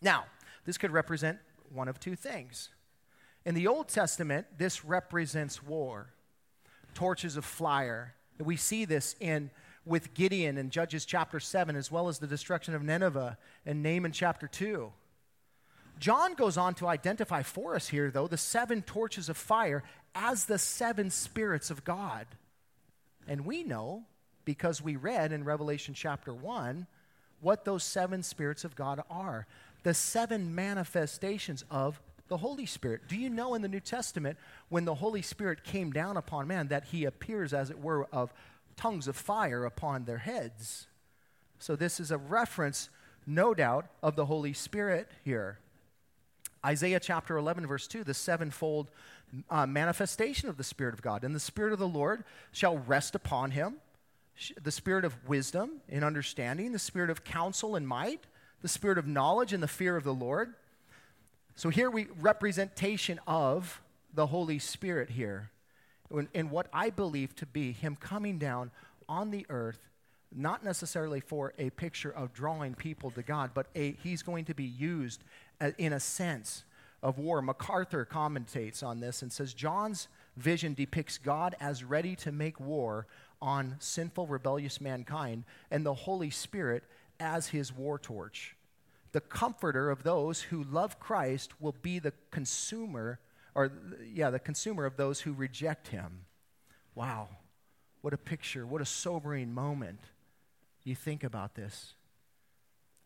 Now, 0.00 0.24
this 0.64 0.78
could 0.78 0.90
represent 0.90 1.38
one 1.72 1.88
of 1.88 2.00
two 2.00 2.16
things. 2.16 2.70
In 3.44 3.54
the 3.54 3.66
Old 3.66 3.88
Testament, 3.88 4.46
this 4.58 4.84
represents 4.84 5.62
war, 5.62 6.12
torches 6.94 7.36
of 7.36 7.44
fire. 7.44 8.14
We 8.38 8.56
see 8.56 8.84
this 8.84 9.14
in 9.20 9.50
with 9.84 10.12
Gideon 10.14 10.58
in 10.58 10.70
Judges 10.70 11.04
chapter 11.04 11.40
7, 11.40 11.74
as 11.74 11.90
well 11.90 12.08
as 12.08 12.18
the 12.18 12.26
destruction 12.26 12.74
of 12.74 12.82
Nineveh 12.82 13.38
in 13.64 13.82
Nahum 13.82 14.12
chapter 14.12 14.46
2. 14.46 14.92
John 15.98 16.34
goes 16.34 16.56
on 16.56 16.74
to 16.74 16.86
identify 16.86 17.42
for 17.42 17.74
us 17.74 17.88
here, 17.88 18.10
though, 18.10 18.28
the 18.28 18.36
seven 18.36 18.82
torches 18.82 19.28
of 19.28 19.36
fire 19.36 19.82
as 20.14 20.44
the 20.44 20.58
seven 20.58 21.10
spirits 21.10 21.70
of 21.70 21.84
God. 21.84 22.26
And 23.26 23.44
we 23.44 23.64
know, 23.64 24.04
because 24.44 24.80
we 24.80 24.96
read 24.96 25.32
in 25.32 25.44
Revelation 25.44 25.94
chapter 25.94 26.32
1, 26.32 26.86
what 27.40 27.64
those 27.64 27.82
seven 27.82 28.22
spirits 28.22 28.64
of 28.64 28.76
God 28.76 29.02
are 29.10 29.46
the 29.84 29.94
seven 29.94 30.54
manifestations 30.54 31.64
of 31.70 32.00
the 32.28 32.36
Holy 32.36 32.66
Spirit. 32.66 33.02
Do 33.08 33.16
you 33.16 33.30
know 33.30 33.54
in 33.54 33.62
the 33.62 33.68
New 33.68 33.80
Testament, 33.80 34.38
when 34.68 34.84
the 34.84 34.96
Holy 34.96 35.22
Spirit 35.22 35.64
came 35.64 35.90
down 35.90 36.16
upon 36.16 36.46
man, 36.46 36.68
that 36.68 36.84
he 36.86 37.04
appears, 37.04 37.52
as 37.52 37.70
it 37.70 37.80
were, 37.80 38.06
of 38.12 38.32
tongues 38.76 39.08
of 39.08 39.16
fire 39.16 39.64
upon 39.64 40.04
their 40.04 40.18
heads? 40.18 40.86
So, 41.58 41.74
this 41.74 41.98
is 41.98 42.10
a 42.10 42.18
reference, 42.18 42.88
no 43.26 43.54
doubt, 43.54 43.86
of 44.02 44.16
the 44.16 44.26
Holy 44.26 44.52
Spirit 44.52 45.10
here. 45.24 45.58
Isaiah 46.64 47.00
chapter 47.00 47.36
11, 47.36 47.66
verse 47.66 47.86
2, 47.86 48.04
the 48.04 48.14
sevenfold 48.14 48.90
uh, 49.50 49.66
manifestation 49.66 50.48
of 50.48 50.56
the 50.56 50.64
Spirit 50.64 50.94
of 50.94 51.02
God. 51.02 51.24
And 51.24 51.34
the 51.34 51.40
Spirit 51.40 51.72
of 51.72 51.78
the 51.78 51.88
Lord 51.88 52.24
shall 52.52 52.78
rest 52.78 53.14
upon 53.14 53.52
him 53.52 53.76
the 54.62 54.70
Spirit 54.70 55.04
of 55.04 55.28
wisdom 55.28 55.80
and 55.88 56.04
understanding, 56.04 56.72
the 56.72 56.78
Spirit 56.78 57.10
of 57.10 57.24
counsel 57.24 57.74
and 57.76 57.86
might, 57.86 58.24
the 58.62 58.68
Spirit 58.68 58.98
of 58.98 59.06
knowledge 59.06 59.52
and 59.52 59.62
the 59.62 59.68
fear 59.68 59.96
of 59.96 60.04
the 60.04 60.14
Lord. 60.14 60.54
So 61.58 61.70
here 61.70 61.90
we 61.90 62.06
representation 62.20 63.18
of 63.26 63.82
the 64.14 64.28
Holy 64.28 64.60
Spirit 64.60 65.10
here. 65.10 65.50
In 66.32 66.50
what 66.50 66.68
I 66.72 66.90
believe 66.90 67.34
to 67.34 67.46
be 67.46 67.72
Him 67.72 67.96
coming 67.96 68.38
down 68.38 68.70
on 69.08 69.32
the 69.32 69.44
earth 69.48 69.88
not 70.32 70.62
necessarily 70.62 71.18
for 71.18 71.54
a 71.58 71.70
picture 71.70 72.12
of 72.12 72.32
drawing 72.32 72.74
people 72.74 73.10
to 73.10 73.24
God, 73.24 73.50
but 73.54 73.66
a, 73.74 73.96
he's 74.04 74.22
going 74.22 74.44
to 74.44 74.54
be 74.54 74.66
used 74.66 75.24
in 75.78 75.94
a 75.94 75.98
sense 75.98 76.62
of 77.02 77.18
war. 77.18 77.42
MacArthur 77.42 78.06
commentates 78.08 78.84
on 78.84 79.00
this 79.00 79.22
and 79.22 79.32
says 79.32 79.52
John's 79.52 80.06
vision 80.36 80.74
depicts 80.74 81.18
God 81.18 81.56
as 81.58 81.82
ready 81.82 82.14
to 82.16 82.30
make 82.30 82.60
war 82.60 83.08
on 83.42 83.74
sinful, 83.80 84.28
rebellious 84.28 84.80
mankind, 84.80 85.42
and 85.72 85.84
the 85.84 85.92
Holy 85.92 86.30
Spirit 86.30 86.84
as 87.18 87.48
his 87.48 87.72
war 87.72 87.98
torch. 87.98 88.54
The 89.12 89.20
comforter 89.20 89.90
of 89.90 90.02
those 90.02 90.42
who 90.42 90.62
love 90.62 91.00
Christ 91.00 91.60
will 91.60 91.74
be 91.80 91.98
the 91.98 92.12
consumer, 92.30 93.20
or 93.54 93.72
yeah, 94.12 94.30
the 94.30 94.38
consumer 94.38 94.84
of 94.84 94.96
those 94.96 95.20
who 95.20 95.32
reject 95.32 95.88
him. 95.88 96.24
Wow, 96.94 97.28
what 98.02 98.12
a 98.12 98.18
picture, 98.18 98.66
what 98.66 98.82
a 98.82 98.86
sobering 98.86 99.52
moment 99.52 100.00
you 100.84 100.94
think 100.94 101.24
about 101.24 101.54
this. 101.54 101.94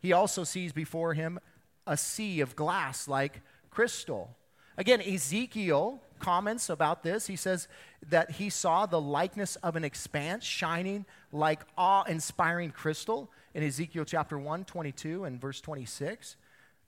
He 0.01 0.13
also 0.13 0.45
sees 0.45 0.73
before 0.73 1.15
him 1.15 1.39
a 1.87 1.97
sea 1.97 2.41
of 2.41 2.57
glass 2.57 3.07
like 3.07 3.41
crystal. 3.71 4.37
Again, 4.77 5.01
Ezekiel 5.01 6.01
comments 6.19 6.71
about 6.71 7.03
this. 7.03 7.27
He 7.27 7.37
says 7.37 7.69
that 8.09 8.33
he 8.33 8.49
saw 8.49 8.87
the 8.87 9.01
likeness 9.01 9.57
of 9.57 9.77
an 9.77 9.85
expanse 9.85 10.45
shining 10.45 11.05
like 11.33 11.61
awe 11.77 12.05
inspiring 12.05 12.71
crystal 12.71 13.31
in 13.55 13.63
Ezekiel 13.63 14.05
chapter 14.05 14.39
1, 14.39 14.65
22, 14.65 15.25
and 15.25 15.41
verse 15.41 15.61
26. 15.61 16.37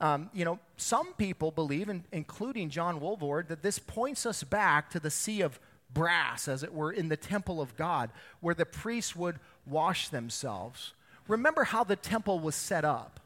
Um, 0.01 0.31
you 0.33 0.45
know, 0.45 0.59
some 0.77 1.15
people 1.15 1.51
believe, 1.51 1.91
including 2.13 2.71
John 2.71 3.01
Walvoord, 3.01 3.49
that 3.49 3.63
this 3.63 3.79
points 3.79 4.27
us 4.27 4.43
back 4.43 4.91
to 4.91 5.01
the 5.01 5.11
sea 5.11 5.41
of 5.41 5.61
brass, 5.93 6.49
as 6.49 6.63
it 6.63 6.75
were, 6.75 6.93
in 6.93 7.09
the 7.09 7.17
temple 7.17 7.61
of 7.61 7.77
God, 7.77 8.11
where 8.41 8.55
the 8.55 8.67
priests 8.67 9.15
would 9.15 9.39
wash 9.65 10.09
themselves. 10.09 10.93
Remember 11.29 11.65
how 11.65 11.85
the 11.85 11.97
temple 11.97 12.41
was 12.41 12.55
set 12.55 12.85
up. 12.85 13.21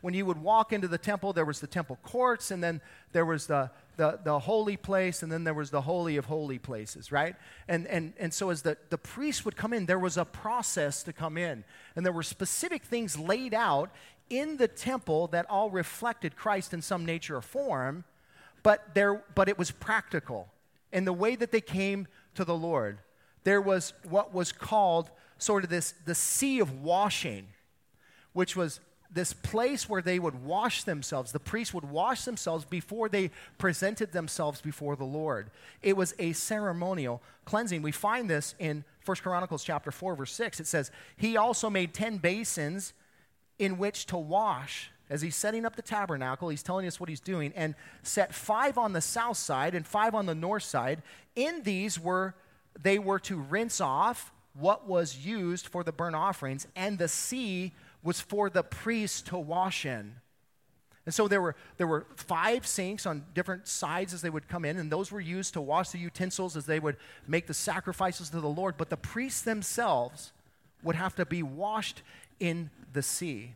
When 0.00 0.14
you 0.14 0.26
would 0.26 0.42
walk 0.42 0.72
into 0.72 0.88
the 0.88 0.98
temple, 0.98 1.32
there 1.32 1.44
was 1.44 1.60
the 1.60 1.66
temple 1.66 1.98
courts, 2.02 2.50
and 2.50 2.62
then 2.62 2.80
there 3.12 3.24
was 3.24 3.46
the, 3.46 3.70
the, 3.96 4.18
the 4.24 4.38
holy 4.38 4.76
place, 4.76 5.22
and 5.22 5.30
then 5.30 5.44
there 5.44 5.54
was 5.54 5.70
the 5.70 5.82
holy 5.82 6.16
of 6.16 6.26
holy 6.26 6.58
places, 6.58 7.12
right? 7.12 7.36
And, 7.68 7.86
and, 7.86 8.12
and 8.18 8.32
so 8.32 8.50
as 8.50 8.62
the, 8.62 8.76
the 8.90 8.98
priest 8.98 9.44
would 9.44 9.56
come 9.56 9.72
in, 9.72 9.86
there 9.86 9.98
was 9.98 10.16
a 10.16 10.24
process 10.24 11.02
to 11.04 11.12
come 11.12 11.36
in. 11.36 11.64
And 11.94 12.04
there 12.04 12.12
were 12.12 12.22
specific 12.22 12.84
things 12.84 13.18
laid 13.18 13.54
out 13.54 13.90
in 14.30 14.56
the 14.56 14.68
temple 14.68 15.26
that 15.28 15.48
all 15.50 15.70
reflected 15.70 16.36
Christ 16.36 16.72
in 16.72 16.80
some 16.80 17.04
nature 17.04 17.36
or 17.36 17.42
form, 17.42 18.04
but, 18.62 18.94
there, 18.94 19.22
but 19.34 19.48
it 19.48 19.58
was 19.58 19.70
practical 19.70 20.48
in 20.92 21.04
the 21.04 21.12
way 21.12 21.36
that 21.36 21.52
they 21.52 21.60
came 21.60 22.06
to 22.34 22.44
the 22.44 22.54
Lord. 22.54 22.98
There 23.44 23.60
was 23.60 23.92
what 24.08 24.32
was 24.32 24.52
called 24.52 25.10
sort 25.38 25.64
of 25.64 25.70
this 25.70 25.94
the 26.04 26.14
sea 26.14 26.60
of 26.60 26.82
washing, 26.82 27.48
which 28.32 28.54
was 28.54 28.80
this 29.12 29.32
place 29.32 29.88
where 29.88 30.02
they 30.02 30.18
would 30.18 30.44
wash 30.44 30.84
themselves. 30.84 31.32
The 31.32 31.40
priests 31.40 31.74
would 31.74 31.90
wash 31.90 32.24
themselves 32.24 32.64
before 32.64 33.08
they 33.08 33.30
presented 33.58 34.12
themselves 34.12 34.60
before 34.60 34.96
the 34.96 35.04
Lord. 35.04 35.50
It 35.82 35.96
was 35.96 36.14
a 36.18 36.32
ceremonial 36.32 37.22
cleansing. 37.44 37.82
We 37.82 37.92
find 37.92 38.30
this 38.30 38.54
in 38.58 38.84
1 39.04 39.16
Chronicles 39.18 39.64
chapter 39.64 39.90
4 39.90 40.16
verse 40.16 40.32
6. 40.32 40.60
It 40.60 40.66
says, 40.66 40.90
"He 41.16 41.36
also 41.36 41.68
made 41.68 41.92
10 41.92 42.18
basins 42.18 42.94
in 43.58 43.78
which 43.78 44.06
to 44.06 44.16
wash 44.16 44.90
as 45.12 45.20
he's 45.20 45.36
setting 45.36 45.66
up 45.66 45.76
the 45.76 45.82
tabernacle, 45.82 46.48
he's 46.48 46.62
telling 46.62 46.86
us 46.86 46.98
what 46.98 47.10
he's 47.10 47.20
doing, 47.20 47.52
and 47.54 47.74
set 48.02 48.34
five 48.34 48.78
on 48.78 48.94
the 48.94 49.00
south 49.02 49.36
side 49.36 49.74
and 49.74 49.86
five 49.86 50.14
on 50.14 50.24
the 50.24 50.34
north 50.34 50.62
side. 50.62 51.02
In 51.36 51.62
these 51.64 52.00
were 52.00 52.34
they 52.80 52.98
were 52.98 53.18
to 53.18 53.36
rinse 53.36 53.82
off 53.82 54.32
what 54.54 54.88
was 54.88 55.18
used 55.18 55.66
for 55.66 55.84
the 55.84 55.92
burnt 55.92 56.16
offerings, 56.16 56.66
and 56.74 56.96
the 56.96 57.08
sea 57.08 57.72
was 58.02 58.20
for 58.20 58.50
the 58.50 58.62
priests 58.62 59.22
to 59.22 59.38
wash 59.38 59.86
in. 59.86 60.16
And 61.04 61.14
so 61.14 61.26
there 61.26 61.42
were, 61.42 61.56
there 61.78 61.86
were 61.86 62.06
five 62.14 62.66
sinks 62.66 63.06
on 63.06 63.24
different 63.34 63.66
sides 63.66 64.14
as 64.14 64.22
they 64.22 64.30
would 64.30 64.48
come 64.48 64.64
in, 64.64 64.78
and 64.78 64.90
those 64.90 65.10
were 65.10 65.20
used 65.20 65.54
to 65.54 65.60
wash 65.60 65.90
the 65.90 65.98
utensils 65.98 66.56
as 66.56 66.66
they 66.66 66.78
would 66.78 66.96
make 67.26 67.46
the 67.46 67.54
sacrifices 67.54 68.30
to 68.30 68.40
the 68.40 68.48
Lord. 68.48 68.76
But 68.76 68.88
the 68.88 68.96
priests 68.96 69.42
themselves 69.42 70.32
would 70.82 70.96
have 70.96 71.16
to 71.16 71.26
be 71.26 71.42
washed 71.42 72.02
in 72.38 72.70
the 72.92 73.02
sea. 73.02 73.54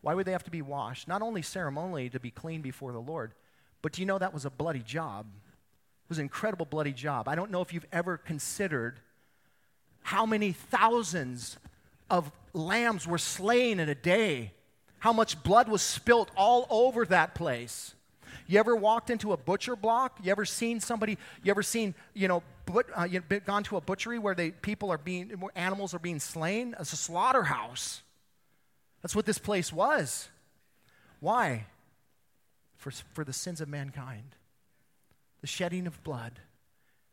Why 0.00 0.14
would 0.14 0.26
they 0.26 0.32
have 0.32 0.44
to 0.44 0.50
be 0.50 0.62
washed? 0.62 1.06
Not 1.06 1.22
only 1.22 1.42
ceremonially 1.42 2.10
to 2.10 2.20
be 2.20 2.30
clean 2.30 2.60
before 2.60 2.92
the 2.92 3.00
Lord, 3.00 3.32
but 3.82 3.92
do 3.92 4.02
you 4.02 4.06
know 4.06 4.18
that 4.18 4.34
was 4.34 4.44
a 4.44 4.50
bloody 4.50 4.80
job? 4.80 5.26
It 5.26 6.08
was 6.08 6.18
an 6.18 6.22
incredible 6.22 6.66
bloody 6.66 6.92
job. 6.92 7.28
I 7.28 7.34
don't 7.34 7.50
know 7.50 7.62
if 7.62 7.72
you've 7.72 7.86
ever 7.92 8.18
considered 8.18 9.00
how 10.02 10.26
many 10.26 10.52
thousands 10.52 11.56
of 12.10 12.30
lambs 12.54 13.06
were 13.06 13.18
slain 13.18 13.80
in 13.80 13.88
a 13.88 13.94
day, 13.94 14.52
how 15.00 15.12
much 15.12 15.42
blood 15.42 15.68
was 15.68 15.82
spilt 15.82 16.30
all 16.36 16.66
over 16.70 17.04
that 17.06 17.34
place. 17.34 17.94
You 18.46 18.58
ever 18.58 18.76
walked 18.76 19.10
into 19.10 19.32
a 19.32 19.36
butcher 19.36 19.76
block? 19.76 20.18
You 20.22 20.30
ever 20.30 20.44
seen 20.44 20.80
somebody? 20.80 21.18
You 21.42 21.50
ever 21.50 21.62
seen 21.62 21.94
you 22.14 22.28
know? 22.28 22.42
But, 22.66 22.86
uh, 22.98 23.04
you 23.04 23.20
gone 23.20 23.62
to 23.64 23.76
a 23.76 23.80
butchery 23.80 24.18
where 24.18 24.34
they 24.34 24.50
people 24.50 24.90
are 24.90 24.98
being 24.98 25.38
animals 25.54 25.92
are 25.94 25.98
being 25.98 26.20
slain? 26.20 26.74
It's 26.78 26.92
a 26.92 26.96
slaughterhouse. 26.96 28.02
That's 29.02 29.14
what 29.14 29.26
this 29.26 29.38
place 29.38 29.72
was. 29.72 30.28
Why? 31.20 31.66
For, 32.76 32.90
for 33.12 33.24
the 33.24 33.32
sins 33.32 33.60
of 33.60 33.68
mankind. 33.68 34.36
The 35.40 35.46
shedding 35.46 35.86
of 35.86 36.02
blood 36.04 36.40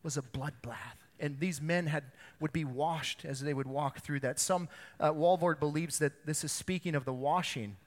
was 0.04 0.16
a 0.16 0.22
bloodbath. 0.22 1.01
And 1.22 1.40
these 1.40 1.62
men 1.62 1.88
had, 1.88 2.04
would 2.40 2.52
be 2.52 2.66
washed 2.66 3.24
as 3.24 3.40
they 3.40 3.54
would 3.54 3.68
walk 3.68 4.00
through 4.00 4.20
that. 4.22 4.40
Some, 4.40 4.68
uh, 5.00 5.12
Walvoord 5.12 5.60
believes 5.60 6.00
that 6.00 6.26
this 6.26 6.44
is 6.44 6.52
speaking 6.52 6.96
of 6.96 7.06
the 7.06 7.14
washing 7.14 7.78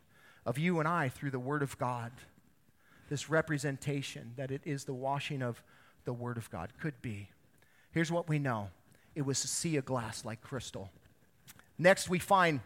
of 0.46 0.56
you 0.56 0.78
and 0.78 0.88
I 0.88 1.08
through 1.08 1.32
the 1.32 1.38
Word 1.38 1.62
of 1.62 1.76
God. 1.76 2.12
This 3.10 3.28
representation 3.28 4.32
that 4.36 4.50
it 4.50 4.62
is 4.64 4.84
the 4.84 4.94
washing 4.94 5.42
of 5.42 5.62
the 6.04 6.12
Word 6.12 6.38
of 6.38 6.48
God. 6.50 6.72
Could 6.80 7.02
be. 7.02 7.28
Here's 7.90 8.12
what 8.12 8.28
we 8.28 8.38
know 8.38 8.70
it 9.14 9.22
was 9.22 9.44
a 9.44 9.48
sea 9.48 9.76
of 9.76 9.84
glass 9.84 10.24
like 10.24 10.40
crystal. 10.40 10.90
Next, 11.76 12.08
we 12.08 12.18
find 12.18 12.60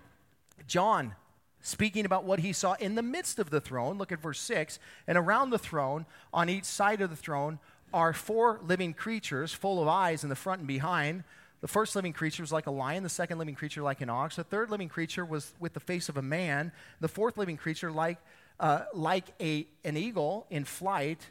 John 0.67 1.15
speaking 1.61 2.05
about 2.05 2.25
what 2.25 2.41
he 2.41 2.53
saw 2.53 2.75
in 2.75 2.95
the 2.95 3.03
midst 3.03 3.39
of 3.39 3.51
the 3.51 3.61
throne. 3.61 3.99
Look 3.99 4.13
at 4.13 4.21
verse 4.21 4.41
6. 4.41 4.79
And 5.07 5.19
around 5.19 5.51
the 5.51 5.59
throne, 5.59 6.07
on 6.33 6.49
each 6.49 6.65
side 6.65 7.01
of 7.01 7.11
the 7.11 7.17
throne, 7.17 7.59
are 7.93 8.13
four 8.13 8.61
living 8.63 8.95
creatures 8.95 9.53
full 9.53 9.81
of 9.81 9.89
eyes 9.89 10.23
in 10.23 10.29
the 10.29 10.37
front 10.37 10.61
and 10.61 10.69
behind. 10.69 11.25
The 11.61 11.69
first 11.69 11.97
living 11.97 12.13
creature 12.13 12.43
was 12.43 12.53
like 12.53 12.67
a 12.67 12.71
lion, 12.71 13.03
the 13.03 13.09
second 13.09 13.39
living 13.39 13.55
creature 13.55 13.83
like 13.83 14.01
an 14.01 14.11
ox, 14.11 14.37
the 14.37 14.45
third 14.45 14.71
living 14.71 14.89
creature 14.89 15.25
was 15.25 15.53
with 15.59 15.73
the 15.73 15.81
face 15.81 16.09
of 16.09 16.17
a 16.17 16.23
man, 16.23 16.73
the 17.01 17.09
fourth 17.09 17.37
living 17.37 17.57
creature 17.57 17.91
like, 17.91 18.19
uh, 18.61 18.83
like 18.95 19.25
a, 19.41 19.67
an 19.85 19.97
eagle 19.97 20.47
in 20.51 20.65
flight, 20.65 21.31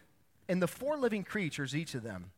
and 0.50 0.62
the 0.62 0.68
four 0.68 0.98
living 0.98 1.24
creatures, 1.24 1.76
each 1.76 1.96
of 1.96 2.04
them, 2.04 2.32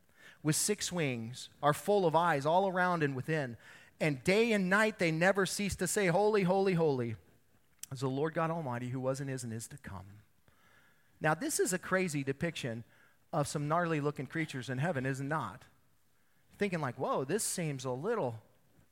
with 0.43 0.55
six 0.55 0.91
wings, 0.91 1.49
are 1.63 1.73
full 1.73 2.05
of 2.05 2.15
eyes 2.15 2.45
all 2.45 2.67
around 2.67 3.01
and 3.01 3.15
within. 3.15 3.57
And 3.99 4.23
day 4.23 4.51
and 4.51 4.69
night 4.69 4.99
they 4.99 5.11
never 5.11 5.45
cease 5.45 5.75
to 5.77 5.87
say, 5.87 6.07
Holy, 6.07 6.43
holy, 6.43 6.73
holy 6.73 7.15
is 7.91 8.01
the 8.01 8.07
Lord 8.07 8.33
God 8.33 8.51
Almighty 8.51 8.89
who 8.89 8.99
was 8.99 9.19
and 9.19 9.29
is 9.29 9.43
and 9.43 9.51
is 9.51 9.67
to 9.67 9.77
come. 9.77 10.05
Now, 11.21 11.33
this 11.33 11.59
is 11.59 11.73
a 11.73 11.79
crazy 11.79 12.23
depiction 12.23 12.83
of 13.31 13.47
some 13.47 13.67
gnarly 13.67 14.01
looking 14.01 14.25
creatures 14.25 14.69
in 14.69 14.77
heaven, 14.77 15.05
is 15.05 15.21
not? 15.21 15.63
Thinking 16.57 16.81
like, 16.81 16.95
whoa, 16.95 17.23
this 17.23 17.43
seems 17.43 17.85
a 17.85 17.91
little 17.91 18.35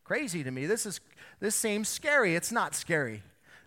crazy 0.04 0.44
to 0.44 0.52
me. 0.52 0.66
This 0.66 0.86
is 0.86 1.00
this 1.40 1.56
seems 1.56 1.88
scary. 1.88 2.36
It's 2.36 2.52
not 2.52 2.74
scary. 2.74 3.24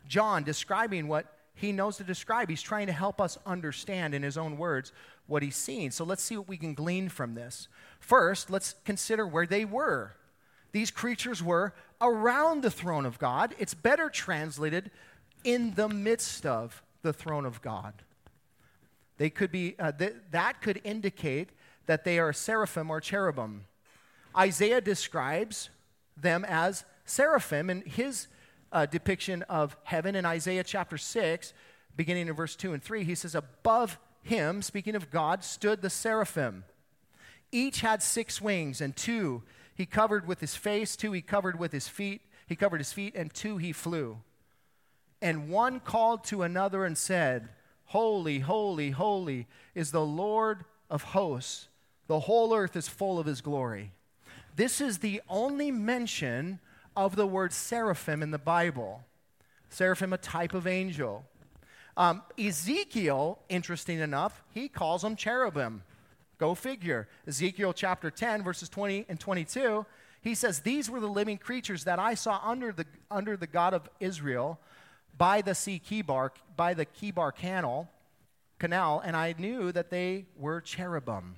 John 0.08 0.42
describing 0.42 1.06
what 1.06 1.26
he 1.54 1.72
knows 1.72 1.98
to 1.98 2.04
describe. 2.04 2.48
He's 2.48 2.62
trying 2.62 2.86
to 2.86 2.92
help 2.92 3.20
us 3.20 3.38
understand 3.44 4.14
in 4.14 4.22
his 4.22 4.38
own 4.38 4.56
words 4.56 4.92
what 5.26 5.42
he's 5.42 5.56
seen. 5.56 5.90
So 5.90 6.04
let's 6.04 6.22
see 6.22 6.36
what 6.36 6.48
we 6.48 6.56
can 6.56 6.74
glean 6.74 7.08
from 7.08 7.34
this. 7.34 7.68
First, 8.00 8.50
let's 8.50 8.74
consider 8.84 9.26
where 9.26 9.46
they 9.46 9.64
were. 9.64 10.14
These 10.72 10.90
creatures 10.90 11.42
were 11.42 11.74
around 12.00 12.62
the 12.62 12.70
throne 12.70 13.04
of 13.04 13.18
God. 13.18 13.54
It's 13.58 13.74
better 13.74 14.08
translated 14.08 14.90
in 15.44 15.74
the 15.74 15.88
midst 15.88 16.46
of 16.46 16.82
the 17.02 17.12
throne 17.12 17.44
of 17.44 17.60
God. 17.60 17.92
They 19.20 19.28
could 19.28 19.52
be, 19.52 19.74
uh, 19.78 19.92
th- 19.92 20.14
that 20.30 20.62
could 20.62 20.80
indicate 20.82 21.50
that 21.84 22.04
they 22.04 22.18
are 22.18 22.32
seraphim 22.32 22.90
or 22.90 23.02
cherubim. 23.02 23.66
Isaiah 24.34 24.80
describes 24.80 25.68
them 26.16 26.42
as 26.48 26.86
seraphim 27.04 27.68
in 27.68 27.82
his 27.82 28.28
uh, 28.72 28.86
depiction 28.86 29.42
of 29.42 29.76
heaven 29.82 30.14
in 30.14 30.24
Isaiah 30.24 30.64
chapter 30.64 30.96
6, 30.96 31.52
beginning 31.94 32.28
in 32.28 32.34
verse 32.34 32.56
2 32.56 32.72
and 32.72 32.82
3. 32.82 33.04
He 33.04 33.14
says, 33.14 33.34
Above 33.34 33.98
him, 34.22 34.62
speaking 34.62 34.94
of 34.94 35.10
God, 35.10 35.44
stood 35.44 35.82
the 35.82 35.90
seraphim. 35.90 36.64
Each 37.52 37.82
had 37.82 38.02
six 38.02 38.40
wings, 38.40 38.80
and 38.80 38.96
two 38.96 39.42
he 39.74 39.84
covered 39.84 40.26
with 40.26 40.40
his 40.40 40.56
face, 40.56 40.96
two 40.96 41.12
he 41.12 41.20
covered 41.20 41.58
with 41.58 41.72
his 41.72 41.88
feet, 41.88 42.22
he 42.46 42.56
covered 42.56 42.78
his 42.78 42.94
feet, 42.94 43.14
and 43.14 43.34
two 43.34 43.58
he 43.58 43.72
flew. 43.72 44.22
And 45.20 45.50
one 45.50 45.78
called 45.78 46.24
to 46.24 46.42
another 46.42 46.86
and 46.86 46.96
said, 46.96 47.50
Holy, 47.90 48.38
holy, 48.38 48.90
holy 48.90 49.48
is 49.74 49.90
the 49.90 50.06
Lord 50.06 50.64
of 50.88 51.02
hosts. 51.02 51.66
The 52.06 52.20
whole 52.20 52.54
earth 52.54 52.76
is 52.76 52.86
full 52.86 53.18
of 53.18 53.26
his 53.26 53.40
glory. 53.40 53.90
This 54.54 54.80
is 54.80 54.98
the 54.98 55.20
only 55.28 55.72
mention 55.72 56.60
of 56.96 57.16
the 57.16 57.26
word 57.26 57.52
seraphim 57.52 58.22
in 58.22 58.30
the 58.30 58.38
Bible. 58.38 59.02
Seraphim, 59.70 60.12
a 60.12 60.18
type 60.18 60.54
of 60.54 60.68
angel. 60.68 61.24
Um, 61.96 62.22
Ezekiel, 62.38 63.40
interesting 63.48 63.98
enough, 63.98 64.44
he 64.54 64.68
calls 64.68 65.02
them 65.02 65.16
cherubim. 65.16 65.82
Go 66.38 66.54
figure. 66.54 67.08
Ezekiel 67.26 67.72
chapter 67.72 68.08
10, 68.08 68.44
verses 68.44 68.68
20 68.68 69.06
and 69.08 69.18
22, 69.18 69.84
he 70.22 70.36
says, 70.36 70.60
These 70.60 70.88
were 70.88 71.00
the 71.00 71.08
living 71.08 71.38
creatures 71.38 71.82
that 71.84 71.98
I 71.98 72.14
saw 72.14 72.40
under 72.44 72.70
the, 72.70 72.86
under 73.10 73.36
the 73.36 73.48
God 73.48 73.74
of 73.74 73.90
Israel 73.98 74.60
by 75.20 75.42
the 75.42 75.54
sea 75.54 75.78
Chebar, 75.78 76.30
by 76.56 76.72
the 76.72 76.86
Chebar 76.86 77.30
canal, 77.32 77.90
canal, 78.58 79.02
and 79.04 79.14
I 79.14 79.34
knew 79.36 79.70
that 79.70 79.90
they 79.90 80.24
were 80.34 80.62
cherubim. 80.62 81.36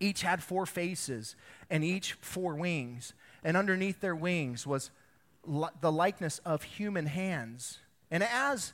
Each 0.00 0.22
had 0.22 0.42
four 0.42 0.66
faces 0.66 1.36
and 1.70 1.84
each 1.84 2.14
four 2.14 2.56
wings, 2.56 3.12
and 3.44 3.56
underneath 3.56 4.00
their 4.00 4.16
wings 4.16 4.66
was 4.66 4.90
li- 5.46 5.68
the 5.80 5.92
likeness 5.92 6.40
of 6.40 6.64
human 6.64 7.06
hands. 7.06 7.78
And 8.10 8.24
as 8.24 8.72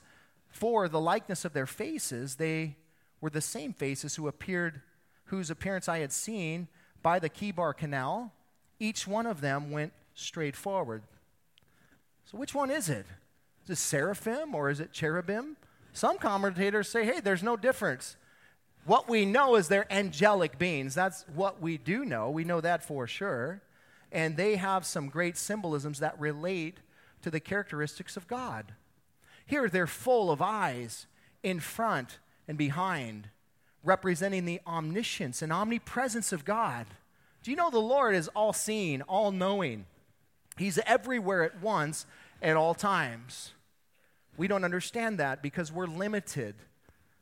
for 0.49 0.89
the 0.89 1.01
likeness 1.01 1.45
of 1.45 1.53
their 1.53 1.67
faces, 1.67 2.37
they 2.37 2.77
were 3.21 3.29
the 3.29 3.43
same 3.43 3.75
faces 3.75 4.17
who 4.17 4.29
appeared, 4.29 4.81
whose 5.27 5.51
appearance 5.51 5.91
I 5.91 5.99
had 5.99 6.11
seen 6.11 6.69
by 7.03 7.19
the 7.19 7.29
Chebar 7.29 7.77
Canal. 7.77 8.33
Each 8.81 9.07
one 9.07 9.27
of 9.27 9.43
them 9.43 9.71
went 9.71 9.93
straight 10.14 10.57
forward. 10.57 11.03
So, 12.25 12.39
which 12.39 12.55
one 12.55 12.71
is 12.71 12.89
it? 12.89 13.05
Is 13.67 13.71
it 13.71 13.77
seraphim 13.77 14.55
or 14.55 14.71
is 14.71 14.81
it 14.81 14.93
cherubim? 14.93 15.57
Some 15.93 16.19
commentators 16.19 16.89
say, 16.89 17.05
hey, 17.05 17.21
there's 17.21 17.43
no 17.43 17.57
difference. 17.57 18.17
What 18.85 19.09
we 19.09 19.25
know 19.25 19.57
is 19.57 19.67
they're 19.67 19.93
angelic 19.93 20.59
beings. 20.59 20.95
That's 20.95 21.25
what 21.35 21.61
we 21.61 21.77
do 21.77 22.05
know. 22.05 22.31
We 22.31 22.45
know 22.45 22.61
that 22.61 22.85
for 22.85 23.07
sure. 23.07 23.62
And 24.12 24.37
they 24.37 24.57
have 24.57 24.87
some 24.87 25.09
great 25.09 25.37
symbolisms 25.37 25.99
that 25.99 26.19
relate 26.21 26.79
to 27.23 27.31
the 27.31 27.41
characteristics 27.41 28.17
of 28.17 28.29
God. 28.29 28.75
Here, 29.45 29.69
they're 29.69 29.89
full 29.89 30.31
of 30.31 30.41
eyes 30.41 31.07
in 31.43 31.59
front 31.59 32.19
and 32.47 32.57
behind, 32.57 33.29
representing 33.83 34.45
the 34.45 34.61
omniscience 34.67 35.43
and 35.43 35.53
omnipresence 35.53 36.33
of 36.33 36.45
God. 36.45 36.87
Do 37.43 37.51
you 37.51 37.57
know 37.57 37.71
the 37.71 37.79
Lord 37.79 38.14
is 38.14 38.29
all 38.29 38.53
seeing, 38.53 39.03
all 39.03 39.33
knowing? 39.33 39.87
He's 40.57 40.79
everywhere 40.87 41.43
at 41.43 41.61
once 41.61 42.07
at 42.41 42.57
all 42.57 42.75
times. 42.75 43.53
We 44.37 44.49
don't 44.49 44.64
understand 44.64 45.18
that 45.18 45.43
because 45.43 45.72
we're 45.72 45.87
limited 45.87 46.55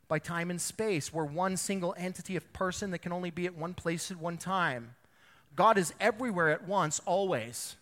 by 0.09 0.19
time 0.19 0.51
and 0.51 0.61
space. 0.61 1.13
We're 1.13 1.25
one 1.25 1.57
single 1.57 1.95
entity 1.97 2.37
of 2.37 2.53
person 2.53 2.91
that 2.91 2.99
can 2.99 3.13
only 3.13 3.31
be 3.31 3.47
at 3.47 3.57
one 3.57 3.75
place 3.75 4.11
at 4.11 4.19
one 4.19 4.37
time. 4.37 4.95
God 5.57 5.79
is 5.79 5.95
everywhere 6.01 6.51
at 6.51 6.67
once, 6.67 7.01
always. 7.07 7.77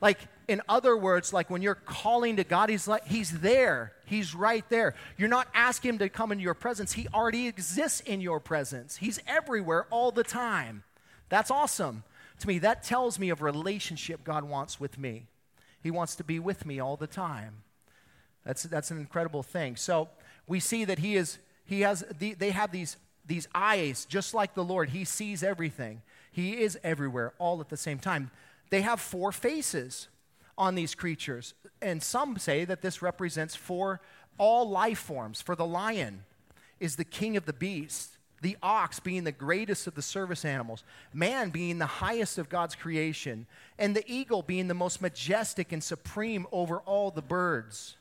Like, 0.00 0.18
in 0.46 0.62
other 0.68 0.96
words, 0.96 1.32
like 1.32 1.50
when 1.50 1.60
you're 1.60 1.74
calling 1.74 2.36
to 2.36 2.44
God, 2.44 2.70
He's 2.70 2.86
like, 2.86 3.06
He's 3.06 3.40
there. 3.40 3.92
He's 4.06 4.34
right 4.34 4.64
there. 4.68 4.94
You're 5.16 5.28
not 5.28 5.48
asking 5.54 5.90
Him 5.90 5.98
to 5.98 6.08
come 6.08 6.32
into 6.32 6.44
your 6.44 6.54
presence. 6.54 6.92
He 6.92 7.08
already 7.12 7.48
exists 7.48 8.00
in 8.00 8.20
your 8.20 8.40
presence. 8.40 8.96
He's 8.96 9.20
everywhere 9.26 9.86
all 9.90 10.12
the 10.12 10.24
time. 10.24 10.84
That's 11.28 11.50
awesome. 11.50 12.04
To 12.40 12.46
me, 12.46 12.60
that 12.60 12.84
tells 12.84 13.18
me 13.18 13.30
of 13.30 13.42
relationship 13.42 14.22
God 14.24 14.44
wants 14.44 14.78
with 14.78 14.98
me. 14.98 15.26
He 15.82 15.90
wants 15.90 16.14
to 16.16 16.24
be 16.24 16.38
with 16.38 16.64
me 16.64 16.78
all 16.80 16.96
the 16.96 17.06
time. 17.06 17.62
That's, 18.44 18.62
that's 18.64 18.90
an 18.90 18.98
incredible 18.98 19.42
thing. 19.42 19.76
So 19.76 20.08
we 20.46 20.60
see 20.60 20.84
that 20.84 20.98
he 20.98 21.16
is, 21.16 21.38
he 21.64 21.82
has, 21.82 22.04
the, 22.18 22.34
they 22.34 22.50
have 22.50 22.72
these, 22.72 22.96
these 23.26 23.46
eyes 23.54 24.06
just 24.06 24.34
like 24.34 24.54
the 24.54 24.64
Lord. 24.64 24.90
He 24.90 25.04
sees 25.04 25.42
everything. 25.42 26.02
He 26.32 26.60
is 26.60 26.78
everywhere 26.82 27.34
all 27.38 27.60
at 27.60 27.68
the 27.68 27.76
same 27.76 27.98
time. 27.98 28.30
They 28.70 28.82
have 28.82 29.00
four 29.00 29.32
faces 29.32 30.08
on 30.56 30.74
these 30.74 30.94
creatures. 30.94 31.54
And 31.80 32.02
some 32.02 32.38
say 32.38 32.64
that 32.64 32.82
this 32.82 33.02
represents 33.02 33.54
for 33.54 34.00
all 34.38 34.68
life 34.68 34.98
forms. 34.98 35.40
For 35.40 35.54
the 35.54 35.66
lion 35.66 36.24
is 36.80 36.96
the 36.96 37.04
king 37.04 37.36
of 37.36 37.44
the 37.44 37.52
beasts, 37.52 38.16
the 38.40 38.56
ox 38.62 39.00
being 39.00 39.24
the 39.24 39.32
greatest 39.32 39.86
of 39.86 39.94
the 39.94 40.02
service 40.02 40.44
animals, 40.44 40.84
man 41.12 41.50
being 41.50 41.78
the 41.78 41.86
highest 41.86 42.38
of 42.38 42.48
God's 42.48 42.74
creation, 42.74 43.46
and 43.78 43.94
the 43.94 44.04
eagle 44.10 44.42
being 44.42 44.68
the 44.68 44.74
most 44.74 45.02
majestic 45.02 45.72
and 45.72 45.82
supreme 45.82 46.46
over 46.52 46.78
all 46.78 47.10
the 47.10 47.22
birds. 47.22 47.97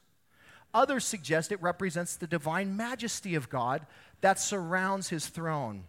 Others 0.73 1.05
suggest 1.05 1.51
it 1.51 1.61
represents 1.61 2.15
the 2.15 2.27
divine 2.27 2.75
majesty 2.75 3.35
of 3.35 3.49
God 3.49 3.85
that 4.21 4.39
surrounds 4.39 5.09
his 5.09 5.27
throne. 5.27 5.83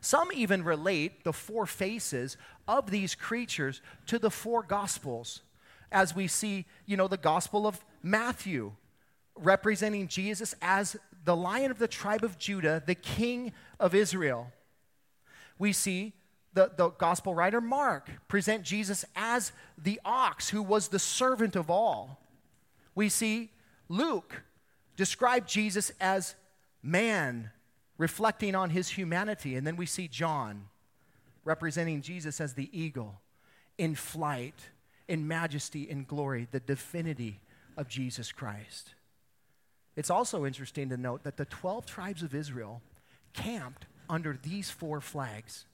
Some 0.00 0.30
even 0.32 0.62
relate 0.62 1.24
the 1.24 1.32
four 1.32 1.66
faces 1.66 2.36
of 2.66 2.90
these 2.90 3.14
creatures 3.14 3.80
to 4.06 4.18
the 4.18 4.30
four 4.30 4.62
gospels, 4.62 5.42
as 5.90 6.14
we 6.14 6.28
see, 6.28 6.66
you 6.86 6.96
know, 6.96 7.08
the 7.08 7.16
gospel 7.16 7.66
of 7.66 7.84
Matthew 8.02 8.72
representing 9.34 10.08
Jesus 10.08 10.54
as 10.60 10.96
the 11.24 11.36
lion 11.36 11.70
of 11.70 11.78
the 11.78 11.88
tribe 11.88 12.24
of 12.24 12.38
Judah, 12.38 12.82
the 12.84 12.94
king 12.94 13.52
of 13.80 13.94
Israel. 13.94 14.52
We 15.58 15.72
see 15.72 16.12
the, 16.54 16.70
the 16.76 16.90
gospel 16.90 17.34
writer 17.34 17.60
Mark 17.60 18.10
present 18.28 18.62
Jesus 18.62 19.04
as 19.14 19.52
the 19.76 20.00
ox 20.04 20.48
who 20.48 20.62
was 20.62 20.88
the 20.88 20.98
servant 20.98 21.56
of 21.56 21.70
all. 21.70 22.20
We 22.94 23.08
see 23.08 23.50
Luke 23.88 24.42
described 24.96 25.48
Jesus 25.48 25.90
as 26.00 26.34
man, 26.82 27.50
reflecting 27.96 28.54
on 28.54 28.70
his 28.70 28.88
humanity. 28.88 29.56
And 29.56 29.66
then 29.66 29.76
we 29.76 29.86
see 29.86 30.08
John 30.08 30.66
representing 31.44 32.02
Jesus 32.02 32.40
as 32.40 32.54
the 32.54 32.68
eagle 32.78 33.20
in 33.78 33.94
flight, 33.94 34.60
in 35.06 35.26
majesty, 35.26 35.88
in 35.88 36.04
glory, 36.04 36.48
the 36.50 36.60
divinity 36.60 37.40
of 37.76 37.88
Jesus 37.88 38.32
Christ. 38.32 38.94
It's 39.96 40.10
also 40.10 40.44
interesting 40.44 40.90
to 40.90 40.96
note 40.96 41.22
that 41.24 41.36
the 41.36 41.44
12 41.46 41.86
tribes 41.86 42.22
of 42.22 42.34
Israel 42.34 42.82
camped 43.32 43.86
under 44.08 44.38
these 44.42 44.70
four 44.70 45.00
flags. 45.00 45.64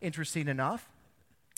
Interesting 0.00 0.48
enough, 0.48 0.88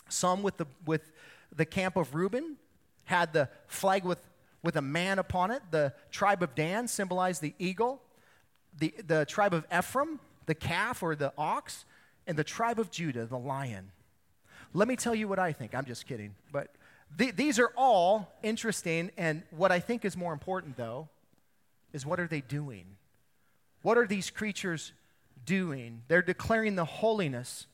some 0.08 0.42
with 0.42 0.56
the, 0.58 0.66
with 0.86 1.10
the 1.54 1.64
camp 1.64 1.96
of 1.96 2.14
Reuben 2.14 2.56
had 3.04 3.32
the 3.32 3.48
flag 3.66 4.04
with 4.04 4.22
with 4.62 4.76
a 4.76 4.82
man 4.82 5.18
upon 5.18 5.50
it. 5.50 5.62
The 5.70 5.92
tribe 6.10 6.42
of 6.42 6.54
Dan 6.54 6.88
symbolized 6.88 7.42
the 7.42 7.54
eagle, 7.58 8.02
the, 8.78 8.94
the 9.06 9.24
tribe 9.26 9.54
of 9.54 9.66
Ephraim, 9.76 10.20
the 10.46 10.54
calf 10.54 11.02
or 11.02 11.14
the 11.14 11.32
ox, 11.38 11.84
and 12.26 12.36
the 12.36 12.44
tribe 12.44 12.78
of 12.78 12.90
Judah, 12.90 13.26
the 13.26 13.38
lion. 13.38 13.90
Let 14.74 14.88
me 14.88 14.96
tell 14.96 15.14
you 15.14 15.28
what 15.28 15.38
I 15.38 15.52
think. 15.52 15.74
I'm 15.74 15.84
just 15.84 16.06
kidding. 16.06 16.34
But 16.52 16.74
th- 17.16 17.36
these 17.36 17.58
are 17.58 17.72
all 17.76 18.34
interesting. 18.42 19.10
And 19.16 19.42
what 19.50 19.72
I 19.72 19.80
think 19.80 20.04
is 20.04 20.16
more 20.16 20.32
important, 20.32 20.76
though, 20.76 21.08
is 21.92 22.04
what 22.04 22.20
are 22.20 22.26
they 22.26 22.42
doing? 22.42 22.84
What 23.82 23.96
are 23.96 24.06
these 24.06 24.30
creatures 24.30 24.92
doing? 25.44 26.02
They're 26.08 26.22
declaring 26.22 26.76
the 26.76 26.84
holiness 26.84 27.66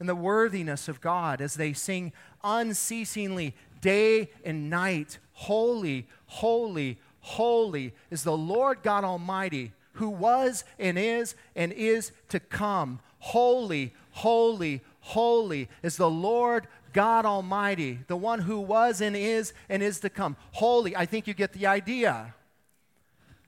and 0.00 0.08
the 0.08 0.14
worthiness 0.14 0.88
of 0.88 1.00
God 1.00 1.40
as 1.40 1.54
they 1.54 1.72
sing 1.72 2.12
unceasingly, 2.42 3.54
day 3.84 4.30
and 4.46 4.70
night, 4.70 5.18
Holy, 5.34 6.06
holy, 6.26 6.98
holy 7.20 7.92
is 8.10 8.22
the 8.22 8.36
Lord 8.36 8.82
God 8.82 9.04
Almighty, 9.04 9.72
who 9.94 10.08
was 10.08 10.64
and 10.78 10.98
is 10.98 11.34
and 11.54 11.70
is 11.72 12.12
to 12.30 12.40
come. 12.40 13.00
Holy, 13.18 13.92
holy, 14.12 14.80
holy 15.00 15.68
is 15.82 15.98
the 15.98 16.08
Lord 16.08 16.66
God 16.94 17.26
Almighty, 17.26 17.98
the 18.06 18.16
one 18.16 18.38
who 18.38 18.60
was 18.60 19.02
and 19.02 19.14
is 19.14 19.52
and 19.68 19.82
is 19.82 20.00
to 20.00 20.08
come. 20.08 20.36
Holy, 20.52 20.96
I 20.96 21.04
think 21.04 21.26
you 21.26 21.34
get 21.34 21.52
the 21.52 21.66
idea. 21.66 22.34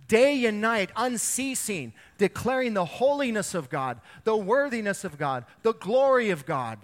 Day 0.08 0.44
and 0.44 0.60
night, 0.60 0.90
unceasing, 0.96 1.94
declaring 2.18 2.74
the 2.74 2.84
holiness 2.84 3.54
of 3.54 3.70
God, 3.70 4.00
the 4.24 4.36
worthiness 4.36 5.02
of 5.02 5.16
God, 5.16 5.46
the 5.62 5.74
glory 5.74 6.30
of 6.30 6.44
God. 6.44 6.78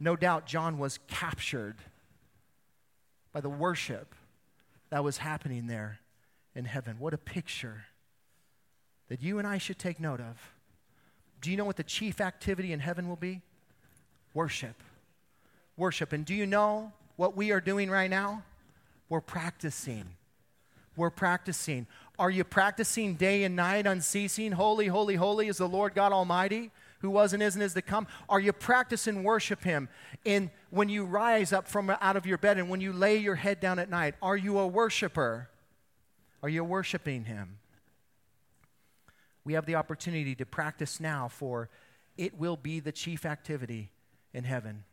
No 0.00 0.16
doubt 0.16 0.46
John 0.46 0.78
was 0.78 0.98
captured 1.08 1.76
by 3.32 3.40
the 3.40 3.48
worship 3.48 4.14
that 4.90 5.04
was 5.04 5.18
happening 5.18 5.66
there 5.66 5.98
in 6.54 6.64
heaven. 6.64 6.96
What 6.98 7.14
a 7.14 7.18
picture 7.18 7.84
that 9.08 9.22
you 9.22 9.38
and 9.38 9.46
I 9.46 9.58
should 9.58 9.78
take 9.78 10.00
note 10.00 10.20
of. 10.20 10.52
Do 11.40 11.50
you 11.50 11.56
know 11.56 11.64
what 11.64 11.76
the 11.76 11.84
chief 11.84 12.20
activity 12.20 12.72
in 12.72 12.80
heaven 12.80 13.08
will 13.08 13.16
be? 13.16 13.42
Worship. 14.34 14.74
Worship. 15.76 16.12
And 16.12 16.24
do 16.24 16.34
you 16.34 16.46
know 16.46 16.92
what 17.16 17.36
we 17.36 17.50
are 17.52 17.60
doing 17.60 17.90
right 17.90 18.10
now? 18.10 18.42
We're 19.08 19.20
practicing. 19.20 20.04
We're 20.96 21.10
practicing. 21.10 21.86
Are 22.18 22.30
you 22.30 22.44
practicing 22.44 23.14
day 23.14 23.44
and 23.44 23.54
night 23.54 23.86
unceasing? 23.86 24.52
Holy, 24.52 24.88
holy, 24.88 25.14
holy 25.14 25.48
is 25.48 25.58
the 25.58 25.68
Lord 25.68 25.94
God 25.94 26.12
Almighty 26.12 26.70
who 26.98 27.10
was 27.10 27.32
and 27.32 27.42
is 27.42 27.54
and 27.54 27.62
is 27.62 27.74
to 27.74 27.82
come? 27.82 28.06
Are 28.28 28.40
you 28.40 28.52
practicing 28.52 29.22
worship 29.22 29.62
Him 29.62 29.88
in 30.24 30.50
when 30.70 30.88
you 30.88 31.04
rise 31.04 31.52
up 31.52 31.68
from 31.68 31.90
out 31.90 32.16
of 32.16 32.26
your 32.26 32.38
bed 32.38 32.58
and 32.58 32.68
when 32.68 32.80
you 32.80 32.92
lay 32.92 33.16
your 33.16 33.36
head 33.36 33.60
down 33.60 33.78
at 33.78 33.88
night? 33.88 34.14
Are 34.20 34.36
you 34.36 34.58
a 34.58 34.66
worshiper? 34.66 35.48
Are 36.42 36.48
you 36.48 36.64
worshiping 36.64 37.24
Him? 37.24 37.58
We 39.44 39.54
have 39.54 39.66
the 39.66 39.76
opportunity 39.76 40.34
to 40.34 40.44
practice 40.44 41.00
now, 41.00 41.28
for 41.28 41.70
it 42.16 42.38
will 42.38 42.56
be 42.56 42.80
the 42.80 42.92
chief 42.92 43.24
activity 43.24 43.90
in 44.34 44.44
heaven. 44.44 44.84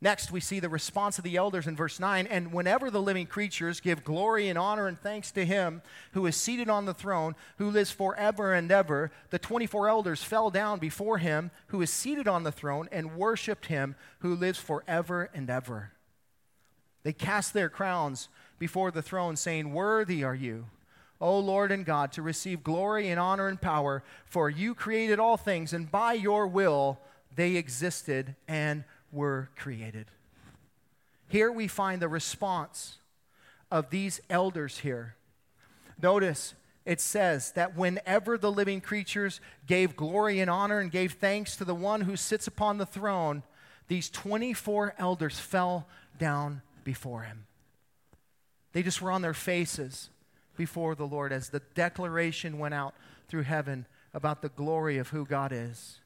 Next, 0.00 0.30
we 0.30 0.38
see 0.38 0.60
the 0.60 0.68
response 0.68 1.18
of 1.18 1.24
the 1.24 1.36
elders 1.36 1.66
in 1.66 1.74
verse 1.74 1.98
9. 1.98 2.28
And 2.28 2.52
whenever 2.52 2.88
the 2.88 3.02
living 3.02 3.26
creatures 3.26 3.80
give 3.80 4.04
glory 4.04 4.48
and 4.48 4.56
honor 4.56 4.86
and 4.86 4.96
thanks 4.96 5.32
to 5.32 5.44
him 5.44 5.82
who 6.12 6.24
is 6.26 6.36
seated 6.36 6.68
on 6.68 6.84
the 6.84 6.94
throne, 6.94 7.34
who 7.56 7.70
lives 7.70 7.90
forever 7.90 8.54
and 8.54 8.70
ever, 8.70 9.10
the 9.30 9.40
24 9.40 9.88
elders 9.88 10.22
fell 10.22 10.50
down 10.50 10.78
before 10.78 11.18
him 11.18 11.50
who 11.68 11.82
is 11.82 11.90
seated 11.90 12.28
on 12.28 12.44
the 12.44 12.52
throne 12.52 12.88
and 12.92 13.16
worshiped 13.16 13.66
him 13.66 13.96
who 14.20 14.36
lives 14.36 14.58
forever 14.58 15.30
and 15.34 15.50
ever. 15.50 15.92
They 17.02 17.12
cast 17.12 17.52
their 17.52 17.68
crowns 17.68 18.28
before 18.58 18.92
the 18.92 19.02
throne, 19.02 19.34
saying, 19.34 19.72
Worthy 19.72 20.22
are 20.22 20.34
you, 20.34 20.66
O 21.20 21.38
Lord 21.40 21.72
and 21.72 21.84
God, 21.84 22.12
to 22.12 22.22
receive 22.22 22.62
glory 22.62 23.08
and 23.08 23.18
honor 23.18 23.48
and 23.48 23.60
power, 23.60 24.04
for 24.26 24.48
you 24.48 24.74
created 24.74 25.18
all 25.18 25.36
things, 25.36 25.72
and 25.72 25.90
by 25.90 26.12
your 26.12 26.46
will 26.46 27.00
they 27.34 27.56
existed 27.56 28.34
and 28.46 28.84
were 29.12 29.50
created. 29.56 30.06
Here 31.28 31.52
we 31.52 31.68
find 31.68 32.00
the 32.00 32.08
response 32.08 32.98
of 33.70 33.90
these 33.90 34.20
elders 34.30 34.78
here. 34.78 35.16
Notice 36.00 36.54
it 36.86 37.00
says 37.00 37.52
that 37.52 37.76
whenever 37.76 38.38
the 38.38 38.50
living 38.50 38.80
creatures 38.80 39.42
gave 39.66 39.94
glory 39.94 40.40
and 40.40 40.48
honor 40.48 40.78
and 40.78 40.90
gave 40.90 41.12
thanks 41.14 41.54
to 41.56 41.64
the 41.64 41.74
one 41.74 42.02
who 42.02 42.16
sits 42.16 42.46
upon 42.46 42.78
the 42.78 42.86
throne, 42.86 43.42
these 43.88 44.08
24 44.08 44.94
elders 44.98 45.38
fell 45.38 45.86
down 46.18 46.62
before 46.84 47.22
him. 47.22 47.46
They 48.72 48.82
just 48.82 49.02
were 49.02 49.10
on 49.10 49.22
their 49.22 49.34
faces 49.34 50.08
before 50.56 50.94
the 50.94 51.06
Lord 51.06 51.32
as 51.32 51.50
the 51.50 51.62
declaration 51.74 52.58
went 52.58 52.74
out 52.74 52.94
through 53.28 53.42
heaven 53.42 53.86
about 54.14 54.40
the 54.40 54.48
glory 54.48 54.96
of 54.96 55.08
who 55.08 55.26
God 55.26 55.52
is. 55.52 56.00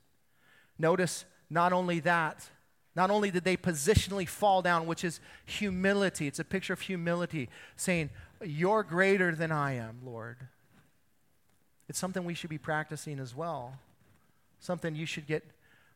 Notice 0.79 1.25
not 1.49 1.73
only 1.73 2.01
that, 2.01 2.49
not 2.95 3.11
only 3.11 3.31
did 3.31 3.45
they 3.45 3.57
positionally 3.57 4.29
fall 4.29 4.63
down, 4.63 4.87
which 4.87 5.05
is 5.05 5.21
humility, 5.47 6.27
it's 6.27 6.39
a 6.39 6.45
picture 6.45 6.73
of 6.73 6.81
humility, 6.81 7.49
saying, 7.77 8.11
You're 8.43 8.83
greater 8.83 9.35
than 9.35 9.51
I 9.51 9.77
am, 9.77 10.01
Lord. 10.05 10.37
It's 11.89 11.99
something 11.99 12.25
we 12.25 12.35
should 12.35 12.51
be 12.51 12.59
practicing 12.59 13.19
as 13.19 13.35
well, 13.35 13.79
something 14.61 14.95
you 14.95 15.07
should 15.07 15.27
get 15.27 15.45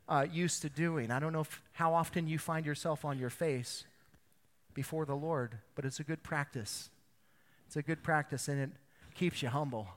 uh, 0.08 0.26
used 0.30 0.62
to 0.62 0.68
doing. 0.68 1.10
I 1.10 1.18
don't 1.18 1.32
know 1.32 1.40
if, 1.40 1.62
how 1.72 1.94
often 1.94 2.28
you 2.28 2.38
find 2.38 2.64
yourself 2.64 3.04
on 3.04 3.18
your 3.18 3.30
face 3.30 3.84
before 4.74 5.04
the 5.04 5.14
Lord, 5.14 5.58
but 5.74 5.84
it's 5.84 6.00
a 6.00 6.04
good 6.04 6.22
practice. 6.22 6.90
It's 7.66 7.76
a 7.76 7.82
good 7.82 8.02
practice, 8.02 8.48
and 8.48 8.60
it 8.60 8.70
keeps 9.14 9.42
you 9.42 9.48
humble 9.48 9.88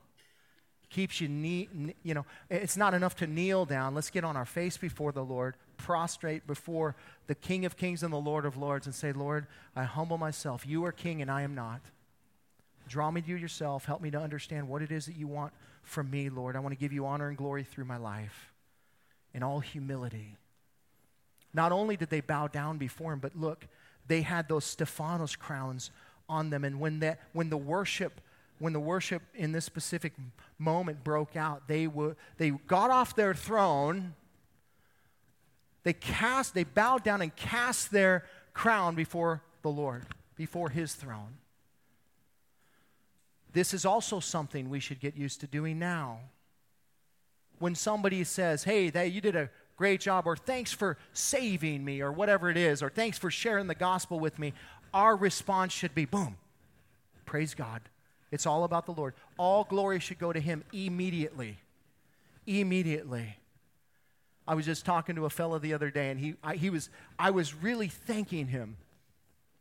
keeps 0.90 1.20
you, 1.20 1.28
knee, 1.28 1.68
you 2.02 2.14
know, 2.14 2.26
it's 2.50 2.76
not 2.76 2.92
enough 2.94 3.16
to 3.16 3.26
kneel 3.26 3.64
down. 3.64 3.94
Let's 3.94 4.10
get 4.10 4.24
on 4.24 4.36
our 4.36 4.44
face 4.44 4.76
before 4.76 5.12
the 5.12 5.24
Lord, 5.24 5.54
prostrate 5.80 6.46
before 6.46 6.94
the 7.26 7.34
King 7.34 7.64
of 7.64 7.76
Kings 7.76 8.02
and 8.02 8.12
the 8.12 8.18
Lord 8.18 8.44
of 8.44 8.56
Lords, 8.56 8.86
and 8.86 8.94
say, 8.94 9.12
Lord, 9.12 9.46
I 9.74 9.84
humble 9.84 10.18
myself. 10.18 10.66
You 10.66 10.84
are 10.84 10.92
King 10.92 11.22
and 11.22 11.30
I 11.30 11.42
am 11.42 11.54
not. 11.54 11.80
Draw 12.88 13.10
me 13.10 13.22
to 13.22 13.28
you 13.28 13.36
yourself. 13.36 13.84
Help 13.84 14.02
me 14.02 14.10
to 14.10 14.18
understand 14.18 14.68
what 14.68 14.82
it 14.82 14.90
is 14.90 15.06
that 15.06 15.16
you 15.16 15.26
want 15.26 15.52
from 15.82 16.10
me, 16.10 16.28
Lord. 16.28 16.56
I 16.56 16.60
want 16.60 16.72
to 16.72 16.78
give 16.78 16.92
you 16.92 17.06
honor 17.06 17.28
and 17.28 17.36
glory 17.36 17.64
through 17.64 17.84
my 17.84 17.96
life 17.96 18.52
in 19.32 19.42
all 19.42 19.60
humility. 19.60 20.36
Not 21.54 21.72
only 21.72 21.96
did 21.96 22.10
they 22.10 22.20
bow 22.20 22.48
down 22.48 22.78
before 22.78 23.12
him, 23.12 23.20
but 23.20 23.36
look, 23.36 23.66
they 24.06 24.22
had 24.22 24.48
those 24.48 24.64
Stephanos 24.64 25.36
crowns 25.36 25.90
on 26.28 26.50
them. 26.50 26.64
And 26.64 26.80
when, 26.80 27.00
that, 27.00 27.20
when 27.32 27.48
the 27.48 27.56
worship 27.56 28.20
when 28.60 28.74
the 28.74 28.80
worship 28.80 29.22
in 29.34 29.52
this 29.52 29.64
specific 29.64 30.12
moment 30.58 31.02
broke 31.02 31.34
out, 31.34 31.66
they, 31.66 31.86
were, 31.86 32.14
they 32.36 32.50
got 32.50 32.90
off 32.90 33.16
their 33.16 33.34
throne, 33.34 34.14
they 35.82 35.92
cast, 35.92 36.54
they 36.54 36.64
bowed 36.64 37.04
down 37.04 37.22
and 37.22 37.34
cast 37.34 37.90
their 37.90 38.24
crown 38.52 38.94
before 38.94 39.42
the 39.62 39.70
Lord, 39.70 40.04
before 40.36 40.68
his 40.68 40.94
throne. 40.94 41.38
This 43.52 43.74
is 43.74 43.84
also 43.84 44.20
something 44.20 44.70
we 44.70 44.80
should 44.80 45.00
get 45.00 45.16
used 45.16 45.40
to 45.40 45.46
doing 45.46 45.78
now. 45.78 46.20
When 47.58 47.74
somebody 47.74 48.24
says, 48.24 48.64
hey, 48.64 48.90
that 48.90 49.12
you 49.12 49.20
did 49.20 49.36
a 49.36 49.50
great 49.76 50.00
job, 50.00 50.26
or 50.26 50.36
thanks 50.36 50.72
for 50.72 50.96
saving 51.12 51.84
me, 51.84 52.00
or 52.00 52.12
whatever 52.12 52.50
it 52.50 52.56
is, 52.56 52.82
or 52.82 52.90
thanks 52.90 53.18
for 53.18 53.30
sharing 53.30 53.66
the 53.66 53.74
gospel 53.74 54.20
with 54.20 54.38
me, 54.38 54.52
our 54.92 55.16
response 55.16 55.72
should 55.72 55.94
be, 55.94 56.04
boom, 56.04 56.36
praise 57.24 57.54
God. 57.54 57.80
It's 58.30 58.46
all 58.46 58.64
about 58.64 58.86
the 58.86 58.92
Lord. 58.92 59.14
All 59.38 59.64
glory 59.64 59.98
should 59.98 60.18
go 60.18 60.32
to 60.32 60.40
Him 60.40 60.62
immediately. 60.72 61.58
Immediately. 62.46 63.36
I 64.50 64.54
was 64.54 64.66
just 64.66 64.84
talking 64.84 65.14
to 65.14 65.26
a 65.26 65.30
fellow 65.30 65.60
the 65.60 65.74
other 65.74 65.92
day, 65.92 66.10
and 66.10 66.18
he, 66.18 66.34
I, 66.42 66.56
he 66.56 66.70
was, 66.70 66.90
I 67.20 67.30
was 67.30 67.54
really 67.54 67.86
thanking 67.86 68.48
him 68.48 68.78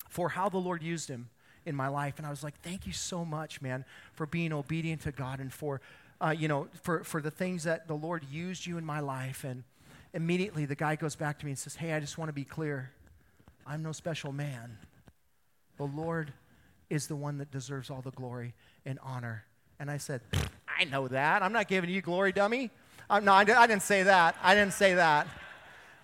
for 0.10 0.30
how 0.30 0.50
the 0.50 0.58
Lord 0.58 0.82
used 0.82 1.08
him 1.10 1.30
in 1.64 1.76
my 1.76 1.90
life. 1.90 2.16
And 2.18 2.26
I 2.26 2.32
was 2.32 2.44
like, 2.44 2.60
thank 2.62 2.88
you 2.88 2.94
so 2.94 3.24
much, 3.24 3.62
man, 3.62 3.86
for 4.14 4.26
being 4.26 4.52
obedient 4.52 5.04
to 5.04 5.12
God 5.12 5.42
and 5.42 5.54
for, 5.54 5.80
uh, 6.20 6.34
you 6.36 6.48
know, 6.48 6.70
for, 6.82 7.04
for 7.04 7.22
the 7.22 7.30
things 7.30 7.66
that 7.66 7.88
the 7.88 7.94
Lord 7.94 8.24
used 8.32 8.66
you 8.66 8.80
in 8.80 8.84
my 8.84 9.00
life. 9.00 9.44
And 9.44 9.64
immediately 10.16 10.66
the 10.66 10.74
guy 10.74 10.96
goes 10.96 11.16
back 11.16 11.38
to 11.38 11.46
me 11.46 11.52
and 11.52 11.60
says, 11.60 11.76
hey, 11.76 11.94
I 11.94 12.00
just 12.00 12.18
want 12.18 12.30
to 12.30 12.34
be 12.34 12.44
clear. 12.44 12.90
I'm 13.68 13.84
no 13.84 13.92
special 13.92 14.32
man. 14.32 14.76
The 15.78 15.86
Lord 15.86 16.34
is 16.90 17.06
the 17.06 17.16
one 17.16 17.38
that 17.38 17.52
deserves 17.52 17.92
all 17.92 18.02
the 18.02 18.10
glory 18.10 18.56
and 18.88 18.98
honor. 19.04 19.46
And 19.80 19.92
I 19.92 19.98
said, 19.98 20.22
I 20.68 20.86
know 20.86 21.08
that. 21.10 21.44
I'm 21.44 21.54
not 21.54 21.68
giving 21.68 21.92
you 21.92 22.02
glory, 22.02 22.32
dummy. 22.32 22.72
No, 23.10 23.34
I, 23.34 23.42
I 23.42 23.68
didn't 23.68 23.82
say 23.82 24.04
that. 24.04 24.36
I 24.44 24.54
didn't 24.54 24.74
say 24.74 24.94
that. 24.94 25.28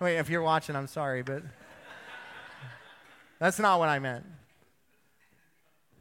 Wait, 0.00 0.16
if 0.16 0.28
you're 0.28 0.42
watching, 0.42 0.74
I'm 0.74 0.88
sorry, 0.88 1.22
but 1.22 1.42
that's 3.38 3.58
not 3.58 3.78
what 3.78 3.88
I 3.88 3.98
meant. 4.00 4.24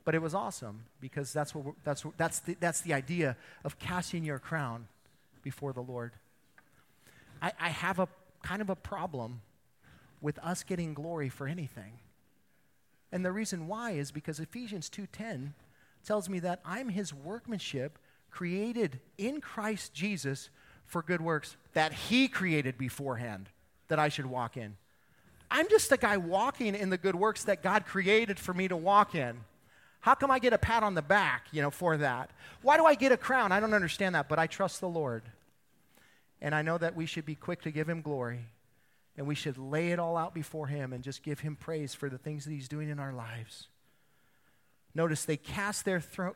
But 0.03 0.15
it 0.15 0.21
was 0.21 0.33
awesome 0.33 0.85
because 0.99 1.31
that's, 1.31 1.53
what 1.53 1.75
that's, 1.83 2.03
that's, 2.17 2.39
the, 2.39 2.57
that's 2.59 2.81
the 2.81 2.93
idea 2.93 3.37
of 3.63 3.77
casting 3.77 4.23
your 4.23 4.39
crown 4.39 4.87
before 5.43 5.73
the 5.73 5.81
Lord. 5.81 6.13
I, 7.41 7.51
I 7.59 7.69
have 7.69 7.99
a 7.99 8.07
kind 8.43 8.61
of 8.61 8.69
a 8.69 8.75
problem 8.75 9.41
with 10.21 10.39
us 10.39 10.63
getting 10.63 10.93
glory 10.93 11.29
for 11.29 11.47
anything. 11.47 11.99
And 13.11 13.23
the 13.23 13.31
reason 13.31 13.67
why 13.67 13.91
is 13.91 14.11
because 14.11 14.39
Ephesians 14.39 14.89
2:10 14.89 15.53
tells 16.03 16.29
me 16.29 16.39
that 16.39 16.61
I'm 16.65 16.89
his 16.89 17.13
workmanship 17.13 17.97
created 18.29 18.99
in 19.17 19.39
Christ 19.39 19.93
Jesus 19.93 20.49
for 20.85 21.01
good 21.01 21.21
works 21.21 21.55
that 21.73 21.93
he 21.93 22.27
created 22.27 22.77
beforehand 22.77 23.49
that 23.87 23.99
I 23.99 24.09
should 24.09 24.25
walk 24.25 24.57
in. 24.57 24.77
I'm 25.49 25.69
just 25.69 25.91
a 25.91 25.97
guy 25.97 26.17
walking 26.17 26.75
in 26.75 26.89
the 26.89 26.97
good 26.97 27.15
works 27.15 27.43
that 27.43 27.61
God 27.61 27.85
created 27.85 28.39
for 28.39 28.53
me 28.53 28.67
to 28.67 28.75
walk 28.75 29.15
in. 29.15 29.37
How 29.99 30.15
come 30.15 30.31
I 30.31 30.39
get 30.39 30.53
a 30.53 30.57
pat 30.57 30.83
on 30.83 30.95
the 30.95 31.01
back, 31.01 31.47
you 31.51 31.61
know, 31.61 31.71
for 31.71 31.97
that? 31.97 32.29
Why 32.61 32.77
do 32.77 32.85
I 32.85 32.95
get 32.95 33.11
a 33.11 33.17
crown? 33.17 33.51
I 33.51 33.59
don't 33.59 33.73
understand 33.73 34.15
that, 34.15 34.29
but 34.29 34.39
I 34.39 34.47
trust 34.47 34.81
the 34.81 34.89
Lord. 34.89 35.23
And 36.41 36.53
I 36.53 36.61
know 36.61 36.77
that 36.77 36.95
we 36.95 37.05
should 37.05 37.25
be 37.25 37.35
quick 37.35 37.61
to 37.63 37.71
give 37.71 37.89
him 37.89 38.01
glory 38.01 38.45
and 39.17 39.27
we 39.27 39.35
should 39.35 39.57
lay 39.57 39.91
it 39.91 39.99
all 39.99 40.17
out 40.17 40.33
before 40.33 40.67
Him 40.67 40.93
and 40.93 41.03
just 41.03 41.23
give 41.23 41.39
Him 41.39 41.55
praise 41.55 41.93
for 41.93 42.09
the 42.09 42.17
things 42.17 42.45
that 42.45 42.51
He's 42.51 42.67
doing 42.67 42.89
in 42.89 42.99
our 42.99 43.13
lives. 43.13 43.67
Notice 44.93 45.25
they 45.25 45.37
cast 45.37 45.85
their, 45.85 45.99
thro- 45.99 46.35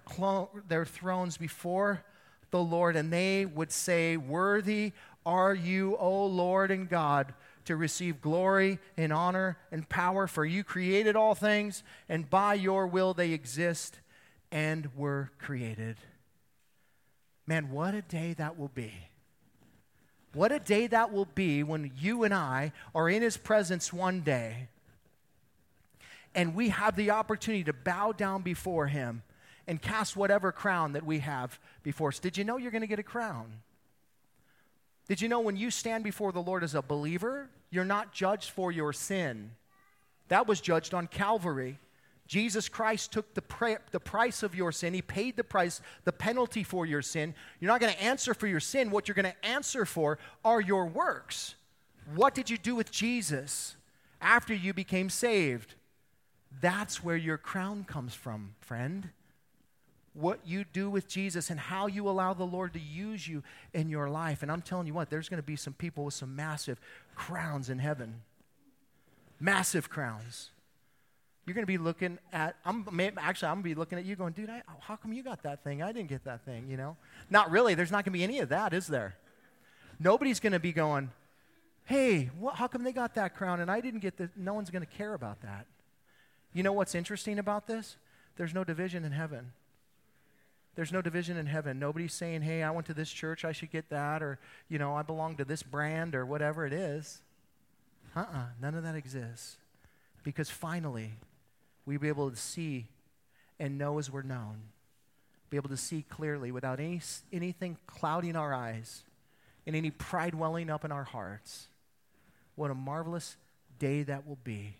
their 0.68 0.86
thrones 0.86 1.38
before 1.38 2.04
the 2.52 2.62
Lord, 2.62 2.96
and 2.96 3.12
they 3.12 3.46
would 3.46 3.72
say, 3.72 4.18
Worthy 4.18 4.94
are 5.26 5.54
you, 5.54 5.96
O 5.98 6.26
Lord 6.26 6.72
and 6.72 6.90
God, 6.90 7.34
to 7.66 7.76
receive 7.76 8.22
glory 8.22 8.80
and 8.98 9.14
honor 9.14 9.58
and 9.72 9.88
power, 9.88 10.28
for 10.28 10.46
you 10.46 10.64
created 10.64 11.16
all 11.16 11.36
things, 11.36 11.84
and 12.08 12.30
by 12.30 12.56
your 12.56 12.88
will 12.88 13.14
they 13.14 13.32
exist 13.32 14.00
and 14.52 14.90
were 14.96 15.32
created. 15.38 15.98
Man, 17.46 17.72
what 17.72 17.94
a 17.94 18.02
day 18.02 18.34
that 18.34 18.58
will 18.58 18.72
be 18.74 19.10
what 20.34 20.52
a 20.52 20.60
day 20.60 20.88
that 20.88 21.12
will 21.12 21.28
be 21.34 21.64
when 21.64 21.92
you 21.98 22.24
and 22.24 22.34
I 22.34 22.72
are 22.94 23.10
in 23.10 23.22
His 23.22 23.38
presence 23.38 23.92
one 23.92 24.22
day. 24.22 24.68
And 26.36 26.54
we 26.54 26.70
have 26.70 26.96
the 26.96 27.12
opportunity 27.12 27.64
to 27.64 27.74
bow 27.74 28.12
down 28.12 28.44
before 28.44 28.88
Him 28.88 29.24
and 29.70 29.80
cast 29.80 30.18
whatever 30.18 30.52
crown 30.52 30.94
that 30.94 31.06
we 31.06 31.20
have 31.20 31.60
before 31.84 32.10
us. 32.10 32.18
Did 32.18 32.38
you 32.38 32.44
know 32.44 32.58
you're 32.58 32.72
going 32.72 32.82
to 32.82 32.88
get 32.88 32.98
a 32.98 33.04
crown? 33.04 33.54
Did 35.08 35.22
you 35.22 35.30
know 35.30 35.42
when 35.42 35.56
you 35.56 35.70
stand 35.70 36.04
before 36.04 36.32
the 36.32 36.42
Lord 36.42 36.64
as 36.64 36.74
a 36.74 36.82
believer, 36.82 37.50
you're 37.70 37.86
not 37.86 38.12
judged 38.12 38.50
for 38.50 38.72
your 38.72 38.92
sin? 38.94 39.52
That 40.28 40.48
was 40.48 40.60
judged 40.60 40.96
on 40.96 41.06
Calvary. 41.06 41.78
Jesus 42.26 42.68
Christ 42.68 43.12
took 43.12 43.36
the, 43.36 43.80
the 43.92 44.00
price 44.00 44.42
of 44.42 44.56
your 44.56 44.72
sin. 44.72 44.96
He 44.96 45.04
paid 45.04 45.38
the 45.38 45.44
price, 45.44 45.82
the 46.04 46.12
penalty 46.12 46.64
for 46.64 46.88
your 46.88 47.04
sin. 47.04 47.36
You're 47.60 47.72
not 47.72 47.80
going 47.80 47.94
to 47.94 48.02
answer 48.02 48.34
for 48.34 48.48
your 48.48 48.60
sin. 48.60 48.90
What 48.90 49.08
you're 49.08 49.16
going 49.16 49.32
to 49.32 49.46
answer 49.46 49.86
for 49.86 50.18
are 50.44 50.62
your 50.62 50.88
works. 50.88 51.54
What 52.16 52.34
did 52.34 52.50
you 52.50 52.58
do 52.58 52.74
with 52.74 52.90
Jesus 52.90 53.76
after 54.20 54.54
you 54.56 54.74
became 54.74 55.12
saved? 55.12 55.76
That's 56.60 57.04
where 57.04 57.18
your 57.18 57.38
crown 57.38 57.84
comes 57.84 58.16
from, 58.16 58.56
friend. 58.62 59.10
What 60.20 60.40
you 60.46 60.66
do 60.74 60.90
with 60.90 61.08
Jesus 61.08 61.50
and 61.50 61.60
how 61.60 61.88
you 61.88 62.10
allow 62.10 62.34
the 62.34 62.46
Lord 62.46 62.74
to 62.74 62.80
use 62.80 63.28
you 63.28 63.44
in 63.74 63.90
your 63.90 64.10
life. 64.10 64.42
And 64.44 64.52
I'm 64.52 64.62
telling 64.62 64.88
you 64.88 64.94
what, 64.94 65.10
there's 65.10 65.30
going 65.30 65.42
to 65.42 65.46
be 65.46 65.56
some 65.56 65.74
people 65.74 66.06
with 66.06 66.14
some 66.14 66.36
massive 66.36 66.80
crowns 67.16 67.70
in 67.70 67.80
heaven. 67.80 68.22
Massive 69.40 69.90
crowns 69.90 70.52
you're 71.50 71.56
going 71.56 71.64
to 71.64 71.68
be 71.68 71.80
looking 71.80 72.20
at, 72.32 72.58
I'm, 72.64 72.86
actually, 73.18 73.48
I'm 73.48 73.56
going 73.56 73.64
to 73.64 73.70
be 73.70 73.74
looking 73.74 73.98
at 73.98 74.06
you 74.06 74.16
going, 74.16 74.34
dude, 74.34 74.52
I, 74.52 74.62
how 74.82 74.96
come 74.96 75.14
you 75.14 75.24
got 75.24 75.42
that 75.42 75.64
thing? 75.64 75.82
I 75.82 75.92
didn't 75.92 76.10
get 76.10 76.24
that 76.26 76.46
thing, 76.46 76.68
you 76.70 76.78
know? 76.78 76.96
Not 77.32 77.50
really. 77.50 77.74
There's 77.74 77.90
not 77.90 78.06
going 78.06 78.14
to 78.14 78.20
be 78.20 78.24
any 78.24 78.38
of 78.38 78.50
that, 78.50 78.72
is 78.72 78.86
there? 78.86 79.16
Nobody's 80.00 80.40
going 80.40 80.54
to 80.54 80.60
be 80.60 80.72
going, 80.72 81.10
hey, 81.86 82.30
what, 82.38 82.54
how 82.54 82.68
come 82.68 82.84
they 82.84 82.92
got 82.92 83.16
that 83.16 83.36
crown 83.36 83.62
and 83.62 83.72
I 83.72 83.82
didn't 83.82 84.02
get 84.02 84.16
the, 84.16 84.30
no 84.36 84.54
one's 84.54 84.70
going 84.70 84.86
to 84.86 84.92
care 84.96 85.16
about 85.16 85.42
that. 85.42 85.66
You 86.54 86.62
know 86.62 86.72
what's 86.72 86.94
interesting 86.94 87.40
about 87.40 87.66
this? 87.66 87.98
There's 88.38 88.54
no 88.54 88.64
division 88.64 89.04
in 89.04 89.12
heaven. 89.12 89.52
There's 90.76 90.92
no 90.92 91.02
division 91.02 91.38
in 91.38 91.46
heaven. 91.46 91.80
Nobody's 91.80 92.14
saying, 92.14 92.42
hey, 92.42 92.64
I 92.64 92.72
went 92.72 92.88
to 92.88 92.94
this 92.94 93.10
church, 93.10 93.44
I 93.44 93.52
should 93.52 93.72
get 93.72 93.90
that, 93.90 94.24
or, 94.24 94.40
you 94.70 94.80
know, 94.80 94.96
I 94.96 95.02
belong 95.02 95.36
to 95.38 95.46
this 95.46 95.64
brand, 95.64 96.16
or 96.16 96.26
whatever 96.26 96.66
it 96.66 96.74
is. 96.74 97.22
Uh 98.16 98.20
uh-uh, 98.22 98.38
uh 98.38 98.46
none 98.62 98.76
of 98.76 98.84
that 98.84 98.96
exists. 98.96 99.58
Because 100.24 100.50
finally, 100.50 101.12
we'll 101.86 102.00
be 102.00 102.08
able 102.08 102.30
to 102.30 102.36
see 102.36 102.88
and 103.60 103.78
know 103.78 104.00
as 104.00 104.10
we're 104.10 104.22
known, 104.22 104.62
be 105.50 105.58
able 105.58 105.70
to 105.70 105.78
see 105.78 106.06
clearly 106.10 106.52
without 106.52 106.80
any, 106.80 107.02
anything 107.34 107.78
clouding 107.88 108.36
our 108.36 108.54
eyes 108.54 109.04
and 109.68 109.76
any 109.76 109.92
pride 109.92 110.34
welling 110.34 110.70
up 110.70 110.86
in 110.86 110.92
our 110.92 111.04
hearts. 111.04 111.68
What 112.56 112.72
a 112.72 112.76
marvelous 112.76 113.36
day 113.80 114.04
that 114.04 114.28
will 114.28 114.38
be. 114.44 114.76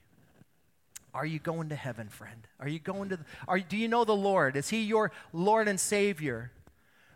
Are 1.14 1.26
you 1.26 1.40
going 1.40 1.70
to 1.70 1.76
heaven, 1.76 2.10
friend? 2.10 2.48
Are 2.60 2.68
you 2.68 2.80
going 2.80 3.10
to, 3.10 3.18
the, 3.18 3.26
are, 3.48 3.60
do 3.60 3.78
you 3.78 3.88
know 3.88 4.06
the 4.06 4.16
Lord? 4.16 4.56
Is 4.56 4.70
He 4.70 4.84
your 4.84 5.12
Lord 5.34 5.68
and 5.68 5.80
Savior? 5.80 6.52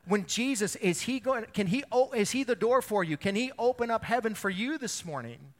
When 0.05 0.25
Jesus, 0.25 0.75
is 0.77 1.01
He 1.01 1.19
going, 1.19 1.45
can 1.53 1.67
He, 1.67 1.83
oh, 1.91 2.11
is 2.11 2.31
He 2.31 2.43
the 2.43 2.55
door 2.55 2.81
for 2.81 3.03
you? 3.03 3.17
Can 3.17 3.35
He 3.35 3.51
open 3.59 3.91
up 3.91 4.03
heaven 4.03 4.33
for 4.33 4.49
you 4.49 4.77
this 4.77 5.05
morning? 5.05 5.53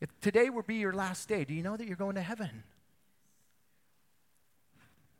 If 0.00 0.10
today 0.20 0.50
will 0.50 0.62
be 0.62 0.76
your 0.76 0.92
last 0.92 1.28
day, 1.28 1.44
do 1.44 1.54
you 1.54 1.62
know 1.62 1.76
that 1.76 1.86
you're 1.86 1.96
going 1.96 2.16
to 2.16 2.22
heaven? 2.22 2.64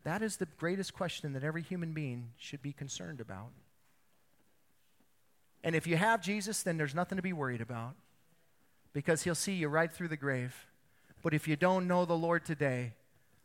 That 0.05 0.23
is 0.23 0.37
the 0.37 0.47
greatest 0.59 0.93
question 0.93 1.33
that 1.33 1.43
every 1.43 1.63
human 1.63 1.93
being 1.95 2.33
should 2.37 2.61
be 2.61 2.73
concerned 2.73 3.21
about. 3.21 3.53
And 5.63 5.75
if 5.75 5.87
you 5.87 5.97
have 5.97 6.21
Jesus, 6.21 6.63
then 6.63 6.77
there's 6.77 6.95
nothing 6.95 7.17
to 7.17 7.23
be 7.23 7.33
worried 7.33 7.63
about 7.63 7.95
because 8.93 9.23
he'll 9.23 9.35
see 9.35 9.55
you 9.55 9.69
right 9.69 9.91
through 9.91 10.09
the 10.09 10.17
grave. 10.17 10.55
But 11.25 11.35
if 11.35 11.49
you 11.49 11.57
don't 11.57 11.89
know 11.89 12.05
the 12.05 12.13
Lord 12.13 12.45
today, 12.45 12.93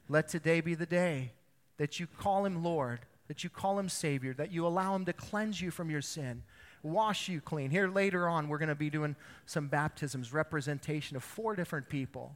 let 0.10 0.28
today 0.28 0.60
be 0.60 0.76
the 0.76 0.86
day 0.86 1.32
that 1.78 1.98
you 1.98 2.08
call 2.08 2.46
him 2.46 2.62
Lord, 2.62 3.00
that 3.30 3.46
you 3.46 3.50
call 3.50 3.80
him 3.80 3.88
Savior, 3.88 4.34
that 4.34 4.52
you 4.52 4.68
allow 4.68 4.94
him 4.96 5.06
to 5.06 5.14
cleanse 5.14 5.62
you 5.62 5.72
from 5.72 5.90
your 5.90 6.02
sin, 6.02 6.44
wash 6.84 7.30
you 7.30 7.40
clean. 7.40 7.72
Here 7.72 7.88
later 7.88 8.28
on, 8.28 8.50
we're 8.50 8.58
going 8.58 8.68
to 8.68 8.76
be 8.76 8.90
doing 8.90 9.16
some 9.46 9.70
baptisms, 9.70 10.34
representation 10.34 11.16
of 11.16 11.24
four 11.24 11.56
different 11.56 11.88
people 11.88 12.36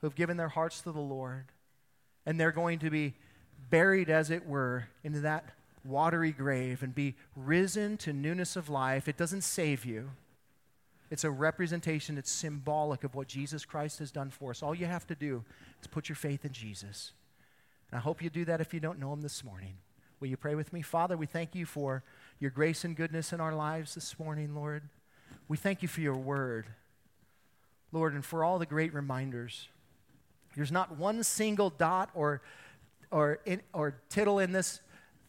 who 0.00 0.06
have 0.06 0.14
given 0.14 0.38
their 0.38 0.48
hearts 0.48 0.80
to 0.80 0.92
the 0.92 0.98
Lord. 0.98 1.44
And 2.24 2.40
they're 2.40 2.50
going 2.50 2.78
to 2.78 2.90
be 2.90 3.12
buried, 3.68 4.08
as 4.08 4.30
it 4.30 4.46
were, 4.46 4.88
into 5.02 5.20
that 5.20 5.50
watery 5.84 6.32
grave 6.32 6.82
and 6.82 6.94
be 6.94 7.16
risen 7.36 7.98
to 7.98 8.14
newness 8.14 8.56
of 8.56 8.70
life. 8.70 9.08
It 9.08 9.18
doesn't 9.18 9.42
save 9.42 9.84
you. 9.84 10.12
It's 11.10 11.24
a 11.24 11.30
representation, 11.30 12.18
it's 12.18 12.30
symbolic 12.30 13.04
of 13.04 13.14
what 13.14 13.28
Jesus 13.28 13.64
Christ 13.64 13.98
has 13.98 14.10
done 14.10 14.30
for 14.30 14.50
us. 14.50 14.62
All 14.62 14.74
you 14.74 14.86
have 14.86 15.06
to 15.08 15.14
do 15.14 15.44
is 15.80 15.86
put 15.86 16.08
your 16.08 16.16
faith 16.16 16.44
in 16.44 16.52
Jesus. 16.52 17.12
And 17.90 17.98
I 17.98 18.02
hope 18.02 18.22
you 18.22 18.30
do 18.30 18.44
that 18.46 18.60
if 18.60 18.74
you 18.74 18.80
don't 18.80 18.98
know 18.98 19.12
him 19.12 19.20
this 19.20 19.44
morning. 19.44 19.74
Will 20.18 20.28
you 20.28 20.36
pray 20.36 20.54
with 20.54 20.72
me? 20.72 20.82
Father, 20.82 21.16
we 21.16 21.26
thank 21.26 21.54
you 21.54 21.66
for 21.66 22.02
your 22.40 22.50
grace 22.50 22.84
and 22.84 22.96
goodness 22.96 23.32
in 23.32 23.40
our 23.40 23.54
lives 23.54 23.94
this 23.94 24.18
morning, 24.18 24.54
Lord. 24.54 24.82
We 25.48 25.56
thank 25.56 25.82
you 25.82 25.88
for 25.88 26.00
your 26.00 26.16
word, 26.16 26.66
Lord, 27.92 28.14
and 28.14 28.24
for 28.24 28.42
all 28.42 28.58
the 28.58 28.66
great 28.66 28.94
reminders. 28.94 29.68
There's 30.56 30.72
not 30.72 30.96
one 30.96 31.22
single 31.22 31.68
dot 31.70 32.10
or, 32.14 32.40
or, 33.10 33.40
in, 33.44 33.60
or 33.72 33.96
tittle 34.08 34.38
in 34.38 34.52
this 34.52 34.80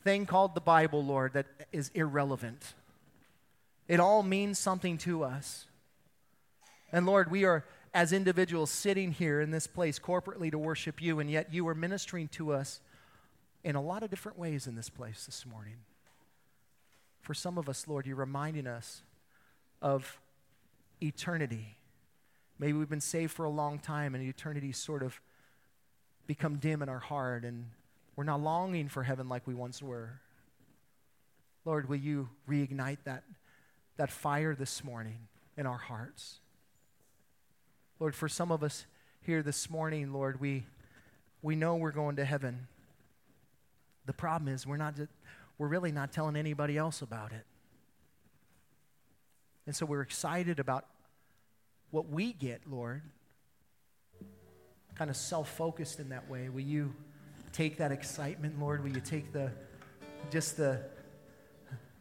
thing 0.04 0.26
called 0.26 0.56
the 0.56 0.62
Bible, 0.62 1.04
Lord, 1.04 1.34
that 1.34 1.48
is 1.72 1.92
irrelevant. 1.94 2.76
It 3.88 4.00
all 4.00 4.24
means 4.24 4.58
something 4.58 4.98
to 5.00 5.24
us. 5.24 5.66
And 6.92 7.06
Lord, 7.06 7.30
we 7.30 7.44
are, 7.46 7.66
as 7.94 8.14
individuals, 8.14 8.72
sitting 8.72 9.12
here 9.12 9.42
in 9.42 9.52
this 9.52 9.68
place 9.68 10.00
corporately 10.00 10.52
to 10.52 10.58
worship 10.58 11.02
you, 11.02 11.20
and 11.20 11.30
yet 11.30 11.54
you 11.54 11.68
are 11.68 11.76
ministering 11.76 12.28
to 12.30 12.52
us 12.54 12.80
in 13.64 13.76
a 13.76 13.82
lot 13.82 14.04
of 14.04 14.10
different 14.10 14.38
ways 14.38 14.68
in 14.68 14.76
this 14.76 14.90
place 14.90 15.26
this 15.26 15.46
morning. 15.46 15.78
For 17.22 17.34
some 17.34 17.58
of 17.58 17.68
us, 17.68 17.88
Lord, 17.88 18.06
you're 18.06 18.16
reminding 18.16 18.68
us 18.68 19.02
of 19.82 20.20
eternity. 21.02 21.76
Maybe 22.60 22.74
we've 22.74 22.90
been 22.90 23.02
saved 23.02 23.34
for 23.34 23.46
a 23.46 23.50
long 23.50 23.80
time 23.80 24.16
and 24.16 24.24
eternity 24.24 24.72
sort 24.72 25.04
of 25.04 25.20
become 26.28 26.58
dim 26.58 26.82
in 26.82 26.90
our 26.90 27.00
heart 27.00 27.44
and 27.44 27.66
we're 28.16 28.24
not 28.24 28.42
longing 28.42 28.88
for 28.88 29.04
heaven 29.04 29.28
like 29.28 29.46
we 29.46 29.54
once 29.54 29.82
were. 29.82 30.22
Lord, 31.66 31.90
will 31.90 31.98
you 31.98 32.30
reignite 32.48 33.00
that, 33.06 33.24
that 33.98 34.12
fire 34.12 34.56
this 34.56 34.84
morning 34.84 35.28
in 35.58 35.66
our 35.66 35.78
hearts? 35.78 36.40
Lord, 38.00 38.16
for 38.16 38.28
some 38.28 38.52
of 38.52 38.64
us 38.64 38.86
here 39.22 39.42
this 39.42 39.70
morning, 39.70 40.12
Lord, 40.12 40.40
we, 40.40 40.66
we 41.42 41.56
know 41.56 41.76
we're 41.76 41.92
going 41.92 42.18
to 42.18 42.26
heaven. 42.26 42.68
The 44.06 44.14
problem 44.14 44.54
is 44.54 44.68
we're 44.68 44.78
not, 44.78 44.96
we're 45.58 45.68
really 45.68 45.92
not 45.92 46.12
telling 46.12 46.36
anybody 46.36 46.78
else 46.78 47.02
about 47.02 47.32
it. 47.32 47.46
And 49.66 49.76
so 49.76 49.86
we're 49.86 50.02
excited 50.02 50.60
about 50.60 50.86
what 51.90 52.10
we 52.10 52.34
get, 52.34 52.62
Lord. 52.70 53.02
Kind 54.96 55.10
of 55.10 55.16
self 55.16 55.50
focused 55.50 56.00
in 56.00 56.10
that 56.10 56.30
way. 56.30 56.50
Will 56.50 56.62
you 56.62 56.94
take 57.52 57.78
that 57.78 57.92
excitement, 57.92 58.60
Lord? 58.60 58.84
Will 58.84 58.94
you 58.94 59.02
take 59.02 59.32
the 59.34 59.52
just 60.30 60.58
the 60.58 60.82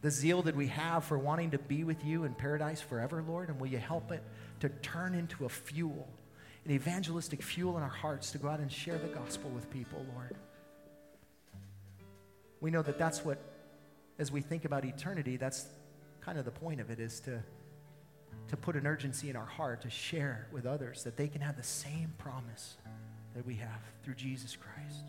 the 0.05 0.11
zeal 0.11 0.43
that 0.43 0.55
we 0.55 0.67
have 0.67 1.03
for 1.03 1.19
wanting 1.19 1.51
to 1.51 1.59
be 1.59 1.83
with 1.83 2.05
you 2.05 2.25
in 2.25 2.35
paradise 2.35 2.81
forever, 2.81 3.25
Lord? 3.27 3.49
And 3.49 3.59
will 3.59 3.69
you 3.69 3.79
help 3.79 4.13
it 4.13 4.23
to 4.61 4.69
turn 4.69 5.15
into 5.15 5.47
a 5.47 5.49
fuel, 5.49 6.07
an 6.65 6.73
evangelistic 6.73 7.43
fuel 7.43 7.77
in 7.79 7.83
our 7.83 7.89
hearts 7.89 8.31
to 8.33 8.39
go 8.39 8.49
out 8.49 8.61
and 8.61 8.71
share 8.71 8.99
the 8.99 9.09
gospel 9.09 9.51
with 9.51 9.69
people, 9.71 10.05
Lord? 10.15 10.37
we 12.65 12.71
know 12.71 12.81
that 12.81 12.99
that's 12.99 13.23
what, 13.23 13.39
as 14.19 14.33
we 14.33 14.41
think 14.41 14.65
about 14.65 14.87
eternity, 14.87 15.37
that's 15.37 15.67
kind 16.23 16.39
of 16.39 16.47
the 16.47 16.51
point 16.51 16.81
of 16.81 16.89
it 16.89 16.99
is 16.99 17.21
to, 17.21 17.43
to 18.49 18.57
put 18.57 18.75
an 18.75 18.87
urgency 18.87 19.29
in 19.29 19.37
our 19.37 19.45
heart 19.45 19.83
to 19.83 19.91
share 19.91 20.49
with 20.51 20.65
others 20.65 21.05
that 21.05 21.15
they 21.19 21.29
can 21.29 21.43
have 21.43 21.59
the 21.59 21.63
same 21.63 22.15
promise 22.17 22.79
that 23.35 23.45
we 23.47 23.55
have 23.57 23.83
through 24.03 24.15
Jesus 24.15 24.57
Christ. 24.57 25.05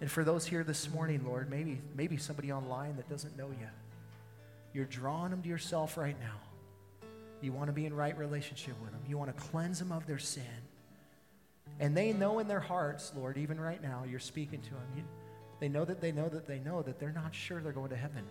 And 0.00 0.10
for 0.10 0.22
those 0.22 0.46
here 0.46 0.62
this 0.62 0.90
morning, 0.90 1.24
Lord, 1.26 1.50
maybe, 1.50 1.80
maybe 1.96 2.16
somebody 2.16 2.52
online 2.52 2.96
that 2.96 3.08
doesn't 3.08 3.36
know 3.36 3.48
you, 3.48 3.66
you're 4.72 4.84
drawing 4.84 5.30
them 5.30 5.42
to 5.42 5.48
yourself 5.48 5.96
right 5.96 6.16
now. 6.20 7.06
You 7.40 7.52
want 7.52 7.68
to 7.68 7.72
be 7.72 7.86
in 7.86 7.94
right 7.94 8.16
relationship 8.16 8.74
with 8.80 8.92
them. 8.92 9.00
You 9.08 9.18
want 9.18 9.36
to 9.36 9.42
cleanse 9.44 9.78
them 9.78 9.92
of 9.92 10.06
their 10.06 10.18
sin. 10.18 10.42
And 11.80 11.96
they 11.96 12.12
know 12.12 12.38
in 12.38 12.48
their 12.48 12.60
hearts, 12.60 13.12
Lord, 13.16 13.36
even 13.36 13.60
right 13.60 13.82
now, 13.82 14.04
you're 14.08 14.18
speaking 14.20 14.60
to 14.60 14.70
them. 14.70 14.86
You, 14.96 15.02
they 15.60 15.68
know 15.68 15.84
that 15.84 16.00
they 16.00 16.12
know 16.12 16.28
that 16.28 16.46
they 16.46 16.58
know 16.58 16.82
that 16.82 16.98
they're 16.98 17.12
not 17.12 17.34
sure 17.34 17.60
they're 17.60 17.72
going 17.72 17.90
to 17.90 17.96
heaven. 17.96 18.24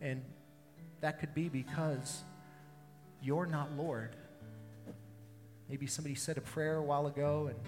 And 0.00 0.22
that 1.00 1.20
could 1.20 1.34
be 1.34 1.48
because 1.48 2.22
you're 3.22 3.46
not 3.46 3.72
Lord. 3.76 4.16
Maybe 5.68 5.86
somebody 5.86 6.14
said 6.14 6.36
a 6.36 6.42
prayer 6.42 6.76
a 6.76 6.82
while 6.82 7.06
ago 7.06 7.48
and 7.48 7.58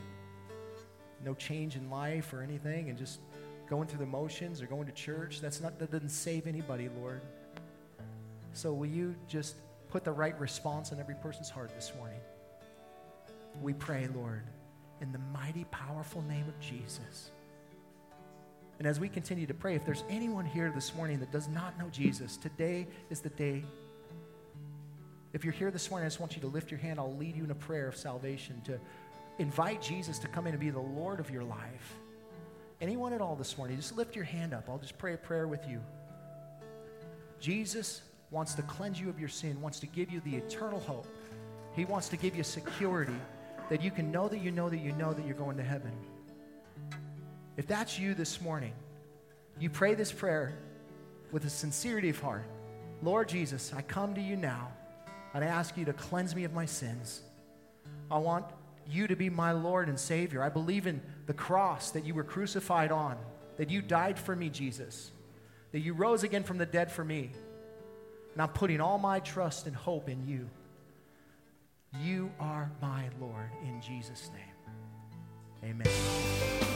no 1.27 1.35
change 1.35 1.77
in 1.77 1.91
life 1.91 2.33
or 2.33 2.41
anything 2.41 2.89
and 2.89 2.97
just 2.97 3.20
going 3.68 3.87
through 3.89 3.99
the 3.99 4.07
motions 4.07 4.62
or 4.62 4.66
going 4.66 4.87
to 4.87 4.93
church. 4.93 5.41
That's 5.41 5.61
not 5.61 5.79
that 5.79 5.91
doesn't 5.91 6.09
save 6.09 6.47
anybody, 6.47 6.89
Lord. 7.01 7.20
So 8.53 8.72
will 8.72 8.87
you 8.87 9.14
just 9.29 9.57
put 9.91 10.05
the 10.05 10.12
right 10.12 10.39
response 10.41 10.93
in 10.93 11.01
every 11.01 11.14
person's 11.14 11.51
heart 11.51 11.70
this 11.74 11.93
morning. 11.97 12.18
We 13.62 13.72
pray, 13.72 14.09
Lord, 14.14 14.43
in 15.01 15.12
the 15.12 15.20
mighty, 15.33 15.64
powerful 15.70 16.22
name 16.22 16.47
of 16.49 16.59
Jesus. 16.61 17.31
And 18.79 18.87
as 18.87 19.01
we 19.01 19.09
continue 19.09 19.47
to 19.47 19.55
pray, 19.55 19.74
if 19.74 19.87
there's 19.87 20.05
anyone 20.11 20.45
here 20.45 20.70
this 20.74 20.95
morning 20.95 21.18
that 21.20 21.33
does 21.33 21.49
not 21.49 21.79
know 21.79 21.89
Jesus, 21.91 22.37
today 22.37 22.87
is 23.09 23.20
the 23.20 23.31
day. 23.31 23.64
If 25.33 25.45
you're 25.45 25.55
here 25.55 25.70
this 25.70 25.91
morning, 25.91 26.05
I 26.05 26.09
just 26.09 26.20
want 26.20 26.35
you 26.35 26.43
to 26.43 26.49
lift 26.49 26.70
your 26.70 26.81
hand. 26.81 26.99
I'll 26.99 27.16
lead 27.16 27.37
you 27.37 27.45
in 27.45 27.51
a 27.51 27.55
prayer 27.55 27.89
of 27.89 27.97
salvation 27.97 28.61
to 28.64 28.79
invite 29.39 29.82
Jesus 29.82 30.18
to 30.20 30.28
come 30.28 30.47
in 30.47 30.53
and 30.53 30.61
be 30.61 30.70
the 30.70 30.78
Lord 30.78 31.20
of 31.20 31.30
your 31.30 31.45
life. 31.45 31.97
Anyone 32.80 33.12
at 33.12 33.20
all 33.20 33.37
this 33.37 33.57
morning, 33.57 33.76
just 33.76 33.97
lift 33.97 34.14
your 34.14 34.24
hand 34.24 34.53
up. 34.53 34.68
I'll 34.68 34.78
just 34.78 34.99
pray 34.99 35.14
a 35.14 35.16
prayer 35.16 35.49
with 35.49 35.66
you. 35.68 35.80
Jesus 37.41 38.03
wants 38.30 38.55
to 38.55 38.62
cleanse 38.62 39.01
you 39.01 39.09
of 39.09 39.18
your 39.18 39.28
sin, 39.28 39.61
wants 39.61 39.80
to 39.80 39.87
give 39.87 40.11
you 40.11 40.20
the 40.20 40.37
eternal 40.37 40.80
hope. 40.80 41.07
He 41.74 41.84
wants 41.84 42.09
to 42.09 42.16
give 42.16 42.34
you 42.34 42.43
security 42.43 43.16
that 43.68 43.82
you 43.82 43.91
can 43.91 44.11
know 44.11 44.28
that 44.28 44.39
you 44.39 44.51
know 44.51 44.68
that 44.68 44.78
you 44.78 44.93
know 44.93 45.12
that 45.12 45.24
you're 45.26 45.34
going 45.34 45.57
to 45.57 45.62
heaven. 45.62 45.93
If 47.57 47.66
that's 47.66 47.99
you 47.99 48.14
this 48.14 48.41
morning, 48.41 48.72
you 49.59 49.70
pray 49.70 49.95
this 49.95 50.12
prayer 50.12 50.55
with 51.32 51.45
a 51.45 51.51
sincerity 51.51 52.11
of 52.11 52.20
heart. 52.20 52.45
Lord 53.03 53.28
Jesus, 53.28 53.72
I 53.74 53.82
come 53.82 54.14
to 54.14 54.20
you 54.20 54.37
now 54.37 54.72
and 55.34 55.45
I 55.45 55.49
ask 55.49 55.76
you 55.76 55.84
to 55.87 55.93
cleanse 55.93 56.34
me 56.34 56.45
of 56.45 56.53
my 56.53 56.66
sins. 56.66 57.22
I 58.11 58.18
want 58.18 58.47
you 58.91 59.07
to 59.07 59.16
be 59.16 59.30
my 59.30 59.53
Lord 59.53 59.89
and 59.89 59.99
Savior. 59.99 60.43
I 60.43 60.49
believe 60.49 60.87
in 60.87 61.01
the 61.26 61.34
cross 61.34 61.91
that 61.93 62.05
you 62.05 62.14
were 62.14 62.24
crucified 62.24 62.93
on, 62.93 63.16
that 63.57 63.70
you 63.70 63.82
died 63.82 64.18
for 64.18 64.34
me, 64.34 64.49
Jesus, 64.49 65.11
that 65.72 65.80
you 65.80 65.93
rose 65.93 66.22
again 66.22 66.45
from 66.45 66.59
the 66.59 66.66
dead 66.66 66.91
for 66.91 67.05
me. 67.05 67.30
And 68.32 68.43
I'm 68.43 68.51
putting 68.51 68.80
all 68.80 68.99
my 68.99 69.20
trust 69.20 69.66
and 69.66 69.74
hope 69.74 70.09
in 70.09 70.26
you. 70.26 70.49
You 72.03 72.30
are 72.39 72.70
my 72.82 73.05
Lord 73.20 73.51
in 73.64 73.80
Jesus' 73.80 74.30
name. 74.34 75.70
Amen. 75.70 76.76